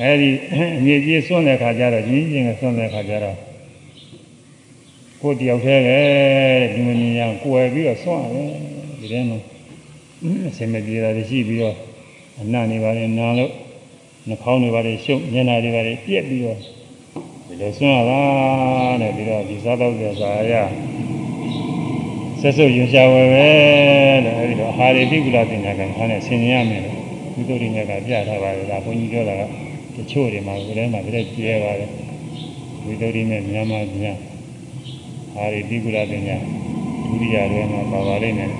[0.00, 0.30] အဲဒီ
[0.76, 3.36] အမြင့်ကြီးဆွန့်တဲ့ခါကျတော့ကြီးကြီးငယ်ဆွန့်တဲ့ခါကျတော့
[5.20, 6.00] ကိုတယောက်တည်းပဲ
[6.72, 8.50] ဒီမမြင်ရကိုယ်ပြီးတော့ဆွန့်ရတယ်
[9.00, 9.38] ဒီထဲမှာ
[10.22, 11.76] အစင်မပြေတာရှိပြီးတော့
[12.40, 13.52] အနံ့နေပါလေနာလို့
[14.28, 16.58] နှာခေါင်းတွေပါလေရှုပ်မျက်နှာတွေပါလေပြက်ပြီးတော့
[17.46, 18.20] ဒီလိုဆွမ်းရတာ
[19.02, 20.54] တဲ့ပြီးတော့ဒီစားတော့ကြစာရ
[22.40, 23.48] ဆက်စုပ်ရင်ရှားဝယ်ပဲ
[24.24, 26.96] တဲ့အဲဒီတော့အာရိတိကုလတင်ညာကံခါနဲ့ဆင်ញင်ရမယ်လို့
[27.34, 29.42] ဒီတို့တွေနဲ့ကပြထားပါတယ်ဒါဘုန်းကြီးပြောတာက
[29.96, 31.90] တချို့တွေမှာကိုယ်ထဲမှာပြည့်ကျဲပါတယ်
[32.84, 34.16] ဒီတို့တွေနဲ့မြန်မာပြန်
[35.36, 36.36] အာရိတိကုလတင်ညာ
[37.06, 38.50] ဒုတိယရဲမှာပါပါလိမ့်မယ်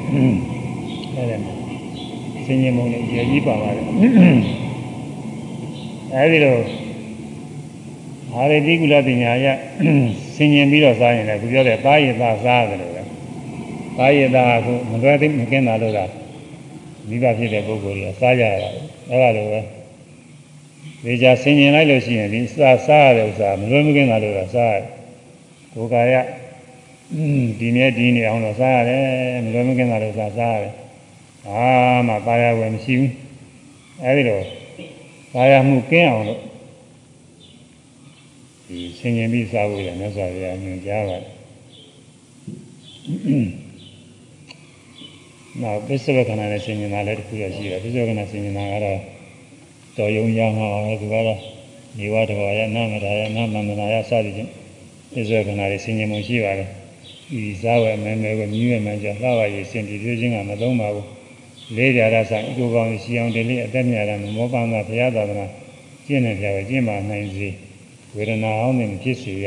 [1.20, 1.54] အဲဒီမှာ
[2.46, 3.86] ဆင်ញင်မုံနဲ့ရေကြီးပါပါတယ်
[6.14, 6.62] အဲဒီတော့
[8.34, 9.46] အာရတိကုလပညာရ
[10.36, 13.02] ဆင်ញင်ပြီးတော့စားရင်လည်းခုပြောတဲ့သားရည်သားစားတယ်လို့ပဲ
[13.98, 16.12] သားရည်သားကမလွယ်သိမကင်းတာလို့လား
[17.10, 18.70] မိဘဖြစ်တဲ့ပုဂ္ဂိုလ်ကြီးကစားကြရတာ
[19.10, 19.60] အဲ့ဒါလိုပဲ
[21.04, 24.84] ဒီကြဆင်ញင်လိုက်လို့ရှိရင်ဒီစားစားရတဲ့ဥစ္စာမလွယ်မကင်းတာလို့လားစားရတယ်
[25.74, 26.16] ကိုယ်ကာယ
[27.60, 29.04] ဒီမြဲဒီနေအောင်လို့စားရတယ်
[29.44, 30.74] မလွယ်မကင်းတာလို့စားစားရတယ်
[31.49, 31.65] အာ
[32.09, 33.13] မှပါရဝယ်မရှိဘူး
[34.05, 34.45] အဲဒီတော့
[35.35, 36.41] ပါရမှုကင်းအောင်လို့
[38.67, 41.31] ဒီဆင်ခြင်ပြီးစားဖို့လည်းမြတ်စွာဘုရားညွှန်ကြားပါတယ်
[45.63, 48.99] နောက်ပစ္စဝကနာနဲ့ဆင်ခြင်တာလည်းတစ်ခုရရှိတယ်ပစ္စဝကနာဆင်ခြင်တာကတော့
[49.97, 51.41] တော်ယုံရမှာပဲသူကတော့
[51.99, 54.51] နေဝတဘာယနာမရာယနာမန္တနာယစသည်ဖြင့်
[55.13, 56.69] ပစ္စဝကနာတွေဆင်ခြင်မှုရှိပါတယ်
[57.31, 61.20] ဒီဇာဝယ်မဲမဲကိုမြည်ရမှကြောင့်လှဝရည်စင်တည်ပြခြင်းကမသုံးပါဘူး
[61.77, 65.47] လေးကြရဆိုင်အကိုကောင်းရှိအောင်တလေးအသက်မြတ်တာမောပန်းသာဘုရားသာသနာ
[66.07, 67.49] ကျင့်နေကြပဲကျင့်ပါနိုင်စေ
[68.17, 69.47] ဝေဒနာအောင်နေဖြစ်စေရ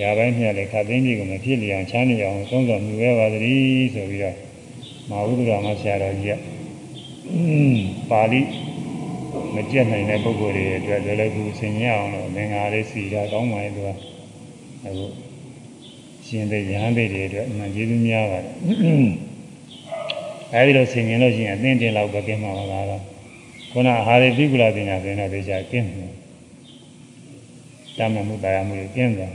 [0.00, 4.36] ຢာပိုင်းမြတ်လေခသိင်းကြီးကိုမဖြစ်လျအောင်ချမ်းမြေအောင်သုံးတော်မူရပါသတည်းဆိုပြီးတော့
[5.08, 6.40] မဟာဝိဒရာမဆရာတော်ကြီးက
[8.10, 8.40] ပါဠိ
[9.54, 13.88] မကြက်နိုင်တဲ့ပုဂ္ဂိုလ်တွေအတွက်လည်းလည်းခုဆင်ញအောင်လို့မင်္ဂလာလေးစီတာကောင်းပါရဲ့သူက
[14.84, 15.06] အခု
[16.26, 18.54] ရှင်တဲ့ရဟန်းတွေတွေအတွက်အမှန်ကျေးဇူးများပါတယ်
[20.56, 23.02] အဲဒီလိုဆင်ញင်လို့ရှိရင်အသင်းတင်လောက်ပဲကင်းမှာပါလား
[23.72, 26.12] ခုနအာဟာရပိကုလပညာဆိုရင်တော့ဒေချာကင်းတယ်
[27.96, 29.32] တမမှုတရားမှုကင်းတယ်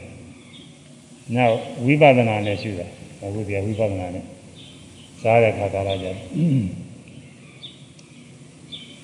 [1.35, 2.87] နောက်ဝိပဿနာနဲ့ရှုတာ
[3.23, 4.25] အခုဒီဝိပဿနာနဲ့
[5.21, 6.07] စားတဲ့ခါကာလကျ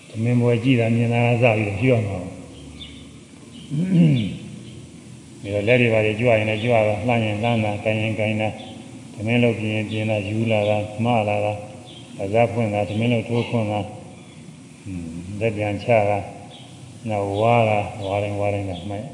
[0.10, 2.19] သမင်ဘွယ်ကြည့်တာမြင်တာစပြီးတော့ပြောမှာ
[5.41, 8.49] ဒီတော့လက်တွေပါကြွရင်လည်းကြွတာလှမ်းရင်လှမ်းတာကိုင်ရင်ကိုင်တာ
[9.14, 11.53] သမင်လို့ပြင်းရင်ပြင်းတာယူလာတာမှားလာတာ
[12.22, 13.80] အစားဖွင့်တာသမင်လို့ထိုးဖွင့်တာ
[15.39, 16.19] လက်ပြန်ချတာ
[17.10, 19.06] နောက်ဝါတာဝါရင်ဝါရင်ကမှတ်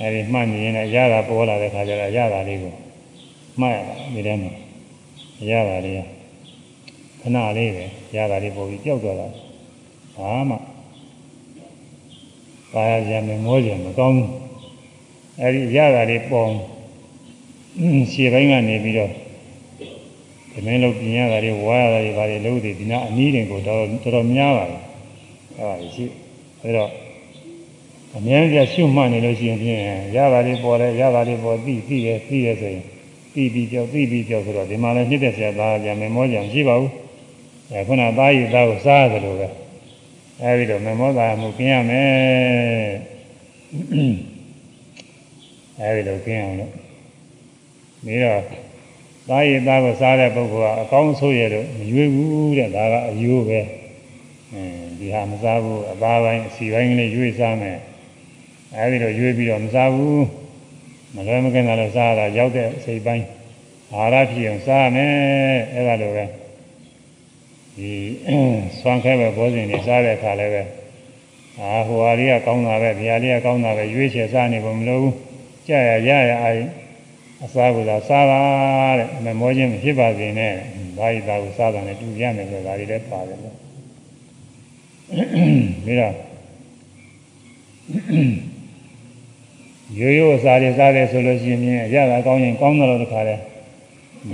[0.00, 2.74] အဲဒီမှတ်နေရင်လည်းရတာပေါ်လာတဲ့ခါကျတော့ရတာလေးကို
[3.60, 4.52] မှတ်ရတာဒီထဲမှာ
[5.50, 5.96] ရတာလေး
[7.20, 7.84] ခဏလေးပဲ
[8.16, 9.26] ရတာလေးပေါ်ပြီးကြောက်သွားတာ
[10.16, 10.56] ဘာမှ
[12.72, 14.30] ပါရကြမယ်မောကြမကောင်းဘူး
[15.40, 16.48] အဲဒီရတာလေးပေါ်
[18.12, 19.12] ရှေ့ပိုင်းကနေပြီးတော့
[20.51, 24.81] ဒီမင်းလို့ပြင်ရတာတွေဝါရတာတွေဘာတွေလို့ဒီနာအနည်းတင်ကိုတော့တော်တော်များပါတယ်
[25.57, 26.05] အဲဒါရှိ
[26.63, 26.89] အဲတော့
[28.17, 29.79] အများကြီးရှုမှတ်နေလို့ရှိရင်ဖြင့်
[30.15, 32.83] ရတာတွေပေါ်တယ်ရတာတွေပေါ်သိသိရသိရဆိုရင်
[33.33, 36.91] သိပြီးကြောက်သိပြီးကြောက်ဆိုတော့ဒီမှာလည်းနှစ်သက်ဆရာသားကြမယ်မောကြမရှိပါဘူး
[37.71, 39.47] အဲခုနသားရည်သားကိုစားရတယ်လို့ပဲ
[40.41, 42.05] အဲဒီတော့မမောသားမှုกินရမယ်
[45.79, 46.71] အဲဒီလိုกินအောင်လို့
[48.05, 48.41] ပြီးတော့
[49.28, 53.60] သားရည်သားကိုစားတဲ့ပုဂ္ဂိုလ်ကအကောင်းဆိုးရတော့မရွေးဘူးတဲ့ဒါကအယိုးပဲ
[54.52, 54.64] အဲ
[54.98, 57.78] ဒီဟာမစားဘူးအသားပိုင်းအစီပိုင်းကလေးရွေးစားမယ်
[58.76, 60.24] အဲဒီတော့ရွေးပြီးတော့မစားဘူး
[61.14, 63.26] မလွယ်မကင်းတာလည်းစားတာရောက်တဲ့စိတ်ပိုင်း
[63.92, 65.12] အာရဖြစ်အောင်စားမယ်
[65.74, 66.24] အဲဒါလိုပဲ
[67.76, 67.92] ဒီ
[68.80, 70.62] ဆွမ်းခဲပဲဘောဇင်တွေစားတဲ့အခါလည်းပဲ
[71.60, 75.14] အာဟိုဟာလေးကကောင်းတာပဲဒီဟာလေးကကောင်းတာပဲရွေးချယ်စားနေဖို့မလိုဘူး
[75.66, 76.50] ကြာရရရအာ
[77.44, 78.40] အစားကိုသာစားပါ
[78.98, 80.52] တဲ့မမောခြင်းမဖြစ်ပါစေနဲ့
[80.98, 83.56] ဘာဤသာကိုစားတာနဲ့တူရမယ်ဆိုတာဒါတွေလည်းပါတယ်လို့
[85.84, 86.14] ပြီးတော့
[89.98, 93.36] ရိုးရိုးအစာတွေစားတယ်ဆိုလို့ရှိရင်ရတာကောင်းရင်ကောင်းတယ်လို့တခါလဲ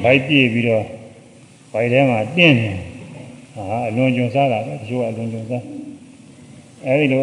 [0.03, 0.85] ဗိုက်ပြည့်ပြီးတော့
[1.73, 2.71] ဗိုက်ထဲမှာတင်းနေ
[3.55, 5.63] ဟာအလွန်ကျွံစားတာပဲတချို့ကအလွန်ကျွံစား
[6.87, 7.23] အဲဒီလို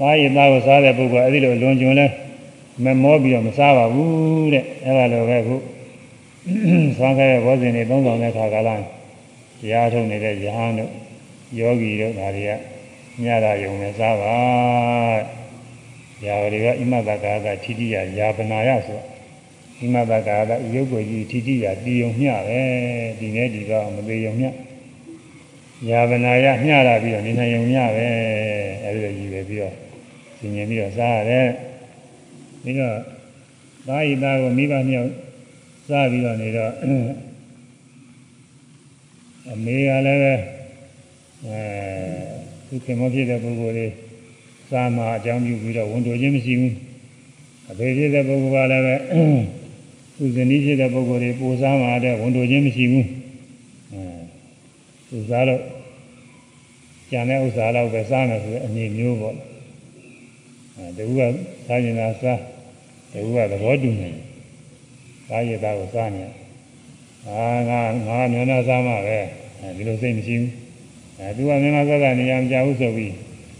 [0.00, 2.06] သားရည်သားကိုစားတဲ့ပုဂ္ဂိုလ်အဲဒီလိုအလွန်ကျွံလဲ
[2.82, 5.54] မမောပြီးတော့မစားပါဘူးတဲ့အဲဒါလိုပဲခု
[6.96, 8.80] ဆွမ်းခဲ့တဲ့ဘောဇင်တွေသုံးဆောင်တဲ့ခါကလာတ
[9.70, 10.90] ရားထုတ်နေတဲ့ယဟန်တို့
[11.58, 12.52] ယောဂီတို့ဒါတွေက
[13.22, 14.36] ညတာယုံနဲ့စားပါ
[16.26, 19.00] ရာတွေကဣမတကာကထိတိယယာပနာယဆို
[19.78, 22.60] ဣမတကာကရုပ်ကိုကြီးထိတိယတည်ယုံမျှပဲ
[23.18, 24.50] ဒီနေ့ဒီတော့မသေးယုံမျှ
[25.88, 28.08] ယာပနာယမျှတာပြီးတော့နေနိုင်ယုံမျှပဲ
[28.84, 29.74] အဲဒီလိုကြီးပဲပြီးတော့
[30.38, 31.48] သင်ញင်ပြီးတော့စားရတယ်
[32.64, 32.96] ပြီးတော့
[33.88, 35.10] သားဤသားကိုမိဘမြောက်
[35.88, 36.72] စားပြီးတော့နေတော့
[39.50, 40.34] အမေကလည်းပဲ
[41.46, 41.60] အဲ
[42.66, 43.92] သူခင်မဖြစ်တဲ့ပုဂ္ဂိုလ်လေး
[44.70, 46.74] စားမှာအကြောင်းပြုပြီးတော့ဝန်တိုခြင်းမရှိဘူး
[47.70, 48.94] အဖေဖြစ်တဲ့ပုဂ္ဂိုလ်ကလည်းပဲ
[50.16, 53.06] သူဇနီးဖြစ်တဲ့ပုဂ္ဂိုလ်တွေပူစားမှာတဲ့ဝန်တိုခြင်းမရှိဘူး
[53.92, 54.02] အဲ
[55.08, 55.60] သူစားတော့
[57.10, 59.36] ကျန်တဲ့ဥစ္စာတော့ပဲစားမယ်ဆိုတဲ့အနေမျိုးပေါ့
[60.76, 61.20] အဲတကူက
[61.66, 62.40] စားရင်သာစား
[63.14, 64.14] တကူကသဘောတူနေတယ်
[65.28, 66.22] စားရသားကိုစားနေ
[67.26, 69.18] အာငါငါမျက်နှာစားမှာပဲ
[69.60, 70.50] အဲဒီလိုစိတ်မရှိဘူး
[71.18, 73.12] အဲသူကမျက်နှာစားတာနေရာမကြဘူးဆိုပြီး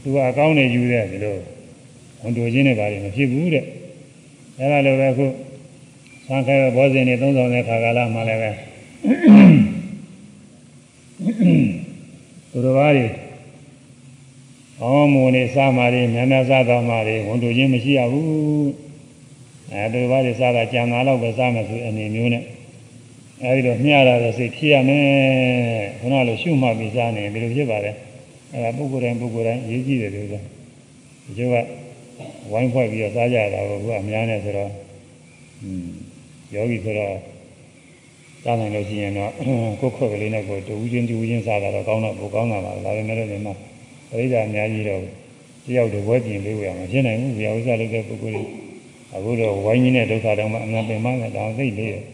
[0.03, 1.37] သူကအကောင်းနေယူတဲ့ဒီလို
[2.21, 3.65] ဝန်တိုခြင်းနဲ့ဘာတွေမဖြစ်ဘူးတဲ့
[4.59, 5.27] အဲဒါလိုပဲခု
[6.29, 8.51] သံခဲဘောဇင်တွေသုံးဆောင်တဲ့ခါကာလမှလည်းပဲ
[12.51, 13.07] သူတော်ဘာတွေ
[14.81, 18.84] အောင်းမုန်နေစားမာတွေများများစားတော်မာတွေဝန်တိုခြင်းမရှိရဘူး
[19.75, 22.43] အဲသူတော်ဘာတွေစားတာကြံသားတော့ပဲစားမယ်ဆိုအနေမျိုးနဲ့
[23.43, 25.05] အဲဒီတော့မျှတာတဲ့စိတ်ဖြစ်ရမယ်
[25.99, 27.95] ခုနလိုရှုမှတ်ပြီးစားနေဒီလိုဖြစ်ပါတယ်
[28.53, 31.57] အဲဒါပုဂ္ဂိုလ်တိုင်းပုဂ္ဂိုလ်တိုင်းရေးကြည့်တယ်လို့ဆိုဒီကျိုးက
[32.53, 34.71] ဝိုင်းဖွဲ့ပြီးတော့စားကြတာကိုကအများနဲ့ဆိုတော့
[35.63, 35.89] อืม
[36.55, 37.15] ယောဂီဆိုတော့
[38.45, 39.31] စားနိုင်လို့ရှိရင်တော့
[39.81, 43.55] ကိုယ်ခွက်ကလေးနဲ့ကိုတူးချင်းတူးချင်းစားတာတော့ကောင်းတော့ပိုကောင်းတာပါဒါပေမဲ့လည်းဒီမှာ
[44.11, 45.01] ပရိသတ်အများကြီးတော့
[45.67, 48.64] တယောက်တဝက်ပြင်လေးဝယ်အောင်မဖြစ်နိုင်ဘူးဗျာဥစ္စာလုပ်တဲ့ပုဂ္ဂိုလ်တွေ
[49.15, 52.05] အအခုတော့ဝိုင်းကြီးနဲ့ဒုက္ခတော့မှအမှန်ပင်မှလည်းတောင်သိလေးတယ်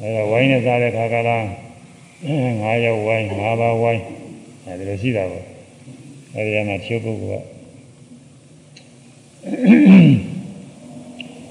[0.00, 1.38] အဲဒါဝိုင်းနဲ့စားတဲ့ခါကလာ
[2.60, 4.02] ငါးရောက်ဝိုင်းငါးပါးဝိုင်း
[4.64, 5.44] အဲဒီလိုရှိတာပေါ့
[6.34, 7.44] အဲဒီကမှချုပ်ပုဂ္ဂိုလ်က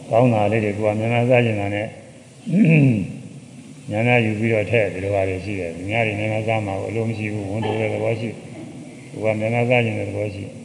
[0.10, 1.88] ကောင်းတာလေးတွေကမြန်မာစားကျင်တာနဲ့
[3.92, 8.30] ညာနာယူပြီးတော့ထည့်ဒီလိုပါလေရှိတယ်။ညာတွေမြန်မာစားမှာအလိုမရှိဘူးဝန်တိုတဲ့သဘောရှိ။
[9.12, 10.44] ဟိုကမြန်မာစားကျင်တဲ့သဘောရှိ။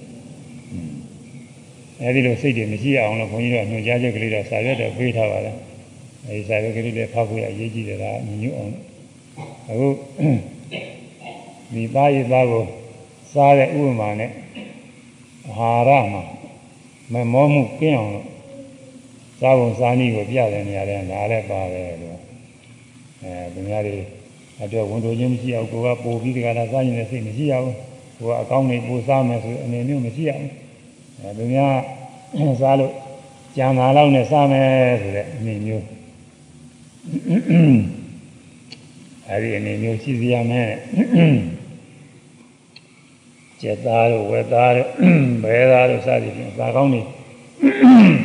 [2.03, 5.57] အဲဒီလိုစိတ်တွေမရှိအောင်လို့ခွန်ကြီးတို့ညွှန်ကြားချက်ကလေးတော့စာရွက်တော့ပေးထားပါလား။
[6.27, 8.73] အဲဒီစာရွက်ကလေးလည်းဖောက်ဖို့အရေးကြီးတယ်လားညညွတ်အောင်။
[9.70, 9.89] အခု
[11.73, 12.65] ဒီသားရည်သားကို
[13.33, 14.31] စားတဲ့ဥပမာနဲ့
[15.49, 16.23] အာဟာရမှာ
[17.12, 18.27] မမောမှုကင်းအောင်လို့
[19.41, 22.19] စားပုံစားနည်းကိုပြတဲ့နေရာတွေဒါလည်းပါတယ်လို့
[23.23, 23.97] အဲသူများတွေ
[24.62, 27.69] အတွက်ဝန်တိုခြင်းမရှိအောင်ကိုကပို့ပြီးတကလားစားရင်လည်းစိတ်မရှိအောင်
[28.19, 30.45] ကိုကအကောင်းနေပို့စားမယ်ဆိုအနေမျိုးမရှိအောင်
[31.20, 31.74] အဲသူများ
[32.61, 32.93] စားလို့
[33.57, 34.69] ကြံလာတော့နဲ့စားမယ်
[35.01, 35.86] ဆိုတဲ့အနေမျိုး
[39.28, 40.70] အဲဒီအနေမျိုးရှိစီရမယ်
[43.61, 44.89] ကျက်သားတို့ဝက်သားတို့
[45.45, 47.01] ဘဲသားတို့စသည်ဖြင့်စားကောင်းနေ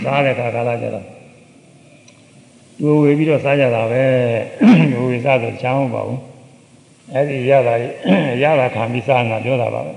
[0.03, 1.06] စားတဲ့ခါကာလကျတော့
[2.80, 4.03] တူဝေပြီးတော့စားကြတာပဲ
[4.91, 6.22] တူဝေစားတော့ချမ်းမပါဘူး
[7.14, 7.76] အဲ့ဒီရတာ
[8.44, 9.94] ရတာခံပြီးစားနေတာပြောတာပါပဲ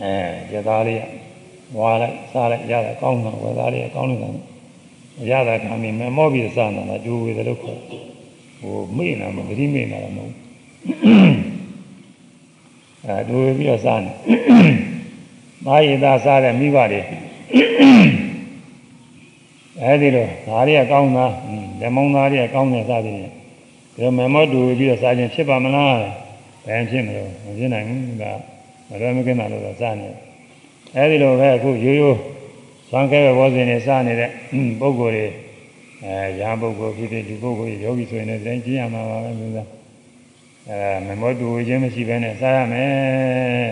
[0.00, 0.12] အဲ
[0.50, 0.98] ကျက်သားလေး
[1.76, 4.28] ဝါလိုက်စားလိုက်ရတာကောင်းတာဝက်သားလေးကောင်းနေတာ
[5.30, 7.80] ရတာခံပြီးမမောပြီးစားနေတာတူဝေတယ်လို့ခေါ်
[8.60, 10.32] ဟိုမေ့နေတာမဂတိမေ့နေတာမဟုတ်
[13.06, 14.10] အဲတူပြီးတော့စားနေ။
[15.66, 17.00] မာရီသာစားတဲ့မိဘတွေ
[19.82, 21.26] အဲဒီလိုဓာရီကကောင်းတာ
[21.80, 23.14] လက်မောင်းသားတွေကကောင်းတယ်စားတယ်။
[23.94, 25.94] ဒီလိုမမောတူပြီးတော့စားခြင်းဖြစ်ပါမလား။
[26.66, 28.24] ဘယ်ဖြစ်မလို့မဖြစ်နိုင်ဘူးက
[28.88, 30.08] မလွယ်မကင်းတာလို့စားနေ။
[30.96, 32.18] အဲဒီလိုပဲအခုရိုးရိုး
[32.90, 34.30] သံခဲဘောဇင်နဲ့စားနေတဲ့
[34.80, 35.26] ပုဂ္ဂိုလ်တွေ
[36.04, 39.64] အဲရာပုဂ္ဂိုလ်ဖြစ်ဖြစ်ဒီပုဂ္ဂိုလ်ယောဂီဆိုရင်လည်းတိုင်းကြည့်ရမှာပါပဲလို့သာ။
[40.70, 43.68] အဲမမောတူခြင်းမရှိဘဲနဲ့စားရမယ်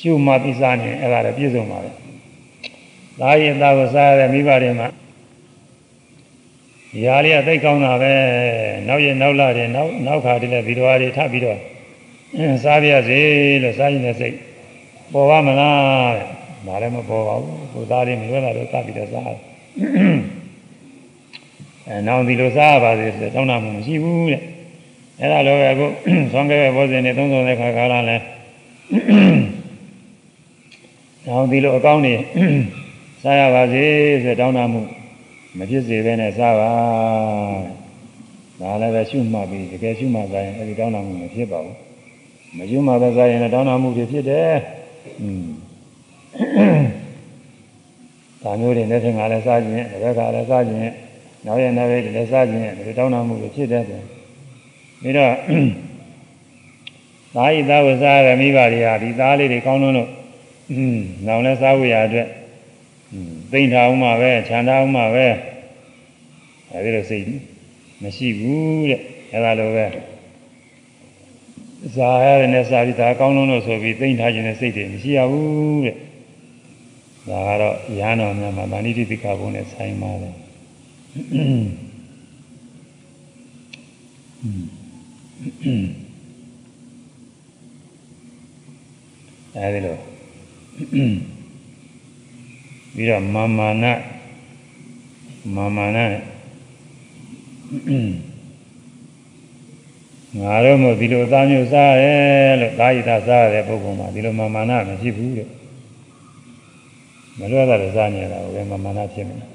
[0.00, 1.90] ရှုမှသိစားနေအဲ့ဒါလည်းပြည့်စုံပါပဲ
[3.20, 4.88] သားရင်သားကိုစားရတဲ့မိဘတွေမှာ
[6.92, 8.12] ဒီဟာလေးကသိကောင်းတာပဲ
[8.88, 11.58] နောက်ရနောက်လာတယ်နောက်နောက်ခါတည်းလည်းဒီလိုဟာတွေထပ်ပြီးတော့
[12.64, 13.20] စားပြရစေ
[13.62, 14.36] လို့စားရင်လည်းစိတ်
[15.12, 16.26] ပေါ်ပါမလားတဲ့
[16.66, 19.24] ဒါလည်းမပေါ်ပါဘူးကိုသားလေးမလွဲတာတော့သတ်ပြီးတော့စား
[21.86, 24.42] အဲနောက်ဒီလိုစားရပါစေဆိုတော့တောင်းတာမှမရှိဘူးတဲ့
[25.20, 25.86] အဲ့ဒါလိုပဲအခု
[26.32, 28.16] သွန်ခဲ့တဲ့ဘောဇင်တွေသုံးဆောင်တဲ့ခါကာလလဲ
[31.26, 32.14] နောက်ဒီလိုအကောင်းနေ
[33.22, 33.84] စားရပါစေ
[34.22, 34.80] ဆိုတောင်းတမှု
[35.58, 36.72] မဖြစ်စေဘဲနဲ့စားပါ
[38.60, 41.76] ဒါလည်းပဲရှုမှတ်ပြီးတကယ်ရှုမှတ်စားရင်အဲဒီတောင်းတမှုမဖြစ်ပါဘူး
[42.58, 44.50] မရှုမှတ်ပဲစားရင်လည်းတောင်းတမှုတွေဖြစ်တယ်
[45.21, 45.47] อืม
[48.41, 50.81] ဒါမျိုးတွေနဲ့ဆင်ကလည်းစားခြင်းတစ်ခါလည်းစားခြင်း
[51.45, 54.01] နောက်ရနောက်ရလည်းစားခြင်းဒီတောင်းတမှုတွေဖြစ်တယ်ဆို
[55.01, 55.33] ပြီးတော့
[57.35, 60.09] သားဤသားကိုစားရမိဘတွေဟာဒီသားလေးတွေကောင်းလို့
[60.71, 60.97] อืม
[61.27, 62.27] နောင်လဲစားဝရအတွက်
[63.11, 65.27] อืมသိမ့်ထားအောင်မှာပဲခြံထားအောင်မှာပဲ
[66.71, 67.25] အဲဒီလိုစိတ်
[68.03, 69.01] မရှိဘူးတဲ့
[69.31, 69.85] အဲဒါလိုပဲ
[71.96, 75.96] ဇာရရနဲ့စာပြီးဒါအကောင်းဆုံးလို့ဆိုပြီးသိမ့်ထားခြင်းနဲ့စိတ်တွေမရှိရဘူးတဲ့
[77.28, 80.34] ဒါကတော့ရဟန်းတော်များမှာဗာဏိတိတိကဘုံနဲ့ဆိုင်ပါတယ်
[89.56, 89.96] အဲဒီလို
[92.94, 93.84] ပြီးတော့မာမာန
[95.54, 96.22] မာမာနနဲ့
[100.38, 102.14] ငါတို့မို့ဒီလိုအသားမျိုးစားရဲ
[102.60, 105.48] လို့ကာယီတာစားရတဲ့ပုဂ္ဂိုလ်မှာဒီလိုမာမာနမရှိဘူးတဲ့
[107.38, 109.48] မလွဲတာလည်းစားနေတာကိုပဲမာမာနဖြစ်နေတယ်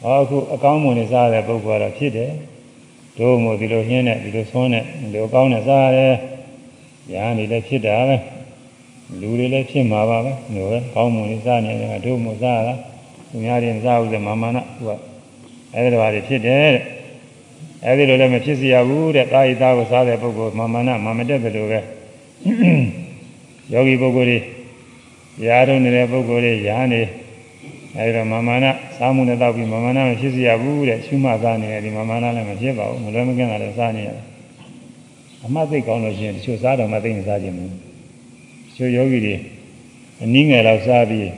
[0.00, 2.30] ဟောအခုအကောင်းမွန်နေစားတဲ့ပုဂ္ဂိုလ်ကတော့ဖြစ်တယ်
[3.18, 6.14] တို့မို့ဒီလိုညင်းနဲ့ဒီလိုဆွန်းနဲ့ဒီလိုကောင်းနဲ့စားရတယ်။
[7.12, 8.16] ညာနေလည်းဖြစ်တာပဲ။
[9.20, 12.74] လူတွေလည်းဖြစ်မှာပါပဲ။မျိုးပဲကောင်းမွန်လေးစားနေတယ်တို့မို့စားတာ။
[13.28, 14.90] သူများတွေမစားဘူးဆိုမာမနာသူက
[15.74, 16.84] အဲဒီလိုပါတွေဖြစ်တယ်တဲ့။
[17.86, 21.80] အဲဒီလိုလည်းမဖြစ်စီရဘူးတဲ့။တာယီသားကိုစားတဲ့ပုဂ္ဂိုလ်မာမနာမာမတက်တယ်လို့ပဲ။
[23.72, 24.38] ယောဂီပုဂ္ဂိုလ်တွေ
[25.46, 27.00] ရားထုံနေတဲ့ပုဂ္ဂိုလ်တွေရားနေ
[27.96, 34.24] အဲဒီတော့မာမနာစားမှုနဲ့တောက်ပြီးမာမနာမဖြစ်စီရဘူးတဲ့ရှုမှတ်သားနေတယ်ဒီမာမနာလည်းမဖြစ်ပါဘူးမလွယ်မကင်းတာလည်းစားနေရတယ်
[35.44, 39.34] အမှတ်သိကောင်းလို့ရှိရင်တချို့စားတော့မသိရင်စားခြင်းမဟုတ်တချို့ယောဂီတွေ
[40.22, 41.30] အနည်းငယ်တော့စားပြီး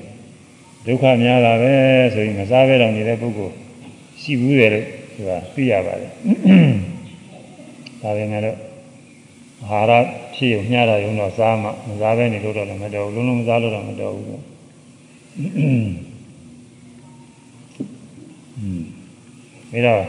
[0.86, 1.74] ဒုက္ခများတာပဲ
[2.14, 3.54] ဆိုရင်မစားဘဲတော့နေတဲ့ပုဂ္ဂိုလ်
[4.22, 4.86] ရှိဘူးတယ်လို့
[5.16, 6.10] သူကသိရပါတယ်
[8.02, 8.56] ဒါပေမဲ့လို့
[9.64, 10.02] အာဟာရ
[10.34, 14.26] ဖြစ်ရမျှတာရုံတော့စားမှမစားဘဲနေလို့တော့လည်းမတော်ဘူးလုံးလုံးမစားလို့တော့မတော်ဘူး
[15.38, 15.86] อืม
[19.70, 20.02] ပြီးတော့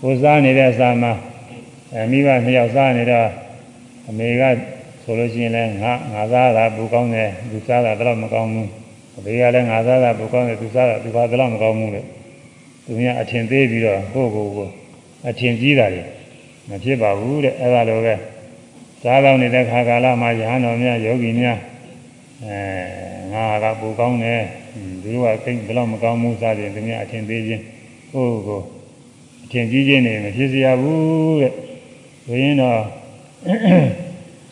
[0.00, 1.12] ကိုစားနေတဲ့အစာမှာ
[1.94, 3.28] အမိဘနှစ်ယောက်စားနေတော့
[4.08, 4.42] အမေက
[5.02, 8.68] ဆိုလို့ရှိရင်လည်းငါငါစားတာဘူကောင်းတယ်သူစားတာတော့မကောင်းဘူး
[9.18, 12.02] အဖေကလည်းငါစားတာဘူကောင်းတယ်သူစားတာသူကတော့မကောင်းဘူးလေ
[12.84, 14.68] သူများအထင်သေးပြီးတော့ကိုယ့်ကိုယ်ကို
[15.28, 16.02] အထင်ကြီးတာလေ
[16.68, 18.14] မဖြစ်ပါဘူးတဲ့အဲ့ဒါလိုပဲ
[19.02, 21.58] စားတော့နေတဲ့ခါကာလမှာယဟန်တော်များယောဂီများ
[22.44, 22.58] အဲ
[23.32, 24.42] ငါကဘူကောင်းတယ်
[25.02, 27.62] သူတို့ကသိဘယ်တော့မကောင်းဘူးစားတယ်သူများအထင်သေးခြင်း
[28.12, 28.64] ကိုယ့်ကိုယ်
[29.44, 31.52] အထင်ကြီးခြင်းနေမဖြစ်စရာဘူးတဲ့
[32.26, 32.78] ဆိုရင်တော့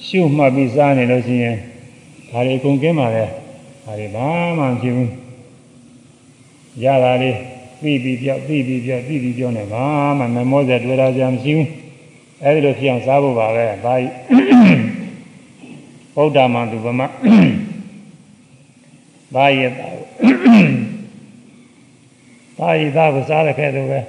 [0.06, 1.56] ရှုမှတ်ပြီးစားနေလို့ရှိရင်
[2.30, 4.28] ဒါတွေအကုန်ကင်းပါလေဒါတွေဘာ
[4.58, 5.10] မှမဖြစ်ဘူး
[6.84, 7.38] ရတာလေး
[7.82, 9.84] ပြီးပြီးပြောက်ပြီးပြီးပြောက်ပြီးပြီးပြောနေဘာ
[10.18, 11.68] မှမမောစရာတွေ့တာကြမရှိဘူး
[12.44, 13.94] အဲဒီလိုဖြစ်အောင်စားဖို့ပါပဲဘာ
[16.16, 17.00] ဗုဒ္ဓမန္တုဗမ
[19.34, 19.88] ဘာယတာ
[22.58, 24.00] ဘာယတာကိုစားရခဲ့တော့ပဲ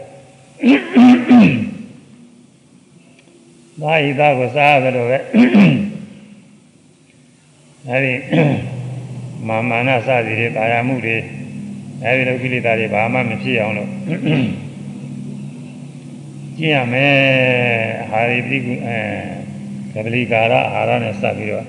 [3.82, 5.18] ဘာယတာကိုစားရတော့ပဲ
[7.90, 8.14] အဲဒီ
[9.48, 11.18] မာမာနစသည်တွေတာယာမှုတွေ
[12.06, 13.90] အဲဒီလိုကိလေသာတွေဘာမှမဖြစ်အောင်လို့
[16.58, 17.16] ကျင့်ရမယ်
[18.12, 18.98] ဟာရိပိကုအဲ
[19.94, 21.66] ကပလီကာရအာဟာရနဲ့စပ်ပြီးတော့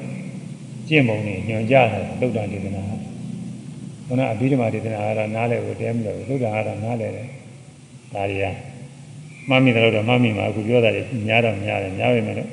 [0.89, 2.83] ကျင့်ပုံတွေညွှန်ကြားတယ်သုဒ္ဓဒေသနာ
[4.07, 7.27] ခုနအဘိဓမ္မာဒေသနာကတော့နားလည်ကိုတဲမလို့သုဒ္ဓအာဟာရနားလည်တယ်
[8.15, 8.47] ဒါတွေက
[9.49, 12.49] မှတ်မိတယ်လို့တော့မှတ်မိမှာအခုပြောတာတွေများတော့များတယ်များပေမဲ့တော့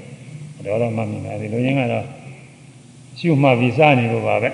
[0.66, 2.06] တော့တော့မှတ်မိတယ်ဒီလိုရင်းကတော့
[3.20, 4.50] ရှုမှတ်ပြီးစားနေလို့ပါပဲ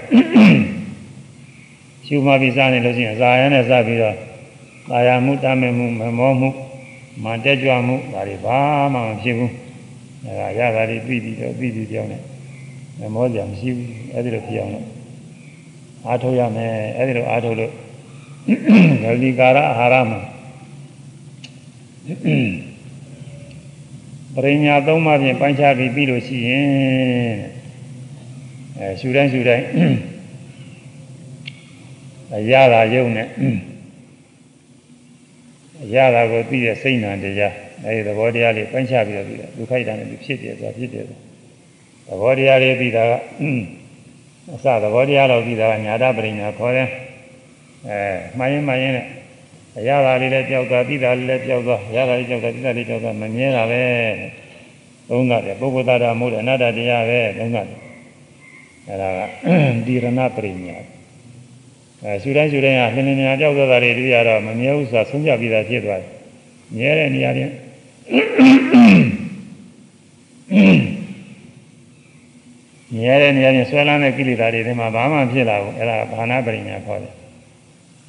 [2.07, 4.15] ရှုမှတ်ပြီးစားနေလို့ရှိရင်ဇာယနဲ့စပြီးတော့
[4.89, 6.49] တာယာမှုတာမဲမှုမမောမှု
[7.23, 8.59] မတက်ကြွမှုဒါတွေဘာ
[8.93, 9.53] မှမဖြစ်ဘူး
[10.25, 12.17] အဲဒါရတာတွေပြီးပြီးတော့ပြီးပြီးပြောင်းနေ
[12.99, 14.85] မမောကြမရှိဘူးအဲဒီလိုဖြစ်အောင်လို့
[16.05, 17.71] အားထုတ်ရမယ်အဲဒီလိုအားထုတ်လို့
[19.03, 20.19] ဂလိကာရအာဟာရမှာ
[24.33, 27.35] ပရိညာသုံးပါးဖြင့်ပိုင်းခြားပြီးပြီးလို့ရှိရင်
[28.77, 29.65] အဲရှူတိုင်းရှူတိုင်း
[32.35, 33.27] အရသာယုံနဲ့
[35.83, 37.53] အရသာကိုသိတဲ့စိတ်နာတရား
[37.85, 41.11] အဲဒီသဘောတရားလေးပိုင်းခြားပြီးတော့ပြီးတယ်ဒုက္ခိတနဲ့ဖြစ်တယ်ဆိုတာဖြစ်တယ်သ
[42.21, 43.11] ဘောတရားလေးပြီးတာက
[44.53, 46.87] အစသဘောတရားတော့ပြီးတာကညာတပရိညာခေါ်တယ်
[47.87, 47.99] အဲ
[48.37, 49.07] မှန်ရင်မှန်ရင်နဲ့
[49.77, 53.81] အရာသာလေးလည်းကြောက်တာသိတာလေးလည်းကြောက်တာအရာသာလေးကြောက်တာသိတာလေးကြောက်တာမမြဲတာပဲ
[55.09, 57.79] သုံးတာတယ်ပုဂ္ဂိုလ်သားတာမဟုတ်တယ်အနတ္တတရားပဲသုံးတာတယ်
[58.87, 59.19] အဲဒါက
[59.85, 60.77] ဒီရဏပရိညာ
[62.03, 66.09] အဲရှူတိုင်းရှူတိုင်းကလင်းလင်းများကြောက်တာတွေတွေ့ရတော့မမြဲဘူးဆိုတာဆုံးဖြတ်ပြီးသားဖြစ်သွားတယ်
[66.75, 67.53] မြဲတဲ့နေရာချင်း
[72.95, 77.13] မြဲတဲ့နေရာချင်းဆွဲလန်းတဲ့ကိလေသာတွေဒီမှာဘာမှဖြစ်လာဘူးအဲ့ဒါဘာနာပရိညာခေါ်တယ်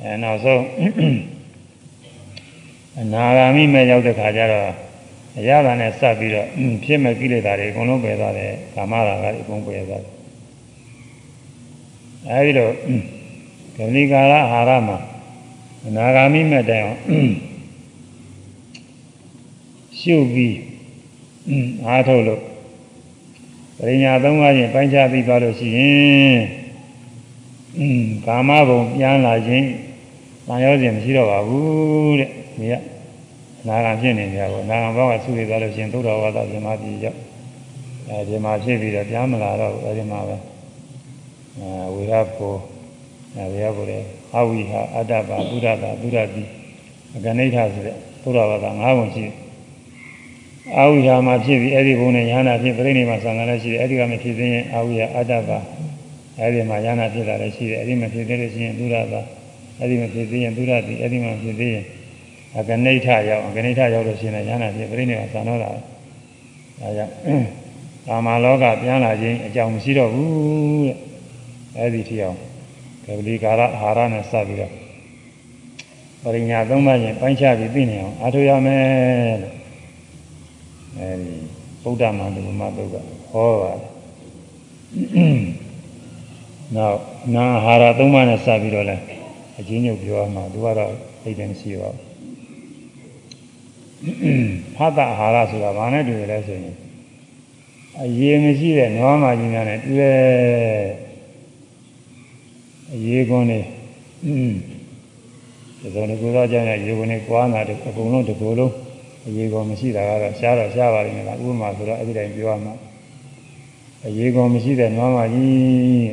[0.00, 0.62] အဲနောက်ဆုံး
[3.00, 4.68] အနာဂါမိမဲ့ရောက်တဲ့ခါကျတော့
[5.38, 6.46] အရသာနဲ့စပ်ပြီးတော့
[6.84, 10.12] ဖြစ်မဲ့ကိလေသာတွေအကုန်လုံးပယ်သွားတယ်ကာမရာဂတွေအကုန်ပယ်သွားတယ်
[12.28, 12.72] အဲဒီတော့
[13.78, 14.98] ဂဏိကာရအာဟာရမှာ
[15.86, 16.98] အနာဂါမိမဲ့တိုင်အောင်
[19.98, 20.56] ရှုပြီး
[21.86, 22.42] အားထုတ်လို့
[23.76, 26.40] ပရိညာသုံးပါးချင်းပိုင်းခြားပြီးသွားလို့ရှိရင်
[28.26, 29.66] ကာမဘုံပြန်လာခြင်း
[30.46, 32.74] တန်ရောစဉ်မရှိတော့ပါဘူးတဲ့ဒီက
[33.66, 37.18] နာဂံဖြစ်နေကြပါနာဂံဘောကဆုရသွားလို့ရှိရင်သုဒ္ဓဝါဒဇမတိရောက်
[38.08, 40.36] အဲဒီမှာဖြစ်ပြီးတော့ပြန်မလာတော့ဘူးအဲဒီမှာပဲ
[41.58, 42.54] အဲဝိရဘော
[43.38, 43.98] အဲဝိရဘောလေ
[44.36, 46.42] အဝိဟာအတ္တပါသုဒ္ဓတာသုဒ္ဓတိ
[47.16, 49.34] အကနိဋ္ဌဆိုတဲ့သုဒ္ဓဝါဒ၅ပုံရှိတယ်
[50.76, 55.58] အာဝိဟာမှာဖြစ်ပြီးအဲ့ဒီဘုံနဲ့ယ ahanan ဖြစ်ပြိဋိမှာဆံဃာလည်းရှိတယ်အဲ့ဒီကမဖြစ်သေးရင်အာဝိဟာအတ္တပါ
[56.38, 59.22] အဲ့ဒီမှာယ ahanan ဖြစ်တာလည်းရှိတယ်အဲ့ဒီမဖြစ်သေးလို့ရှိရင်သုဒ္ဓတာ
[59.78, 61.84] အဲ့ဒီမဖြစ်သေးရင်သုဒ္ဓတိအဲ့ဒီမှာဖြစ်သေးရင်
[62.58, 67.12] အကနိဋ္ဌရောက်အကနိဋ္ဌရောက်လို့ရှိရင်ယ ahanan ဖြစ်ပြိဋိမှာဆံတော့တာဒါကြောင့်
[68.06, 70.30] ကာမလောကပြန်လာခြင်းအကြောင်းမရှိတော့ဘူး
[70.84, 70.96] တဲ့
[71.76, 72.38] အဲ့ဒီထီအောင်
[73.08, 74.72] ကပလီကာရအာဟာရနဲ့စပ်ပြီးတော့
[76.22, 79.54] ပရိညာသုံးပါးရင်ပိုင်းခြားပြီးသိနေအောင်အားထုတ်ရမယ်လို့
[80.98, 81.34] အဲဒီ
[81.82, 82.96] ဗုဒ္ဓမန္တမသုတ်က
[83.30, 83.90] ဟောပါတယ်
[86.76, 86.98] နောက်
[87.34, 88.96] နာဟာရသုံးပါးနဲ့စပြီးတော့လဲ
[89.58, 92.04] အချင်းညုတ်ပြောမှာသူကတော့သိတယ်မရှိပါဘူး
[94.76, 96.76] ဖတ်တာအာဟာရဆိုတာဘာနဲ့တွေ့ရလဲဆိုရင်
[98.00, 100.18] အရေးမရှိတဲ့နွားမကြီးများနဲ့တွေ့
[102.92, 103.60] အရေးကွန်းနေ
[104.24, 104.52] อืม
[105.80, 108.72] ဒီလိုကိုတော့ကြောင့်ရေကွန်းနေကွာနာတယ်အကုန်လုံးတစ်ကိုယ်လုံး
[109.26, 112.74] အရေးကောင်မရှိတာကတော့ရှားတော့ရှားပါလိမ့်မယ်လားဥပမာဆိုတော့အဲ့ဒီတိုင်းပြောရမှာ
[114.06, 116.10] အရေးကောင်မရှိတဲ့နွားမကြီး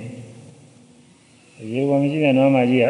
[1.61, 2.85] အရေးကောင်မရှိတဲ့နွားမကြီးက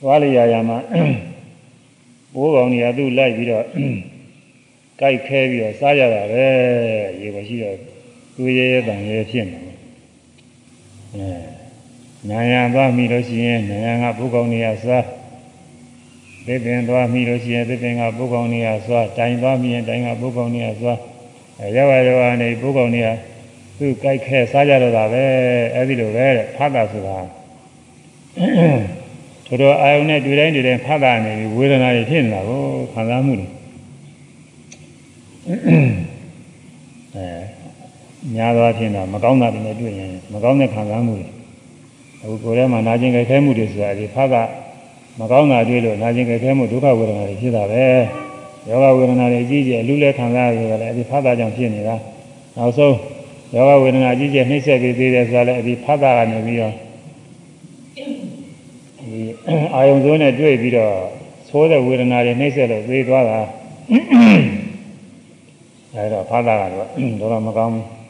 [0.00, 0.78] သွားလျာရမှာ
[2.34, 3.64] ဘိုးကောင်ကြီးကသူ့လိုက်ပြီးတော့
[5.00, 6.46] ကြိုက်ခဲပြီးတော့စားရတာပဲ
[7.20, 7.76] ရေပေါ်ရှိတော့
[8.34, 9.63] သူရဲရဲတန်ရဲဖြစ်နေတယ်
[11.14, 11.30] အဲ
[12.30, 15.04] နာယံသွားမိလို့ရှိရင်နာယံကဘိုးကောင်ကြီးကစား
[16.46, 20.98] သစ်ပင်သွားမိလို့ရှိရင်သစ်ပင်ကဘိုးကောင်ကြီးကသွားတိုင်သွားမိရင်တိုင်ကဘိုးကောင်ကြီးကသွား
[21.60, 23.08] အဲရောက်ရရောက်နေဘိုးကောင်ကြီးက
[23.78, 25.24] သူ့ကြိုက်ခဲစားကြတော့တာပဲ
[25.74, 26.26] အဲဒီလိုပဲ
[26.56, 27.18] ဖတ်တာဆိုတာ
[29.46, 32.60] တို့တော့အာယုန်နဲ့တွေ့တိုင်းတွေ့တိုင်းဖတ်တာနေပြီးဝေဒနာတွေဖြစ်နေတာကို
[32.92, 33.46] ခံစားမှုတွေ
[37.16, 37.53] အဲ
[38.32, 41.28] များသောအားဖြင့်တော့မကောင်းတာတွေနဲ့တွေ့ရင်မကောင်းတဲ့ခံစားမှုတွေ
[42.22, 44.34] အခုကိုယ်ထဲမှာနာကျင်ကြိုက်ခဲမှုတွေဆိုတာဒီဖတ်က
[45.20, 47.84] မကောင်းတာတွေ့လို့နာကျင်ကြိုက်ခဲမှုဒုက္ခဝေဒနာတွေဖြစ်တာပဲ
[48.68, 51.96] ယောဂဝေဒနာတွေအကြီးကျယ်အလူလဲခံစားရတယ်လည်းဒီဖတ်တာကြောင့်ဖြစ်နေတာ
[52.56, 52.96] နောက်ဆုံး
[53.54, 56.72] ယောဂဝေဒနာအကြီးကျယ်နှိမ့်ဆက်ပြီးသေးတယ်ဆိုတာလည်းဒီဖတ်တာကနေပြီးတော့
[59.00, 59.20] ဒီ
[59.74, 60.94] အာယုံစိုးနဲ့တွေ့ပြီးတော့
[61.48, 63.38] သိုးတဲ့ဝေဒနာတွေနှိမ့်ဆက်လို့သေသွားတာ
[65.94, 68.03] အဲဒါဖတ်တာကတော့တော့မကောင်းဘူး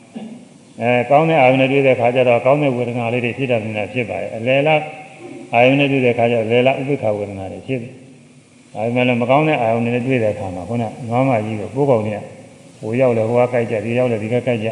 [0.81, 4.81] အဲကောင်းတဲ့အာယုန်နဲ့တွေ့တဲ့ခါကျတော့ကောင်းတဲ့ဝေဒနာလေးတွေဖြစ်တာမြင်တာဖြစ်ပါရဲ့အလယ်လား
[5.55, 7.93] အာယုန်နဲ့တွေ့တဲ့ခါကျတော့အလယ်လားဥပ္ပခဝေဒနာတွေဖြစ်တယ်။
[8.75, 12.21] ဒါပေမဲ့လည်းမကောင်းတဲ့အာယုန်နဲ့တွေ့တဲ့ခါမှာခုနငွားမကြီးကိုပိုးကောင်တွေက
[12.81, 14.69] ဟိုရောက်လဲဟိုကကြိုက်ကြဒီရောက်လဲဒီကကြိုက်ကြ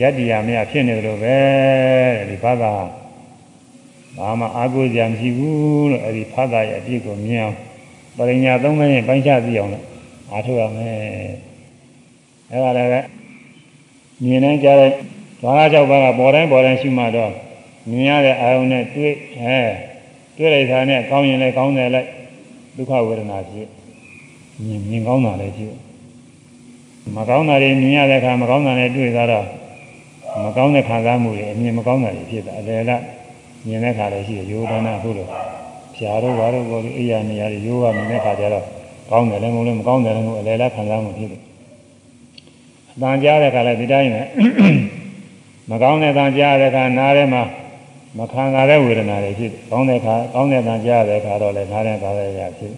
[0.00, 1.36] ယတ္တိယာမရဖြစ်နေတယ်လို့ပဲ
[2.16, 2.72] တဲ့ဒီဘာသာ
[4.16, 7.56] ဘာမှအာကိုကြမရှိဘူးလို့အဲဒီဘာသာရဲ့အပြစ်ကိုမြင်အောင်
[8.16, 9.84] ပရိညာသုံးခါရင်ပိုင်းခြားသိအောင်လို့
[10.30, 10.94] အားထုတ်ရမယ်။
[12.50, 13.06] အဲဒါလည်း
[14.24, 14.92] မြင်နေကြတဲ့
[15.42, 17.32] ဘာသာကြောက်ပါကပေါ်တိုင်းပေါ်တိုင်းရှိမှတော့
[17.90, 19.60] မြင်ရတဲ့အာယုံနဲ့တွေ့အဲ
[20.36, 22.08] တွေ့လိုက်တာနဲ့ကောင်းရင်လည်းကောင်းတယ်လိုက်
[22.76, 23.68] ဒုက္ခဝေဒနာဖြစ်
[24.64, 25.74] မြင်မြင်ကောင်းတာလည်းဖြစ်
[27.16, 29.46] မကောင်းတာတွေမြင်ရတဲ့အခါမကောင်းတာနဲ့တွေ့တာတော့
[30.44, 33.02] မကောင်းတဲ့ခံစားမှုတွေအမြင်မကောင်းတာတွေဖြစ်တာအလေလား
[33.66, 35.28] မြင်တဲ့ခါလည်းရှိတယ်ယောဒနာဟုတ်လို့
[35.96, 38.64] ဖြာတော့ဘာတော့ဘောလို့အိယာနေရာတွေယောဂမြင်တဲ့ခါကျတော့
[39.10, 41.40] ကောင်းတယ်လည်းမဟုတ်လည်းမကောင်းတယ်လည်းမဟုတ်အလေလားခံစားမှုဖြစ်တယ်
[42.92, 44.22] အတန်ကြားတဲ့ခါလည်းဒီတိုင်းပဲ
[45.68, 47.42] မကောင်းတဲ့တန်ကြားတဲ့ခါနားထဲမှာ
[48.18, 52.72] မခံစားတဲ့ဝေဒနာတွေဖြစ်ကောင်းတဲ့ခါကောင်းတဲ့တန်ကြားတဲ့ခါတော့လည်းနားထဲပါတဲ့ရာဖြစ်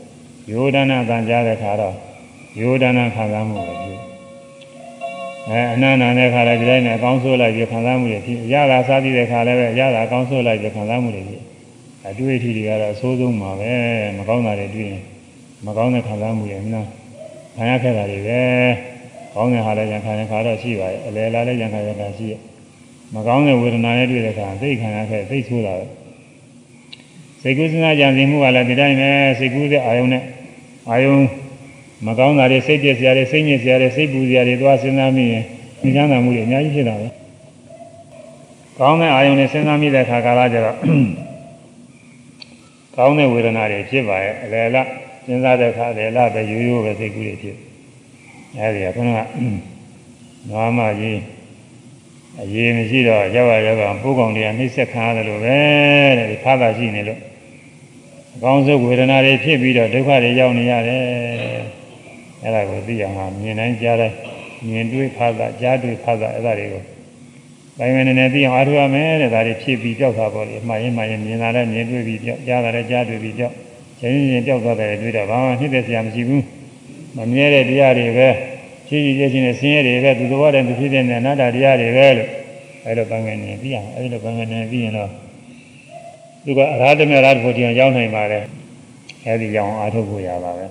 [0.51, 1.95] ယောဒနာတန်ကြားတဲ့ခါတော့
[2.61, 3.99] ယောဒနာခံစားမှုပဲဖြစ်
[5.49, 11.43] အဲအနန္တနဲ့ခါလည်းဒီတိုင်းနဲ့အကောင်းဆိုးလိုက်ပြီးခံစားမှုတွေဖြစ်ရတာစားပြီးတဲ့ခါလည်းပဲရတာအကောင်းဆိုးလိုက်ပြီးခံစားမှုတွေဖြစ်
[12.09, 13.73] အတွေ့အထိတွေကတော့အဆိုးဆုံးပါပဲ
[14.19, 15.03] မကောင်းတာတွေတွေ့ရင်
[15.67, 16.83] မကောင်းတဲ့ခံစားမှုတွေမနာ
[17.57, 18.41] ခံရခဲ့တာတွေပဲ
[19.35, 22.41] ကောင်းတဲ့ဟာလည်းရံခံရခါတော့ရှိပါရဲ့အလယ်လာလည်းရံခံရခါရှိရဲ့
[23.14, 25.86] မကောင်းတဲ့ဝေဒနာနဲ့တွေ့တဲ့အခါသိခံရခဲ့သိဆိုးတာပဲ
[27.43, 30.22] စိတ်ကူးစဉ်းစားကြံစည်မှုကလည်းဒီတိုင်းပဲစိတ်ကူးတဲ့အာယုံနဲ့
[30.90, 31.16] အာယုံ
[32.06, 35.44] မကောင်းတာတွေစိတ်ပြည့်စရာတွေစိတ်ညစ်စရာတွေစိတ်ပူစရာတွေသွားစဉ်းစားမိရင်
[35.97, 37.09] ဉာဏ်သာမှုတွေအများကြီးဖြစ်တာပဲ
[38.78, 40.76] ကောင်းတဲ့အာယုံနဲ့စဉ်းစားမိတဲ့အခါကာလကျတော့
[42.97, 44.86] ကောင်းတဲ့ဝေဒနာတွေဖြစ်ပါရဲ့အလယ်လား
[45.26, 47.56] စဉ်းစားတဲ့အခါအလယ်လားပဲရိုးရိုးပဲစိတ်ကူးတွေဖြစ်
[48.59, 49.20] အဲဒီကခုနက
[50.48, 51.18] နွားမကြီး
[52.41, 55.59] အရေးမရှိတော့ရောက်ရရောက်အောင်ပိုးကောင်တွေကနှိမ့်ဆက်ခံရတယ်လို့ပဲ
[56.19, 57.21] တဲ့ဒီဖာသာရှိနေလို့
[58.35, 61.03] အကောင်းဆုံးဝေဒနာတွေဖြစ်ပြီးတော့ဒုက္ခတွေရောက်နေရတယ်
[62.43, 64.17] အဲ့ဒါကိုသိအောင်ဟာမြင်တိုင်းကြားတိုင်း
[64.69, 66.83] မြင်တွေ့ဖာသာကြားတွေ့ဖာသာအဲ့ဒါတွေကို
[67.79, 73.55] ပိုင်းမနေနေသိအောင်အားထုတ်ရမယ်တဲ့ဒါတွေဖြစ်ပြီးကြောက်တာပေါ့လေအမှားရင်မှရင်မြင်တာလည်းမြင်တွေ့ပြီးကြောက်ကြားတာလည်းကြားတွေ့ပြီးကြောက်
[74.01, 76.45] ချင်းချင်းကြောက်သွားတယ်တွေ့တော့ဘာမှနှိမ့်သက်စရာမရှိဘူး
[77.17, 78.29] မမြဲတဲ့တရားတွေပဲ
[78.93, 82.28] ရှိရှိချင်းချင်းနဲ့ဆင်းရဲတွေပဲသူသဘောတည်းသူဖြစ်တဲ့နာတာတရားတွေပဲလို့
[82.85, 85.10] အဲ့လိုပန်းငယ်နေပြီးအောင်အဲ့လိုပန်းငယ်နေပြီးရင်တော့
[86.44, 88.44] သူကအရာဓမေရာဖို့တရားရောက်နိုင်ပါတယ်
[89.24, 90.66] အဲ့ဒီကြောင့်အာထုတ်ဖို့ရပါပဲ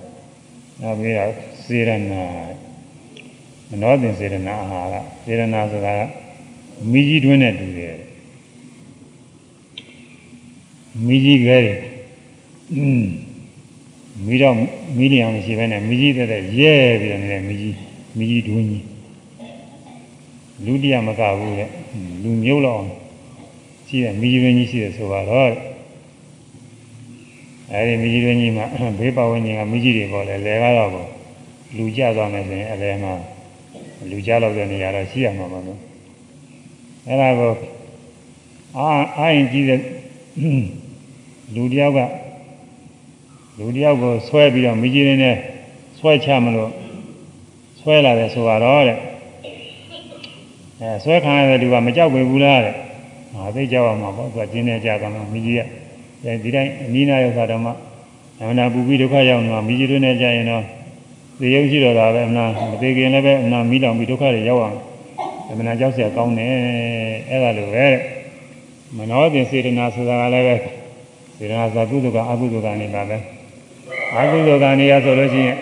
[0.81, 1.31] နောက်ပြီးတော့
[1.63, 2.23] စေရနာ
[3.69, 5.93] မနောတင်စေရနာအာဟာရစေရနာဆိုတာ
[6.91, 7.97] မိကြီးတွင်းနဲ့တူတယ်
[11.05, 11.77] မိကြီးကလေး
[12.73, 13.03] อืม
[14.25, 14.55] မိတော့
[14.97, 18.85] မိလျံမရှိဘဲနဲ့မိကြီးတဲ့ရဲပြီးတော့နေတဲ့မိကြီး မိကြီးတွင်းကြီး
[20.65, 21.69] လူတရားမကဘူးတဲ့
[22.23, 22.83] လူမျိုးလောက်
[23.87, 25.23] ရှိတဲ့မိကြီးတွင်းကြီးရှိတယ်ဆိုတော့
[27.71, 28.65] အဲဒီမိကြီးတွင်းကြီးမှာ
[28.99, 30.91] ဘေးပဝန်းကျင်ကမိကြီးတွေပေါ်လဲလဲကတော့
[31.77, 33.13] လူကြသွားမယ်ဆိုရင်အလဲမှာ
[34.09, 35.79] လူကြလောက်တဲ့နေရာတော့ရှိရမှာပါလို့
[37.07, 37.51] အဲဒါကို
[38.77, 39.79] အာအာရင်ကြီးတဲ့
[41.55, 41.99] လူတယောက်က
[43.57, 45.35] လူတယောက်ကိုဆွဲပြီးတော့မိကြီးနေနဲ့
[45.99, 46.71] ဆွဲချမလို့
[47.80, 48.98] ဆွဲလာတယ်ဆိုတော့တဲ့
[50.80, 52.74] အဲဆွဲခံရတဲ့လူကမကြောက်ပေဘူးလားတဲ့
[53.34, 55.56] ငါသိကြောက်အောင်မှာပေါ့သူကကျင်းနေကြတော့မိကြီး
[56.24, 57.72] ကဒီတိုင်းအနိနာယောဂတော်မှာ
[58.40, 60.64] အမှန်ပူပြီးဒုက္ခရောက်နေမှာမိကြီးတွေနဲ့ကြာရင်တော့
[61.40, 64.78] သေရုပ်ရှိတော့တာပဲအမှန်မသေးခင်လည်းပဲအမှန်မိလောင်ပြီးဒုက္ခတွေရောက်အောင်
[65.50, 66.52] အမှန်ကြောက်เสียကောင်းတယ်
[67.30, 67.86] အဲ့ဒါလိုပဲ
[68.96, 70.60] မနောတင်စေတနာဆိုတာကလည်းပဲစ
[71.38, 73.16] စေတနာဆိုကုသိုလ်ကအကုသိုလ်ကနေပါပဲ
[74.16, 75.56] အကုသိုလ်ကနေရဆိုလို့ရှိရင်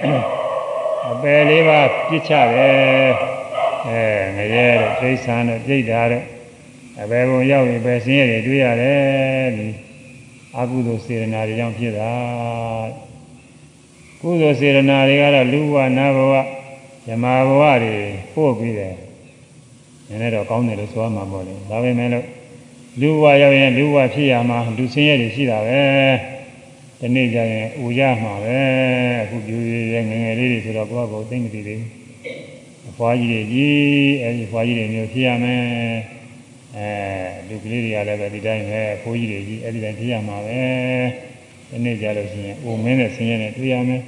[1.12, 3.12] အပယ်လေးပါပြစ်ချတယ်
[3.88, 4.04] အဲ
[4.38, 6.24] ငရဲတဲ့ဒိဋ္ဌာန်တဲ့ပြိဋ္ဌာတဲ့
[7.02, 9.68] အပယ်ဘုံရောက်ရင်ပဲဆင်းရဲတွေတွေ့ရတယ်ဒီ
[10.58, 12.14] အကုသိုလ်စေတနာတွေကြောင့်ဖြစ်တာ
[14.22, 16.34] ကုသိုလ်စေတနာတွေကတော့လူဘဝနတ်ဘဝ
[17.06, 17.96] ဇမာဘဝတွေ
[18.34, 18.96] ပို့ပြီးတယ်
[20.08, 22.26] နည်းနည်းတော့ကောင်းတယ်လို့ဆိုရမှာပေါ့လေဒါပေမဲ့လို့
[23.02, 25.80] လူဘဝရောက်ရင်လူဘဝဖြစ်ရမှာလူဆင်းရဲတွေရှိတာပဲ
[27.02, 28.60] ဒီနေ့ကျရင်ဥရမှာပဲ
[29.22, 29.58] အခုပြူ
[29.94, 31.90] ရဲငငယ်လေးတွေဆိုတော့ကိုယ့်ဘာကိုသိမ့်မသိသေးဘူး
[32.90, 35.64] အဖွားကြီးတွေကြီးအဲဒီဖွားကြီးတွေမျိုးဖြစ်ရမယ်
[36.76, 36.88] အဲ
[37.48, 40.60] လူကလေးတွေကလည်းပဲဒီတိုင်းပဲဖိုးကြီးတွေကြီးအဲဒီတိုင်းဖြစ်ရမှာပဲ
[41.70, 44.02] ဒီနေ့ကျလို့ရှိရင်အိုမင်းနဲ့ဆင်းရဲနဲ့တွေ့ရမယ်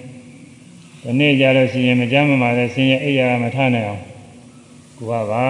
[1.04, 4.02] ဒီနေ့ကျလို့ရှိရင်မကြမ်းမမာတဲ့ဆင်းရဲအိယာမထနိုင်အောင်
[4.98, 5.46] ကိုကဘာ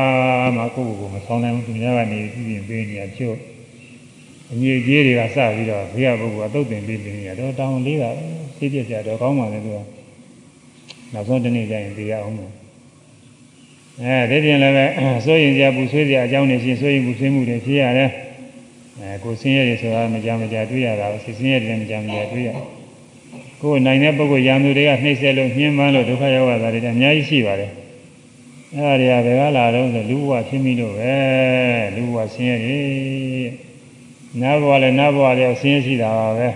[0.55, 3.37] မှကိုယ့်ကိုယ်ကိုမဆောင်နိုင်ဘူးသူများကနေပြည်ပြင်ပေးနေရချို့
[4.53, 8.09] အငြိကြီးတွေကစပြီးတော့ဘေးကပုဂ္ဂိုလ်ကသုတ်တင်ပေးနေရတော့တောင်းလေးတာ
[8.57, 9.77] သိပြကြတော့ကောင်းပါလေသူက
[11.13, 12.51] နောက်ဆုံးတနေ့ကျရင်တရားအောင်မယ်
[14.03, 14.85] အဲဒီပြင်လည်းပဲ
[15.25, 18.09] စိုးရင်ကြပူဆွေးကြအကြောင်းနေရှင်စိုးရင်ပူဆွေးမှုတွေဖြစ်ရတယ်
[18.99, 22.49] အဲကိုဆင်းရဲတွေဆိုတာမကြမကြတွေ့ရတာစိတ်ဆင်းရဲတွေမကြမကြတွေ့ရ
[23.61, 27.71] ကိုယ်နိုင်တဲ့ပုဂ္ဂိုလ်ရာမျိုးတွေကနှိမ့်ဆက်လို့ညှင်းပန်းလို့ဒုက္ခရောက်ရတာတွေအများကြီးရှိပါတယ်
[28.75, 31.13] အဲ့ဒါတွေကဘယ်ကလာတော့ဆိုလူဘဝဖြစ်မိလို့ပဲ
[31.95, 33.70] လူဘဝဆင်းရဲတွေ
[34.42, 36.48] နာဘဝလည်းနာဘဝလည်းဆင်းရဲရှိတာပါပဲ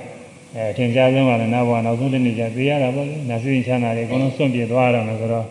[0.55, 5.47] အဲထင်ရှားဆုံးကလည်းနာဘဝနောက်ဆုံးတစ်နေ့ကျသိရတာပေါ့လေနာစိရင်ချမ်းသာတွေအကုန်လုံးစွန့်ပြေသွားရတော့မယ်ဆိုတော့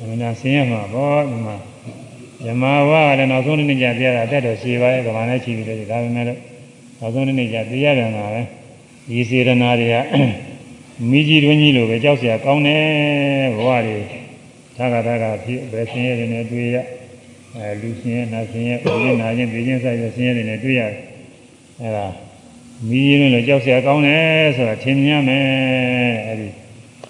[0.00, 1.56] အမှန်တရားဆင်းရဲမှာပေါ့ဒီမှာ
[2.44, 6.38] ဇမဝကလည်းနောက်ဆုံးတစ်နေ့ကျသိရတာတက်တော့ရှည်ပါရဲ့ကဘာနဲ့ချီပြီးတယ်ဒါပေမဲ့လို့
[7.00, 8.42] နောက်ဆုံးတစ်နေ့ကျသိရတယ်မှာပဲ
[9.08, 9.96] ဒီစေရနာတွေက
[11.10, 12.82] မိကြီးတွင်းကြီးလိုပဲကြောက်เสียကောင်းတယ်
[13.56, 13.98] ဘဝတွေ
[14.76, 16.76] သာကသာကဖြစ်ပဲဆင်းရဲတွေနဲ့တွေ့ရ
[17.56, 20.82] အဲလူဆင်းရဲနာဆင်းရဲဥပ္ပနာချင်းသိချင်းဆိုင်ရဆင်းရဲတွေနဲ့တွေ့ရ
[21.80, 22.06] အဲဒါ
[22.88, 25.44] မိကြီးတွေလည်းကြောက်เสียကောင်းတယ်ဆိုတာထင်မြင်မယ်
[26.26, 26.48] အဲဒီ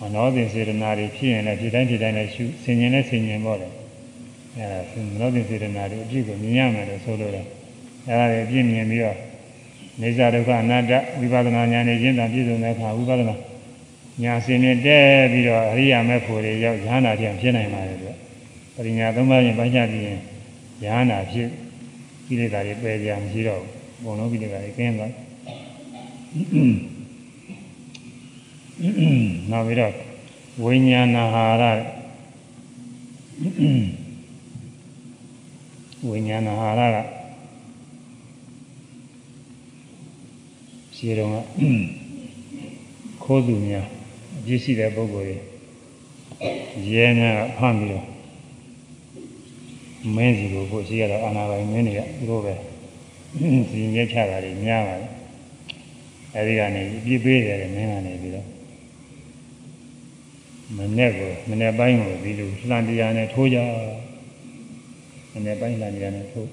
[0.00, 3.68] မနောသင်စေတနာတွေဖြစ်ရင်လည်းဒီတိုင်းဒီတိုင်းလည်းရှုဆင်ញင်နဲ့ဆင်ញင်ပေါ့လေ
[4.56, 7.46] အဲဒါမနောသင်စေတနာတွေအပြည့်ကိုမြင်ရမယ်လို့ဆိုလိုတယ်
[8.08, 9.18] အဲဒါတွေအပြည့်မြင်ပြီးတော့
[10.00, 13.36] နေစာဒုက္ခအနတ္တဝိပဿနာဉာဏ်နဲ့ကျင့်တာပြည့်စုံတဲ့အခါဝိပဿနာ
[14.22, 14.98] ညာစင်နဲ့တဲ
[15.32, 18.10] ပြီးတော့အရိယာမေဖို့တွေရောက်ရဟန္တာပြန်ဖြစ်နိုင်ပါတယ်သူ
[18.74, 20.20] ပရိညာသုံးပါးရင်ပိုင်းခြားပြီးရင်
[20.84, 21.48] ရဟန္တာဖြစ်
[22.26, 25.11] ကိလေသာတွေပယ်ကြမရှိတော့ဘူး ဘုံလုံးကိလေသာတွေကင်းသွား
[29.51, 29.93] နောက်ပြီးတော့
[30.63, 31.63] ဝိညာဏဟာရ
[36.07, 36.97] ဝိညာဏဟာရက
[40.95, 41.29] ရှင်းတော့
[43.23, 43.85] ခိုးသူများ
[44.37, 45.37] အပြည့်ရှိတဲ့ပုဂ္ဂိုလ်တွေ
[46.91, 48.05] ရဲများကဖမ်းပြီးတော့
[50.15, 52.53] မင်းစီကိုကိုရှိရတော့အာနာပိုင်မင်းတွေကသူတို့ပဲ
[53.69, 55.09] စီရဲချတာတွေများပါတယ်
[56.35, 58.47] အဲဒီကနေပြည့်ပေးတယ်မင်းကနေပြီးတော့
[60.77, 61.19] မနေ့က
[61.49, 63.59] မနေ့ပိုင်းကိုဒီလိုလှန်တရားနဲ့ထိုးကြ
[65.33, 66.49] မနေ့ပိုင်းလှန်တရားနဲ့ထိုး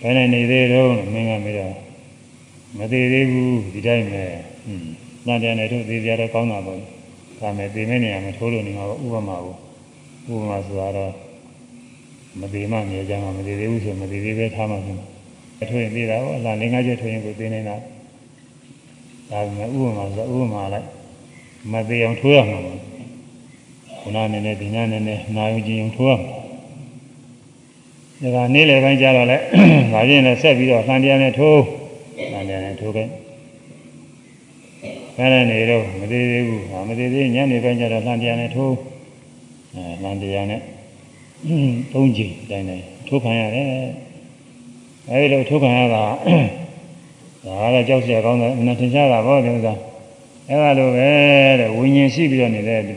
[0.00, 1.74] ဘယ်နဲ့နေသေးတော့မင်းကမေးတော့
[2.78, 4.24] မသေးသေးဘူးဒီတိုင်းပဲ
[4.64, 4.84] ဟွန်း
[5.26, 6.80] လှန်တရားနဲ့ထိုးသေးကြတော့ကောင်းတာပေါ့
[7.40, 9.54] ဒါမဲ့သေမဲ့နေရာမှာထိုးလို့နေမှာပေါ့ဥပမာကို
[10.32, 11.12] ဥပမာဆိုတော့
[12.40, 14.98] မသေးမှမြေကြမှာမသေးသေးဘူးဆိုမသေးသေးပဲထားမှဖြစ်
[15.62, 17.76] အထွေသေးတာပေါ့အလားလင်္ကာချက်ထွေရင်ကိုသိနေတာ
[19.30, 20.86] ဒါပေမဲ့ဥပမာဆိုဥပမာလိုက်
[21.72, 22.78] မသေးအောင်ထိုးရမှာပေါ့
[24.00, 29.38] ခုနနေနဲ့ဒီညနေနဲ့နာယုံကြည်အောင်ထိုးရမှာဒါကနေ့လေပိုင်းကြတော့လဲ
[29.92, 31.62] ငါချင်းလည်းဆက်ပြီးတော့လှန်တရားနဲ့ထိုး
[32.32, 33.08] လှန်တရားနဲ့ထိုးခဲ့
[35.18, 38.74] အဲ့ဒါနေတော့မသေးသေးဘူးဟာမသေးသေးညနေပိုင်းကျတော့လှန်တရားနဲ့ထိုး
[39.74, 40.60] အဲလှန်တရားနဲ့
[41.92, 43.66] သုံးချိန်တိုင်းတိုင်းထိုးခံရတယ်
[45.10, 46.04] အဲဒီလိုထိုးခံရတာ
[47.46, 49.74] ဒါကတော့ကြောက်စရာကောင်းတယ်အမှန်ထင်ရှားတာပေါ့ဒီဥစ္စာ
[50.48, 51.08] အဲ့ဒါလိုပဲ
[51.60, 52.92] တဲ့ဝိညာဉ်ရှိပြီးတော့နေတဲ့ဒီ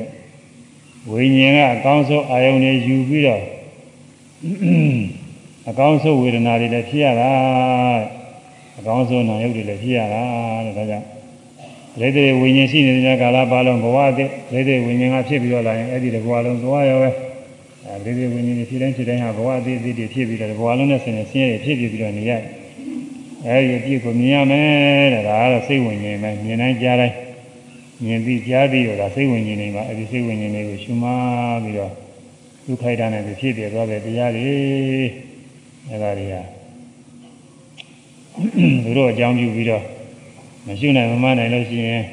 [1.11, 3.43] ဝိညာဉ်ကအကောင်းဆုံးအာယုန်တွေယူပြီးတော့
[5.69, 7.31] အကောင်းဆုံးဝေဒနာတွေလည်းဖြစ်ရတာ
[8.79, 10.23] အကောင်းဆုံးနာယုတ်တွေလည်းဖြစ်ရတာ
[10.65, 11.05] တဲ့ဒါကြောင့်
[11.99, 17.09] လက်တွေဝိညာဉ်ရှိနေတဲ့ကာလပါလုံးဘဝအသစ်လက်တွေဝိညာဉ်ကဖြစ်ပြီးတော့လာရင်အဲ့ဒီတဘဝလုံးသွားရောပဲ
[17.91, 22.41] အဲဒီဒီဝိညာဉ်တွေဖြစ်တိုင်းဖြစ်တိုင်းဟာဘဝအသစ်အသစ်တွေဖြစ်ပြီးတော့ဘဝလုံးနဲ့ဆင်းနေဆင်းရဲဖြစ်ပြီးပြီးတော့နေရတယ်
[23.47, 27.15] အဲဒီအပြည့်ကိုမြင်ရမယ်တဲ့ဒါကတော့စိတ်ဝိညာဉ်ပဲမြင်တိုင်းကြားတိုင်း
[28.05, 31.09] မြင်ပြီးကြားပြီးတော့ဒါစိတ်ဝိညာဉ်တွေမှာအဲဒီစိတ်ဝိညာဉ်တွေကိုရှုမှ
[31.63, 31.91] ပြီးတော့
[32.65, 34.49] ဒုက္ခိုက်တာနဲ့ဖြစ်ပြသွားတဲ့တရားတွေ
[35.89, 36.35] အဲဒါတွေက
[38.83, 39.83] သူတို့အကြောင်းပြုပြီးတော့
[40.67, 42.03] မရှိနိုင်မမနိုင်လို့ရှိရင်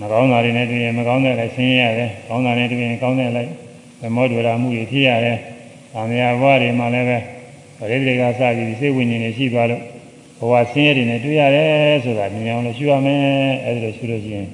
[0.00, 3.50] မကောင်းတာတွေနဲ့တွေ့ရင်မကောင်းတဲ့လည်းဆင်းရဲရတယ်ကောင်းတာနဲ့တွေ့ရင်ကောင်းတဲ့လည်း
[4.00, 5.38] သမောဒဝရမှုတွေဖြစ်ရတယ်။
[5.94, 7.18] ဗာမယာဘဝတွေမှာလည်းပဲ
[7.78, 9.82] ပရိသေကစပြီးစိတ်ဝိညာဉ်တွေရှိသွားလို့
[10.38, 13.20] ဘဝဆင်းရဲတွေနဲ့တွေ့ရတယ်ဆိုတာမြင်အောင်လို့ရှုရမယ်
[13.64, 14.46] အဲဒီလိုရှုလို့ရှိရင်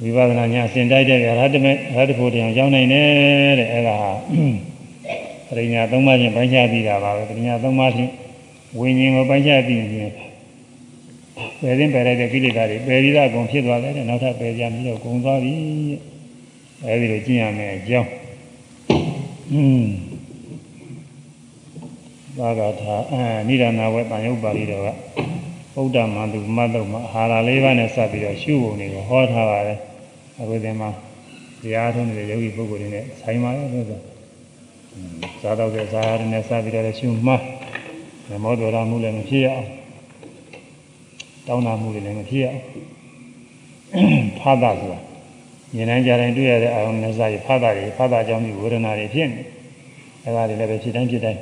[0.00, 4.12] ဝိပဿနာညာစင်တိုက်တဲ့ရဟတမေရဟတဖို့တရားရောက်နိုင်တယ်တဲ့အဲဒါဟာ
[5.48, 8.10] ပရိညာသုံးပါးချင်းပိုင်းခြားပြီးတာပါပဲပရိညာသုံးပါးချင်း
[8.78, 9.88] ဝိညာဉ်ကိုပိုင်းခြားပြီးရင်
[11.60, 15.54] ပယ်ရင်ပယ်လိုက်တဲ့ကိလေသာတွေပယ်ပြီးသားအကုန်ဖြစ်သွားတယ်တဲ့နောက်ထပ်ပယ်ကြပြီးတော့ကုန်သွားပြီ
[16.84, 18.10] အဲဒီလိုကျင့်ရမယ်အကြောင်း
[19.52, 19.86] อืม
[22.38, 24.88] သာဂထာအာနိဒာနာဝေတန်ယုတ်ပါဠိတော်က
[25.74, 29.78] ဗုဒ္ဓမန္တုမတ်တော်မှာအာဟာရလေးပါးနဲ့စပ်ပြီးတော့ရှုပုံတွေကိုဟောထားပါတယ်
[30.40, 30.90] အခုဒီမှာ
[31.62, 34.00] တရားထုံးနေတဲ့ယောဂီပုဂ္ဂိုလ်တွေနဲ့ဆိုင်ပါရဲ့လို့ဆို
[35.40, 37.34] ဇာတော့တဲ့ဇာရနဲ့စပ်ပြီးတော့ရှုမှ
[38.28, 39.68] ဓမ္မောတော်ရမှုလည်းမဖြစ်ရအောင်
[41.46, 42.62] တောင်းတမှုတွေလည်းမဖြစ်ရအောင်
[44.38, 44.98] ဖာသာဆိုတာ
[45.76, 49.42] ဉာဏ်တိုင်းကြတိုင်းတွေ့ရတဲ့အာရုံနဲ့စာရဖာသာတွေဖာသာကြောင့်ဒီဝေဒနာတွေဖြစ်နေ
[50.24, 51.40] အဲဒါတွေလည်းပဲဖြစ်တိုင်းဖြစ်တိုင်း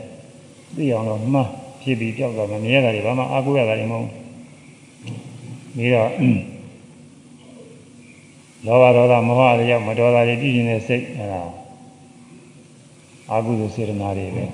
[0.76, 1.40] သိအောင်တော့မှ
[1.82, 4.08] ဖြစ်ပြီးကြောက်တော့မမြဲတာတွေဘာမှအားကိုးရတာတွေမဟုတ်
[5.76, 6.10] ပြီးတော့
[8.66, 11.42] လောဘဒေါသမောဟတွေရောက်မတော်တာတွေပြည့်နေတဲ့စိတ်အဲဒါ
[13.30, 14.44] အာဟုဇစေတနာတွေပဲ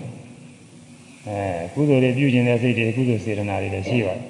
[1.26, 1.38] အဲ
[1.72, 4.22] ကုသိုလ်တွေပြုကျင်တဲ့စိတ်တွေကုသိုလ်စေတနာတွေလည်းရှိပါတယ်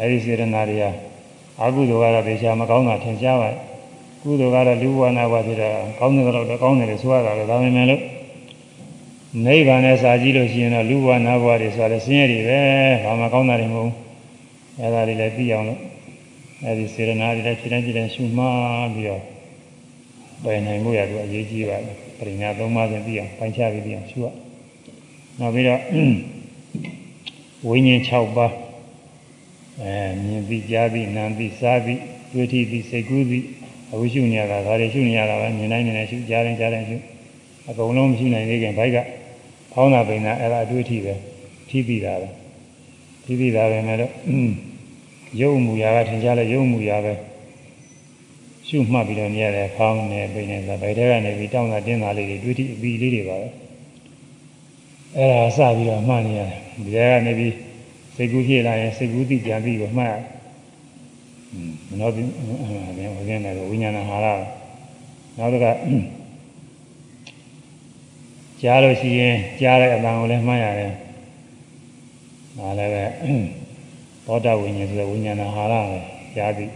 [0.00, 0.84] အဲဒီစေတနာတွေက
[1.60, 3.56] အာဟုဇကတော့ဒေရှာမကောင်းတာထင်ရှားပါတယ်
[4.26, 8.02] ကုသိုလ်ကတော့လူဝနာဘဝဖြစ်တာကောင်းတယ်တော့ကောင်းတယ်လို့ဆိုရတာလည်းဒါပေမဲ့လို့
[9.44, 12.60] နိဗ္ဗာန်နဲ့စာကြည့်လို့ရှိရင်တော့လူဘဝနာဘဝတွေဆိုတာလည်းဆင်းရဲတွေပဲ
[13.04, 13.94] ဘာမှကောင်းတာတွေမဟုတ်ဘူး
[14.80, 15.80] အဲဒါတွေလည်းသိအောင်လို့
[16.64, 19.22] အဲဒီစေရနာတွေလည်းဖြစ်တိုင်းဖြစ်တိုင်းရှုမှတ်ပြီးတော့
[20.42, 24.26] ပယ်နိုင်မှုရတော့အရေးကြီးပါတယ်ပရိညာသုံးပါးစဉ်သိအောင်ပိုင်းခြားပြီးသိအောင်ရှုရ
[25.38, 25.80] နောက်ပြီးတော့
[27.68, 28.52] ဝိညာဉ်6ပါး
[29.82, 29.94] အဲ
[30.24, 32.00] မြင်ပြီးကြားပြီးနားပြီးစားပြီး
[32.32, 33.44] တွေ့ထိပြီးစိတ်ကူးပြီး
[33.96, 36.96] အခုရှုနေရတာဒါတွေရှုနေရတာပဲမြင်တိုင်းမြင်တိုင်းရှုကြားတိုင်းကြားတိုင်းရှု
[37.68, 38.96] အကုန်လုံးမရှိနိုင်သေးခင်ဘိုက်က
[39.72, 41.14] ဖောင်းတာပိန်တာအဲ့ဒါအတွေ့အထိပဲ
[41.68, 42.28] ထိပြီးတာပဲ
[43.24, 44.12] ထိပြီးတာပဲမဲ့တော့
[45.40, 47.12] ရုပ်မူရာကထင်ရှားလဲရုပ်မူရာပဲ
[48.68, 53.48] ရှုမှတ်ပြီးတော့နေရတယ်ဖောင်းနေပိန်နေဆိုဗိုက်ထဲကနေပြီးတောင်းတာတင်းတာလေးတွေတွေ့ထိအပြီးလေးတွေပါပဲ
[55.16, 57.54] အဲ့ဒါစပြီးတော့မှတ်နေရတယ်ဒီကနေပြီး
[58.16, 60.14] စိတ်ကူးဖြစ်လာရင်စိတ်ကူးသိကြပြီးတော့မှတ်
[61.88, 64.26] မနောပြီးအဲဝိညာဉ်နဲ့ဝိညာဏဟာရ
[65.36, 65.72] နောက်တစ်ခါ
[68.60, 70.92] ကြားလို့ရှိရင်ကြားတဲ့အတန်ကိုလည်းမှတ်ရတယ်။
[72.58, 73.04] ဒါလည်းပဲ
[74.26, 75.98] သောတာဝိညာဉ်ဆိုတဲ့ဝိညာဏဟာရပဲ
[76.36, 76.72] ကြားပြီး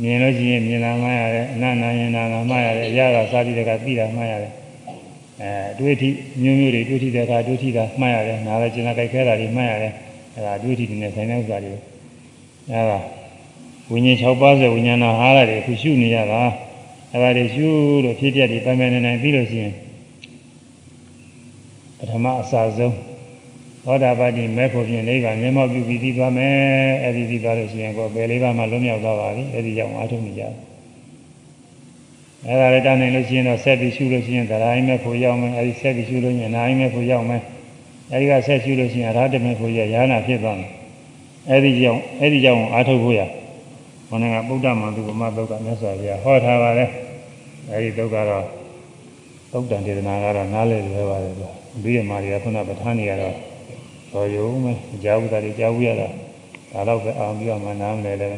[0.00, 4.52] မြင်လို့ရှိရင်မြင်တာမှတ်ရတယ်အနန္တယနာကမှတ်ရတယ်အရာကစာတိတကသိတာမှတ်ရတယ်
[5.40, 6.08] အဲအတွေ့အထိ
[6.42, 9.92] မျိုးမျိုးတွေတွေ့ထိတဲ့အခါတွေ့ထိတာမှတ်ရတယ်နားလည်းကျင်လာကြိုက်ခဲတာတွေမှတ်ရတယ်
[10.34, 11.74] အဲဒါတွေ့ထိနေတဲ့ဆိုင်တဲ့ဥစ္စာတွေ
[12.70, 12.98] အဲဒါ
[13.92, 16.42] ဝိညာဉ်6ပါးဆိုဝိညာဏဟာရတွေအခုရှုနေရတာ
[17.12, 17.66] အဲဒါတွေရှု
[18.04, 19.72] လို့ဖြစ်ပြတယ်ပိုင်ပိုင်နိုင်နိုင်ပြီးလို့ရှိရင်
[21.98, 22.94] ပထမအစဆုံး
[23.84, 26.56] သောတာပတိမဲ့ဖို့ဖြင့်နိဗ္ဗာန်မျက်မှောက်ပြုပြီးပြီးသွားမယ်
[27.02, 30.54] အဲ့ဒီပြီးသွားလို့ရှိရင်ကိုယ်ပဲလေးပါးမှလွတ်မြောက်သွားပါပြီအဲ့ဒီကြောင့်အားထုတ်နေကြတယ်
[32.46, 37.42] အဲ့ဒါလည်းတာနိုင်လို့ရှိရင်တော့ဆက်ပြီးရှုလို့ရှိရင်သရိုင်းမဲ့ဖို့ရောက်မယ်အဲ့ဒီဆက်ပြီးရှုလို့ရှိရင်နာယိမဲ့ဖို့ရောက်မယ်
[38.10, 40.70] အဲ့ဒီကဆက်ရှုလို့ရှိရင်အရဟတမဲ့ဖို့ရရဟနာဖြစ်သွားမယ်
[41.48, 43.20] အဲ့ဒီကြောင့်အဲ့ဒီကြောင့်အားထုတ်ဖို့ရ
[44.12, 46.90] ခေါင်းကဗုဒ္ဓမန္တုကမသုတ်ကမြတ်စွာဘုရားဟောထားပါတယ်
[47.70, 48.44] အဲ့ဒီသုတ်ကတော့
[49.52, 51.50] သုတ်တန်ဒေသနာကတော့နားလည်လွယ်ပါတယ်ကွာ
[51.82, 53.34] ဘိယမာတွေကခုနပဋ္ဌာန်းတွေကတော့
[54.12, 54.72] တော်ရုံပဲ
[55.04, 56.08] ကြားဘူးတာတွေကြားဘူးရတာ
[56.72, 58.32] ဒါတော့ပဲအောင်ပြီးတော့မှနားမလဲလည်း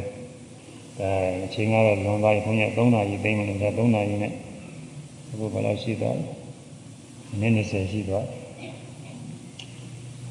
[1.01, 1.11] အဲ
[1.45, 4.33] အချိန်ကတော့လွန်သွားပြီခွန်ကြီး3နာရီသိမ့်မလို့ဒါ3နာရီနဲ့
[5.31, 6.27] အခုဘယ်လောက်ရှိသွားလဲ
[7.41, 8.27] နည်းနည်း20ရှိသွား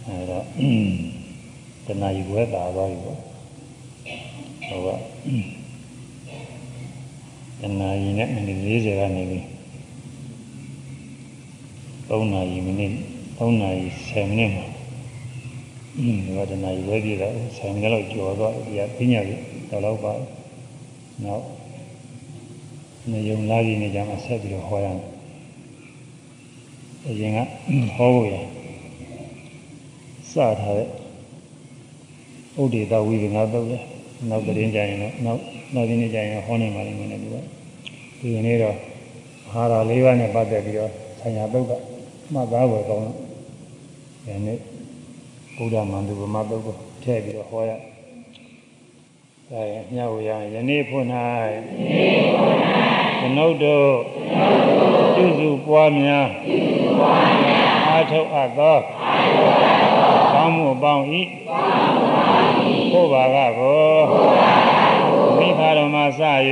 [0.06, 0.44] အဲတော့
[1.86, 3.33] တနာရီဝဲတာသွားပြီပေါ့
[4.68, 4.88] ဟုတ်က
[7.62, 9.40] တနာရီနဲ့မိနစ်40ကနေပြီ
[12.08, 12.92] 3နာရီမိနစ်
[13.38, 14.66] 3နာရီ10မိနစ်မှာ
[15.98, 20.14] อืมဒီကတနာရီဝဲပြည့်တော့10မိနစ်လောက်ကျော်သွားဒီကပညာကြီးတော့တော့ပါ
[21.24, 21.44] နောက်
[23.12, 25.10] နေုံလာကြီးနေကြမှာဆက်ပြီးတော့ဟောရမယ်
[27.08, 27.38] အရင်က
[27.96, 28.34] ဟောဖို့ရ
[30.32, 30.88] စထားတဲ့
[32.62, 33.80] ဥဒေတာဝိပငါတော့လေ
[34.30, 35.40] နောက်တရင်ကြရင်တော့နောက်
[35.74, 37.32] နောက်ဒီနေ့ကြရင်ဟောနေမှာလည်းမနေဘူး
[38.20, 38.78] ဒီနေ့တော့
[39.52, 41.72] အာဟာရ၄ပါးနဲ့ပတ်သက်ပြီးတော့ဆံရပုတ်က
[42.34, 43.16] မှတ်သားဝယ်ကောင်းတယ်။
[44.26, 44.58] ဒီနေ့
[45.56, 47.72] ဘုရားမန္တုဗမတုတ်ကိုထည့်ပြီးတော့ဟောရ။
[49.50, 51.08] ဒါရင်ညဝရယနေ့ဖွင့်၌
[53.20, 53.88] ကျွန်ုပ်တို့
[55.16, 56.28] ပြုစုပွားများ
[57.88, 58.78] အားထုတ်အပ်သော
[60.34, 61.04] ကောင်းမှုပေါင်း၏
[62.94, 63.90] ဘုရားကကို
[65.40, 66.22] မိခါတော်မှာစ၍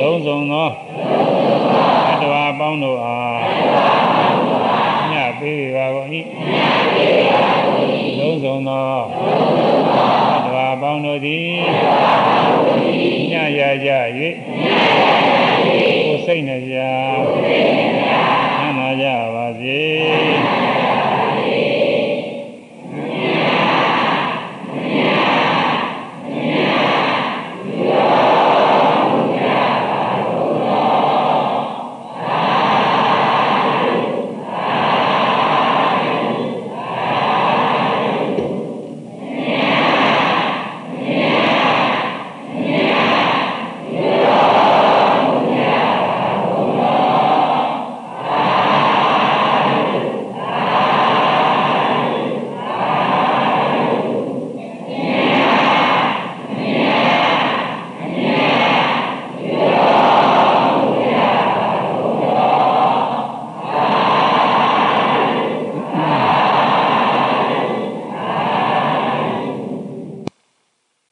[0.00, 0.68] လုံးစုံသော
[2.08, 3.40] အတ္တဝါပေါင်းတို့အား
[5.10, 6.08] မြတ်ပေးပါကုန်၏
[8.18, 8.46] သောသ
[10.36, 11.50] တ္တဝါပေါင်းတို့သည်
[13.32, 17.81] ညရကြ၍ကိုယ်စိတ်နှပြ